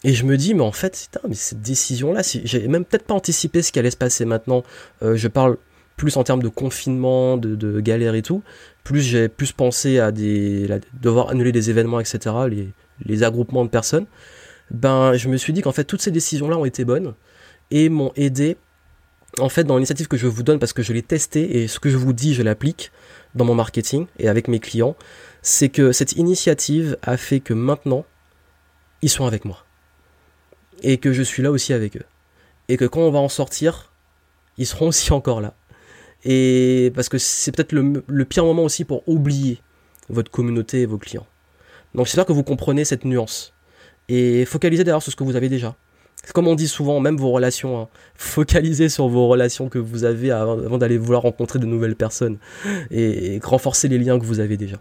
et 0.04 0.14
je 0.14 0.26
me 0.26 0.36
dis, 0.36 0.54
mais 0.54 0.64
en 0.64 0.72
fait, 0.72 1.10
putain, 1.12 1.28
mais 1.28 1.36
cette 1.36 1.62
décision-là, 1.62 2.24
si, 2.24 2.42
j'ai 2.44 2.68
même 2.68 2.86
peut-être 2.86 3.06
pas 3.06 3.14
anticipé 3.14 3.62
ce 3.62 3.72
qui 3.72 3.78
allait 3.80 3.92
se 3.92 3.98
passer 3.98 4.26
maintenant. 4.26 4.64
Euh, 5.04 5.16
je 5.16 5.28
parle 5.28 5.58
plus 5.96 6.18
en 6.18 6.24
termes 6.24 6.42
de 6.42 6.48
confinement, 6.48 7.38
de, 7.38 7.56
de 7.56 7.80
galère 7.80 8.16
et 8.16 8.24
tout. 8.24 8.42
Plus 8.84 9.02
j'ai 9.02 9.30
plus 9.30 9.52
pensé 9.52 10.00
à 10.00 10.12
des, 10.12 10.68
devoir 11.00 11.30
annuler 11.30 11.52
des 11.52 11.70
événements, 11.70 12.00
etc., 12.00 12.36
les, 12.50 12.70
les 13.06 13.24
agroupements 13.24 13.64
de 13.64 13.70
personnes. 13.70 14.08
Ben, 14.72 15.14
je 15.14 15.28
me 15.30 15.38
suis 15.38 15.54
dit 15.54 15.62
qu'en 15.62 15.72
fait, 15.72 15.84
toutes 15.84 16.02
ces 16.02 16.12
décisions-là 16.12 16.58
ont 16.58 16.66
été 16.66 16.84
bonnes 16.84 17.14
et 17.70 17.90
m'ont 17.90 18.12
aidé, 18.16 18.58
en 19.38 19.50
fait, 19.50 19.66
dans 19.66 19.76
l'initiative 19.76 20.08
que 20.08 20.18
je 20.18 20.26
vous 20.26 20.42
donne 20.42 20.58
parce 20.58 20.74
que 20.74 20.82
je 20.82 20.94
l'ai 20.94 21.04
testé 21.04 21.62
et 21.62 21.68
ce 21.68 21.80
que 21.80 21.90
je 21.92 21.98
vous 21.98 22.14
dis, 22.14 22.34
je 22.34 22.42
l'applique 22.42 22.92
dans 23.36 23.46
mon 23.46 23.54
marketing 23.54 24.08
et 24.18 24.28
avec 24.28 24.48
mes 24.48 24.60
clients. 24.60 24.96
C'est 25.44 25.70
que 25.70 25.92
cette 25.92 26.14
initiative 26.14 26.98
a 27.04 27.18
fait 27.18 27.40
que 27.40 27.54
maintenant, 27.54 28.06
ils 29.04 29.10
sont 29.10 29.26
avec 29.26 29.46
moi 29.46 29.64
et 30.82 30.98
que 30.98 31.14
je 31.14 31.22
suis 31.24 31.44
là 31.44 31.52
aussi 31.52 31.74
avec 31.74 31.98
eux. 31.98 32.06
Et 32.68 32.78
que 32.78 32.86
quand 32.86 33.02
on 33.02 33.12
va 33.12 33.20
en 33.20 33.30
sortir, 33.30 33.92
ils 34.58 34.66
seront 34.66 34.88
aussi 34.90 35.14
encore 35.14 35.42
là. 35.42 35.54
Et 36.24 36.92
parce 36.94 37.10
que 37.10 37.18
c'est 37.18 37.52
peut-être 37.52 37.72
le, 37.72 38.26
pire 38.26 38.46
moment 38.46 38.64
aussi 38.64 38.86
pour 38.86 39.08
oublier 39.08 39.60
votre 40.10 40.30
communauté 40.30 40.82
et 40.82 40.86
vos 40.86 40.98
clients. 40.98 41.26
Donc 41.96 42.06
j'espère 42.06 42.26
que 42.26 42.34
vous 42.34 42.44
comprenez 42.44 42.86
cette 42.86 43.06
nuance. 43.06 43.54
Et 44.08 44.46
focalisez 44.46 44.84
d'ailleurs 44.84 45.02
sur 45.02 45.12
ce 45.12 45.16
que 45.16 45.24
vous 45.24 45.36
avez 45.36 45.50
déjà. 45.50 45.76
Comme 46.36 46.48
on 46.48 46.54
dit 46.54 46.68
souvent, 46.68 47.00
même 47.00 47.18
vos 47.18 47.32
relations, 47.32 47.82
hein, 47.82 47.88
focalisez 48.14 48.90
sur 48.90 49.08
vos 49.08 49.28
relations 49.28 49.70
que 49.70 49.80
vous 49.80 50.04
avez 50.04 50.30
avant, 50.30 50.78
d'aller 50.78 51.00
vouloir 51.00 51.24
rencontrer 51.24 51.58
de 51.58 51.66
nouvelles 51.66 51.96
personnes 51.96 52.38
et, 52.92 53.36
et 53.36 53.40
renforcer 53.44 53.88
les 53.88 53.98
liens 53.98 54.20
que 54.20 54.26
vous 54.26 54.40
avez 54.40 54.58
déjà. 54.58 54.78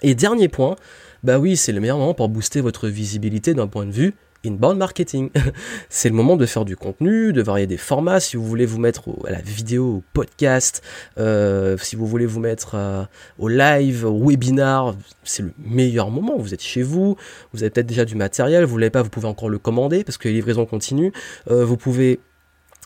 Et 0.00 0.14
dernier 0.14 0.48
point, 0.48 0.76
bah 1.22 1.38
oui, 1.38 1.58
c'est 1.58 1.72
le 1.72 1.80
meilleur 1.80 1.98
moment 1.98 2.14
pour 2.14 2.30
booster 2.30 2.62
votre 2.62 2.88
visibilité 2.88 3.52
d'un 3.52 3.66
point 3.66 3.84
de 3.84 3.92
vue 3.92 4.14
inbound 4.44 4.78
marketing. 4.78 5.30
c'est 5.88 6.08
le 6.08 6.14
moment 6.14 6.36
de 6.36 6.46
faire 6.46 6.64
du 6.64 6.76
contenu, 6.76 7.32
de 7.32 7.42
varier 7.42 7.66
des 7.66 7.76
formats. 7.76 8.20
Si 8.20 8.36
vous 8.36 8.44
voulez 8.44 8.66
vous 8.66 8.78
mettre 8.78 9.08
à 9.26 9.30
la 9.30 9.40
vidéo, 9.40 9.96
au 9.96 10.02
podcast, 10.12 10.82
euh, 11.18 11.76
si 11.78 11.96
vous 11.96 12.06
voulez 12.06 12.26
vous 12.26 12.40
mettre 12.40 12.72
euh, 12.74 13.04
au 13.38 13.48
live, 13.48 14.04
au 14.04 14.28
webinar, 14.28 14.94
c'est 15.22 15.42
le 15.42 15.52
meilleur 15.58 16.10
moment. 16.10 16.36
Vous 16.38 16.54
êtes 16.54 16.62
chez 16.62 16.82
vous, 16.82 17.16
vous 17.52 17.62
avez 17.62 17.70
peut-être 17.70 17.86
déjà 17.86 18.04
du 18.04 18.14
matériel, 18.14 18.64
vous 18.64 18.78
l'avez 18.78 18.90
pas, 18.90 19.02
vous 19.02 19.10
pouvez 19.10 19.28
encore 19.28 19.48
le 19.48 19.58
commander 19.58 20.04
parce 20.04 20.18
que 20.18 20.28
les 20.28 20.34
livraisons 20.34 20.66
continuent. 20.66 21.12
Euh, 21.50 21.64
vous 21.64 21.76
pouvez 21.76 22.20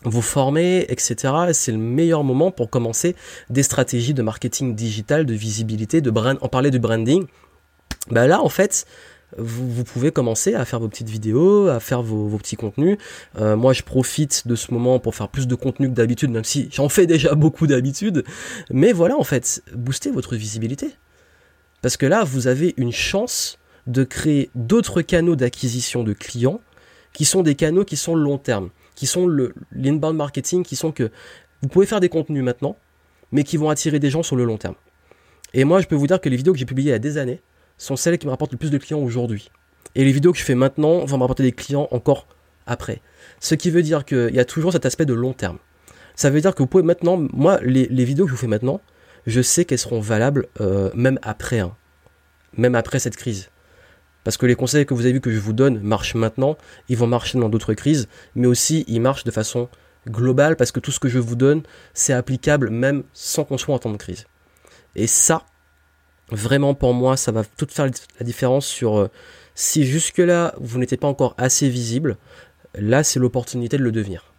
vous 0.05 0.21
former, 0.21 0.85
etc. 0.89 1.33
C'est 1.53 1.71
le 1.71 1.77
meilleur 1.77 2.23
moment 2.23 2.51
pour 2.51 2.69
commencer 2.69 3.15
des 3.49 3.63
stratégies 3.63 4.13
de 4.13 4.21
marketing 4.21 4.75
digital, 4.75 5.25
de 5.25 5.33
visibilité, 5.33 6.01
de 6.01 6.11
brand. 6.11 6.37
En 6.41 6.47
parler 6.47 6.71
du 6.71 6.79
branding. 6.79 7.25
Bah 8.09 8.27
là, 8.27 8.41
en 8.41 8.49
fait, 8.49 8.85
vous, 9.37 9.83
pouvez 9.83 10.11
commencer 10.11 10.55
à 10.55 10.65
faire 10.65 10.79
vos 10.79 10.87
petites 10.87 11.09
vidéos, 11.09 11.67
à 11.67 11.79
faire 11.79 12.01
vos, 12.01 12.37
petits 12.37 12.55
contenus. 12.55 12.97
Euh, 13.37 13.55
moi, 13.55 13.73
je 13.73 13.83
profite 13.83 14.47
de 14.47 14.55
ce 14.55 14.73
moment 14.73 14.99
pour 14.99 15.15
faire 15.15 15.29
plus 15.29 15.47
de 15.47 15.55
contenu 15.55 15.87
que 15.87 15.93
d'habitude, 15.93 16.31
même 16.31 16.43
si 16.43 16.69
j'en 16.71 16.89
fais 16.89 17.05
déjà 17.05 17.35
beaucoup 17.35 17.67
d'habitude. 17.67 18.23
Mais 18.71 18.91
voilà, 18.91 19.17
en 19.17 19.23
fait, 19.23 19.63
booster 19.75 20.11
votre 20.11 20.35
visibilité. 20.35 20.91
Parce 21.81 21.97
que 21.97 22.05
là, 22.05 22.23
vous 22.23 22.47
avez 22.47 22.73
une 22.77 22.91
chance 22.91 23.59
de 23.87 24.03
créer 24.03 24.49
d'autres 24.55 25.01
canaux 25.01 25.35
d'acquisition 25.35 26.03
de 26.03 26.13
clients 26.13 26.61
qui 27.13 27.25
sont 27.25 27.41
des 27.41 27.55
canaux 27.55 27.85
qui 27.85 27.97
sont 27.97 28.15
long 28.15 28.37
terme, 28.37 28.69
qui 28.95 29.07
sont 29.07 29.27
l'inbound 29.71 30.15
marketing, 30.15 30.63
qui 30.63 30.75
sont 30.75 30.91
que 30.91 31.11
vous 31.61 31.67
pouvez 31.67 31.85
faire 31.85 31.99
des 31.99 32.09
contenus 32.09 32.43
maintenant, 32.43 32.77
mais 33.31 33.43
qui 33.43 33.57
vont 33.57 33.69
attirer 33.69 33.99
des 33.99 34.09
gens 34.09 34.23
sur 34.23 34.35
le 34.35 34.43
long 34.43 34.57
terme. 34.57 34.75
Et 35.53 35.63
moi, 35.63 35.81
je 35.81 35.87
peux 35.87 35.95
vous 35.95 36.07
dire 36.07 36.21
que 36.21 36.29
les 36.29 36.37
vidéos 36.37 36.53
que 36.53 36.59
j'ai 36.59 36.65
publiées 36.65 36.89
il 36.89 36.93
y 36.93 36.95
a 36.95 36.99
des 36.99 37.17
années, 37.17 37.41
sont 37.79 37.95
celles 37.95 38.19
qui 38.19 38.27
me 38.27 38.31
rapportent 38.31 38.51
le 38.51 38.59
plus 38.59 38.69
de 38.69 38.77
clients 38.77 38.99
aujourd'hui. 38.99 39.49
Et 39.95 40.05
les 40.05 40.11
vidéos 40.11 40.31
que 40.31 40.37
je 40.37 40.43
fais 40.43 40.53
maintenant 40.53 41.03
vont 41.05 41.17
me 41.17 41.23
rapporter 41.23 41.41
des 41.41 41.51
clients 41.51 41.87
encore 41.89 42.27
après. 42.67 43.01
Ce 43.39 43.55
qui 43.55 43.71
veut 43.71 43.81
dire 43.81 44.05
qu'il 44.05 44.35
y 44.35 44.39
a 44.39 44.45
toujours 44.45 44.73
cet 44.73 44.85
aspect 44.85 45.05
de 45.05 45.13
long 45.13 45.33
terme. 45.33 45.57
Ça 46.15 46.29
veut 46.29 46.41
dire 46.41 46.53
que 46.53 46.61
vous 46.61 46.67
pouvez 46.67 46.83
maintenant, 46.83 47.17
moi, 47.33 47.59
les, 47.63 47.87
vidéos 48.05 48.25
que 48.25 48.29
je 48.29 48.35
vous 48.35 48.41
fais 48.41 48.47
maintenant, 48.47 48.81
je 49.25 49.41
sais 49.41 49.65
qu'elles 49.65 49.79
seront 49.79 49.99
valables 49.99 50.47
euh, 50.61 50.91
même 50.93 51.17
après, 51.23 51.59
hein. 51.59 51.75
même 52.55 52.75
après 52.75 52.99
cette 52.99 53.15
crise. 53.15 53.49
Parce 54.23 54.37
que 54.37 54.45
les 54.45 54.55
conseils 54.55 54.85
que 54.85 54.93
vous 54.93 55.01
avez 55.01 55.13
vus 55.13 55.21
que 55.21 55.31
je 55.31 55.39
vous 55.39 55.53
donne 55.53 55.79
marchent 55.79 56.15
maintenant, 56.15 56.57
ils 56.89 56.97
vont 56.97 57.07
marcher 57.07 57.39
dans 57.39 57.49
d'autres 57.49 57.73
crises, 57.73 58.07
mais 58.35 58.47
aussi 58.47 58.83
ils 58.87 58.99
marchent 58.99 59.23
de 59.23 59.31
façon 59.31 59.69
globale 60.07 60.55
parce 60.55 60.71
que 60.71 60.79
tout 60.79 60.91
ce 60.91 60.99
que 60.99 61.09
je 61.09 61.19
vous 61.19 61.35
donne, 61.35 61.63
c'est 61.93 62.13
applicable 62.13 62.69
même 62.69 63.03
sans 63.13 63.43
qu'on 63.45 63.57
soit 63.57 63.73
en 63.73 63.79
temps 63.79 63.91
de 63.91 63.97
crise. 63.97 64.25
Et 64.95 65.07
ça, 65.07 65.43
Vraiment 66.31 66.73
pour 66.73 66.93
moi, 66.93 67.17
ça 67.17 67.31
va 67.31 67.43
tout 67.43 67.67
faire 67.69 67.85
la 67.85 68.25
différence 68.25 68.65
sur 68.65 68.97
euh, 68.97 69.07
si 69.55 69.85
jusque-là 69.85 70.53
vous 70.59 70.79
n'étiez 70.79 70.97
pas 70.97 71.07
encore 71.07 71.33
assez 71.37 71.69
visible, 71.69 72.17
là 72.75 73.03
c'est 73.03 73.19
l'opportunité 73.19 73.77
de 73.77 73.83
le 73.83 73.91
devenir. 73.91 74.31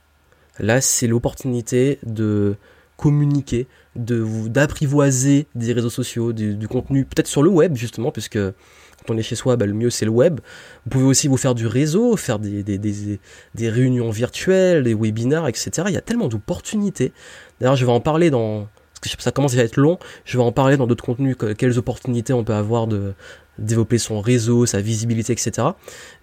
Là 0.58 0.80
c'est 0.80 1.06
l'opportunité 1.06 1.98
de 2.04 2.56
communiquer, 2.96 3.66
de 3.96 4.48
d'apprivoiser 4.48 5.46
des 5.54 5.72
réseaux 5.72 5.90
sociaux, 5.90 6.32
du, 6.32 6.68
contenu, 6.68 7.04
peut-être 7.04 7.26
sur 7.26 7.42
le 7.42 7.50
web 7.50 7.74
justement, 7.74 8.12
puisque 8.12 8.38
quand 8.38 9.14
on 9.14 9.16
est 9.16 9.22
chez 9.22 9.34
soi, 9.34 9.56
bah, 9.56 9.66
le 9.66 9.72
mieux 9.72 9.90
c'est 9.90 10.04
le 10.04 10.10
web. 10.12 10.40
Vous 10.84 10.90
pouvez 10.90 11.04
aussi 11.04 11.26
vous 11.26 11.38
faire 11.38 11.54
du 11.54 11.66
réseau, 11.66 12.16
faire 12.16 12.38
des, 12.38 12.62
des, 12.62 12.78
des 12.78 13.70
réunions 13.70 14.10
virtuelles, 14.10 14.84
des 14.84 14.94
webinars, 14.94 15.48
etc. 15.48 15.70
Il 15.88 15.94
y 15.94 15.96
a 15.96 16.02
tellement 16.02 16.28
d'opportunités. 16.28 17.12
D'ailleurs, 17.58 17.76
je 17.76 17.84
vais 17.84 17.92
en 17.92 18.00
parler 18.00 18.30
dans, 18.30 18.68
ça 19.02 19.30
commence 19.30 19.56
à 19.56 19.64
être 19.64 19.76
long, 19.76 19.98
je 20.24 20.36
vais 20.36 20.44
en 20.44 20.52
parler 20.52 20.76
dans 20.76 20.86
d'autres 20.86 21.04
contenus, 21.04 21.36
quelles 21.56 21.78
opportunités 21.78 22.32
on 22.32 22.44
peut 22.44 22.54
avoir 22.54 22.86
de 22.86 23.14
développer 23.58 23.98
son 23.98 24.20
réseau, 24.20 24.66
sa 24.66 24.80
visibilité, 24.80 25.32
etc. 25.32 25.68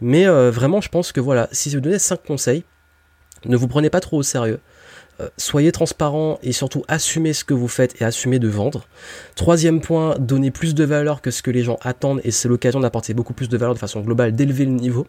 Mais 0.01 0.27
euh, 0.27 0.51
vraiment, 0.51 0.81
je 0.81 0.89
pense 0.89 1.11
que 1.11 1.19
voilà, 1.19 1.47
si 1.51 1.69
je 1.69 1.77
vous 1.77 1.81
donnais 1.81 1.99
5 1.99 2.23
conseils, 2.23 2.63
ne 3.45 3.55
vous 3.55 3.67
prenez 3.67 3.89
pas 3.89 3.99
trop 3.99 4.17
au 4.17 4.23
sérieux. 4.23 4.59
Euh, 5.19 5.29
soyez 5.37 5.71
transparent 5.71 6.37
et 6.43 6.51
surtout 6.51 6.83
assumez 6.87 7.33
ce 7.33 7.43
que 7.43 7.53
vous 7.53 7.67
faites 7.67 7.99
et 8.01 8.05
assumez 8.05 8.39
de 8.39 8.47
vendre. 8.47 8.87
Troisième 9.35 9.81
point, 9.81 10.15
donnez 10.19 10.51
plus 10.51 10.75
de 10.75 10.83
valeur 10.83 11.21
que 11.21 11.31
ce 11.31 11.41
que 11.41 11.49
les 11.49 11.63
gens 11.63 11.79
attendent 11.81 12.21
et 12.23 12.31
c'est 12.31 12.47
l'occasion 12.47 12.79
d'apporter 12.79 13.13
beaucoup 13.13 13.33
plus 13.33 13.49
de 13.49 13.57
valeur 13.57 13.73
de 13.73 13.79
façon 13.79 14.01
globale, 14.01 14.35
d'élever 14.35 14.65
le 14.65 14.71
niveau. 14.71 15.07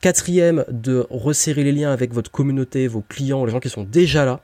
Quatrième, 0.00 0.64
de 0.70 1.06
resserrer 1.10 1.64
les 1.64 1.72
liens 1.72 1.90
avec 1.90 2.12
votre 2.12 2.30
communauté, 2.30 2.86
vos 2.86 3.00
clients, 3.00 3.44
les 3.44 3.52
gens 3.52 3.60
qui 3.60 3.70
sont 3.70 3.82
déjà 3.82 4.24
là. 4.24 4.42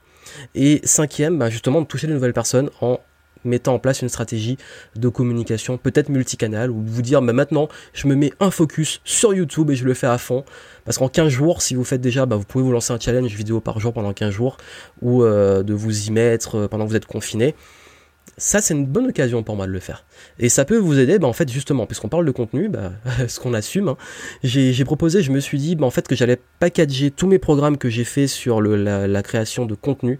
Et 0.55 0.81
cinquième, 0.83 1.37
bah 1.37 1.49
justement, 1.49 1.81
de 1.81 1.87
toucher 1.87 2.07
de 2.07 2.13
nouvelles 2.13 2.33
personnes 2.33 2.69
en 2.81 2.99
mettant 3.45 3.73
en 3.73 3.79
place 3.79 4.01
une 4.01 4.09
stratégie 4.09 4.57
de 4.95 5.09
communication, 5.09 5.77
peut-être 5.77 6.09
multicanal, 6.09 6.71
ou 6.71 6.81
vous 6.85 7.01
dire, 7.01 7.21
bah, 7.21 7.33
maintenant, 7.33 7.67
je 7.93 8.07
me 8.07 8.15
mets 8.15 8.31
un 8.39 8.51
focus 8.51 9.01
sur 9.03 9.33
YouTube 9.33 9.69
et 9.71 9.75
je 9.75 9.85
le 9.85 9.93
fais 9.93 10.07
à 10.07 10.17
fond. 10.17 10.45
Parce 10.85 10.97
qu'en 10.97 11.09
15 11.09 11.29
jours, 11.29 11.61
si 11.61 11.75
vous 11.75 11.83
faites 11.83 12.01
déjà, 12.01 12.25
bah, 12.25 12.35
vous 12.35 12.45
pouvez 12.45 12.63
vous 12.63 12.71
lancer 12.71 12.93
un 12.93 12.99
challenge 12.99 13.33
vidéo 13.33 13.59
par 13.59 13.79
jour 13.79 13.93
pendant 13.93 14.13
15 14.13 14.31
jours, 14.31 14.57
ou 15.01 15.23
euh, 15.23 15.63
de 15.63 15.73
vous 15.73 16.07
y 16.07 16.11
mettre 16.11 16.55
euh, 16.55 16.67
pendant 16.67 16.85
que 16.85 16.89
vous 16.89 16.95
êtes 16.95 17.05
confiné 17.05 17.55
ça 18.37 18.61
c'est 18.61 18.73
une 18.73 18.85
bonne 18.85 19.07
occasion 19.07 19.43
pour 19.43 19.55
moi 19.55 19.67
de 19.67 19.71
le 19.71 19.79
faire. 19.79 20.05
Et 20.39 20.49
ça 20.49 20.65
peut 20.65 20.77
vous 20.77 20.97
aider, 20.99 21.19
bah, 21.19 21.27
en 21.27 21.33
fait 21.33 21.49
justement, 21.51 21.85
puisqu'on 21.85 22.09
parle 22.09 22.25
de 22.25 22.31
contenu, 22.31 22.69
bah, 22.69 22.91
ce 23.27 23.39
qu'on 23.39 23.53
assume, 23.53 23.89
hein, 23.89 23.97
j'ai 24.43 24.85
proposé, 24.85 25.21
je 25.21 25.31
me 25.31 25.39
suis 25.39 25.57
dit 25.57 25.75
bah, 25.75 25.85
en 25.85 25.91
fait 25.91 26.07
que 26.07 26.15
j'allais 26.15 26.39
packager 26.59 27.11
tous 27.11 27.27
mes 27.27 27.39
programmes 27.39 27.77
que 27.77 27.89
j'ai 27.89 28.03
fait 28.03 28.27
sur 28.27 28.61
la, 28.61 29.23
création 29.23 29.65
de 29.65 29.75
contenu, 29.75 30.19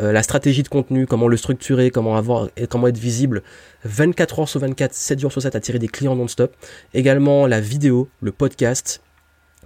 euh, 0.00 0.12
la 0.12 0.22
stratégie 0.22 0.62
de 0.62 0.68
contenu, 0.68 1.06
comment 1.06 1.28
le 1.28 1.36
structurer, 1.36 1.90
comment 1.90 2.16
avoir, 2.16 2.48
et 2.56 2.66
comment 2.66 2.88
être 2.88 2.98
visible 2.98 3.42
24 3.84 4.40
heures 4.40 4.48
sur 4.48 4.60
24, 4.60 4.92
7 4.92 5.18
jours 5.20 5.32
sur 5.32 5.42
7, 5.42 5.54
attirer 5.54 5.78
des 5.78 5.88
clients 5.88 6.16
non-stop. 6.16 6.54
Également 6.94 7.46
la 7.46 7.60
vidéo, 7.60 8.08
le 8.20 8.32
podcast, 8.32 9.02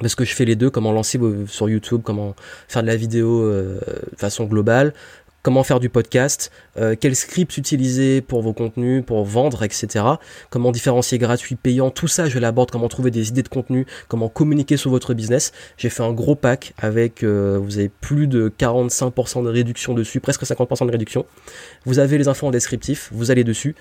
parce 0.01 0.15
que 0.15 0.25
je 0.25 0.35
fais 0.35 0.45
les 0.45 0.57
deux, 0.57 0.71
comment 0.71 0.93
lancer 0.93 1.21
sur 1.47 1.69
YouTube, 1.69 2.03
comment 2.05 2.35
faire 2.69 2.83
de 2.83 2.89
la 2.89 2.97
vidéo 2.97 3.43
euh, 3.43 3.79
façon 4.17 4.45
globale, 4.45 4.93
comment 5.45 5.63
faire 5.63 5.79
du 5.79 5.91
podcast, 5.91 6.51
euh, 6.79 6.97
quels 6.99 7.15
scripts 7.15 7.59
utiliser 7.59 8.23
pour 8.23 8.41
vos 8.41 8.55
contenus, 8.55 9.05
pour 9.07 9.25
vendre, 9.25 9.63
etc. 9.63 10.05
Comment 10.49 10.73
différencier 10.73 11.19
gratuit, 11.19 11.55
payant, 11.55 11.91
tout 11.91 12.09
ça 12.09 12.29
je 12.29 12.39
l'aborde, 12.39 12.71
comment 12.71 12.89
trouver 12.89 13.11
des 13.11 13.29
idées 13.29 13.43
de 13.43 13.49
contenu, 13.49 13.87
comment 14.09 14.31
communiquer 14.31 14.79
sur 14.79 14.91
votre 14.91 15.13
business. 15.13 15.53
J'ai 15.77 15.91
fait 15.91 16.03
un 16.03 16.15
gros 16.15 16.35
pack 16.35 16.73
avec, 16.79 17.23
euh, 17.23 17.61
vous 17.63 17.79
avez 17.79 17.91
plus 17.91 18.27
de 18.27 18.49
45% 18.49 19.45
de 19.45 19.51
réduction 19.51 19.93
dessus, 19.93 20.19
presque 20.19 20.45
50% 20.45 20.87
de 20.87 20.91
réduction. 20.91 21.27
Vous 21.85 21.99
avez 21.99 22.17
les 22.17 22.27
infos 22.27 22.47
en 22.47 22.51
descriptif, 22.51 23.11
vous 23.13 23.31
allez 23.31 23.45
dessus 23.45 23.77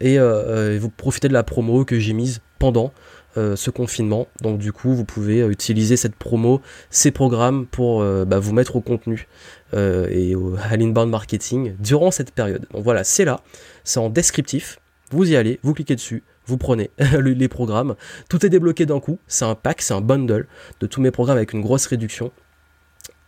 et 0.00 0.18
euh, 0.18 0.76
vous 0.80 0.90
profitez 0.90 1.28
de 1.28 1.32
la 1.32 1.44
promo 1.44 1.84
que 1.84 2.00
j'ai 2.00 2.12
mise 2.12 2.40
pendant. 2.58 2.92
Euh, 3.36 3.56
ce 3.56 3.70
confinement. 3.70 4.28
Donc 4.42 4.58
du 4.58 4.72
coup, 4.72 4.94
vous 4.94 5.04
pouvez 5.04 5.40
euh, 5.40 5.50
utiliser 5.50 5.96
cette 5.96 6.14
promo, 6.14 6.60
ces 6.88 7.10
programmes 7.10 7.66
pour 7.66 8.00
euh, 8.00 8.24
bah, 8.24 8.38
vous 8.38 8.52
mettre 8.52 8.76
au 8.76 8.80
contenu 8.80 9.26
et 9.72 10.36
au, 10.36 10.54
à 10.70 10.76
l'inbound 10.76 11.10
marketing 11.10 11.74
durant 11.80 12.12
cette 12.12 12.30
période. 12.30 12.68
Donc 12.70 12.84
voilà, 12.84 13.02
c'est 13.02 13.24
là, 13.24 13.40
c'est 13.82 13.98
en 13.98 14.08
descriptif. 14.08 14.78
Vous 15.10 15.28
y 15.28 15.34
allez, 15.34 15.58
vous 15.64 15.74
cliquez 15.74 15.96
dessus, 15.96 16.22
vous 16.46 16.58
prenez 16.58 16.92
les 17.20 17.48
programmes. 17.48 17.96
Tout 18.28 18.46
est 18.46 18.50
débloqué 18.50 18.86
d'un 18.86 19.00
coup. 19.00 19.18
C'est 19.26 19.44
un 19.44 19.56
pack, 19.56 19.82
c'est 19.82 19.94
un 19.94 20.00
bundle 20.00 20.46
de 20.78 20.86
tous 20.86 21.00
mes 21.00 21.10
programmes 21.10 21.38
avec 21.38 21.54
une 21.54 21.60
grosse 21.60 21.86
réduction. 21.86 22.30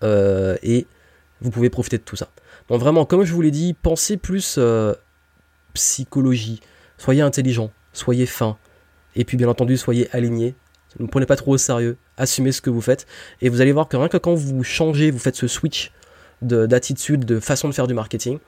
et 0.05 0.87
vous 1.41 1.51
pouvez 1.51 1.69
profiter 1.69 1.99
de 1.99 2.05
tout 2.05 2.15
ça. 2.15 2.29
Donc 2.69 2.79
vraiment, 2.79 3.07
comme 3.07 3.25
je 3.25 3.33
vous 3.33 3.43
l'ai 3.43 3.51
dit, 3.51 3.75
pensez 3.75 4.17
plus 4.17 4.61
psychologie. 5.75 6.61
Soyez 6.97 7.23
intelligent, 7.23 7.73
soyez 7.93 8.27
fin, 8.27 8.57
et 9.17 9.25
puis 9.25 9.37
bien 9.37 9.49
entendu, 9.49 9.77
soyez 9.77 10.09
alignés. 10.13 10.55
Ne 10.99 11.07
prenez 11.07 11.27
pas 11.27 11.37
trop 11.37 11.55
au 11.55 11.59
sérieux. 11.59 11.97
Assumez 12.17 12.53
ce 12.53 12.61
que 12.61 12.71
vous 12.71 12.81
faites. 12.81 13.07
Et 13.43 13.49
vous 13.49 13.61
allez 13.61 13.73
voir 13.73 13.89
que 13.89 13.97
rien 13.97 14.09
que 14.09 14.17
quand 14.17 14.35
vous 14.35 14.63
changez, 14.63 15.11
vous 15.11 15.19
faites 15.19 15.37
ce 15.37 15.49
switch 15.49 15.93
d'attitude, 16.43 17.25
de, 17.25 17.41
façon 17.41 17.69
de 17.69 17.75
faire 17.75 17.87
du 17.87 17.95
marketing, 17.95 18.39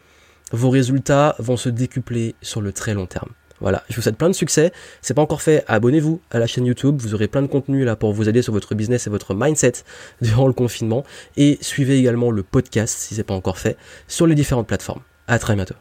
vos 0.53 0.71
résultats 0.71 1.35
vont 1.39 1.57
se 1.57 1.69
décupler 1.69 2.35
sur 2.43 2.61
le 2.61 2.73
très 2.73 2.95
long 2.95 3.07
terme. 3.07 3.31
Voilà, 3.61 3.83
je 3.89 3.97
vous 3.97 4.03
souhaite 4.03 4.17
plein 4.17 4.29
de 4.29 4.35
succès. 4.35 4.73
C'est 5.03 5.15
pas 5.15 5.23
encore 5.23 5.43
fait, 5.43 5.65
abonnez-vous 5.67 6.21
à 6.31 6.39
la 6.39 6.47
chaîne 6.47 6.65
YouTube. 6.65 6.99
Vous 7.01 7.15
aurez 7.15 7.27
plein 7.27 7.43
de 7.43 7.49
contenu 7.49 7.85
là 7.85 7.97
pour 7.97 8.13
vous 8.13 8.29
aider 8.29 8.41
sur 8.41 8.53
votre 8.53 8.75
business 8.75 9.07
et 9.07 9.11
votre 9.11 9.35
mindset 9.35 9.73
durant 10.23 10.47
le 10.47 10.53
confinement. 10.53 11.05
Et 11.37 11.59
suivez 11.61 11.99
également 11.99 12.31
le 12.31 12.43
podcast 12.43 12.97
si 12.97 13.15
c'est 13.15 13.25
pas 13.25 13.35
encore 13.35 13.59
fait 13.59 13.77
sur 14.07 14.27
les 14.27 14.35
différentes 14.35 14.69
plateformes. 14.69 15.03
À 15.27 15.39
très 15.39 15.57
bientôt. 15.57 15.75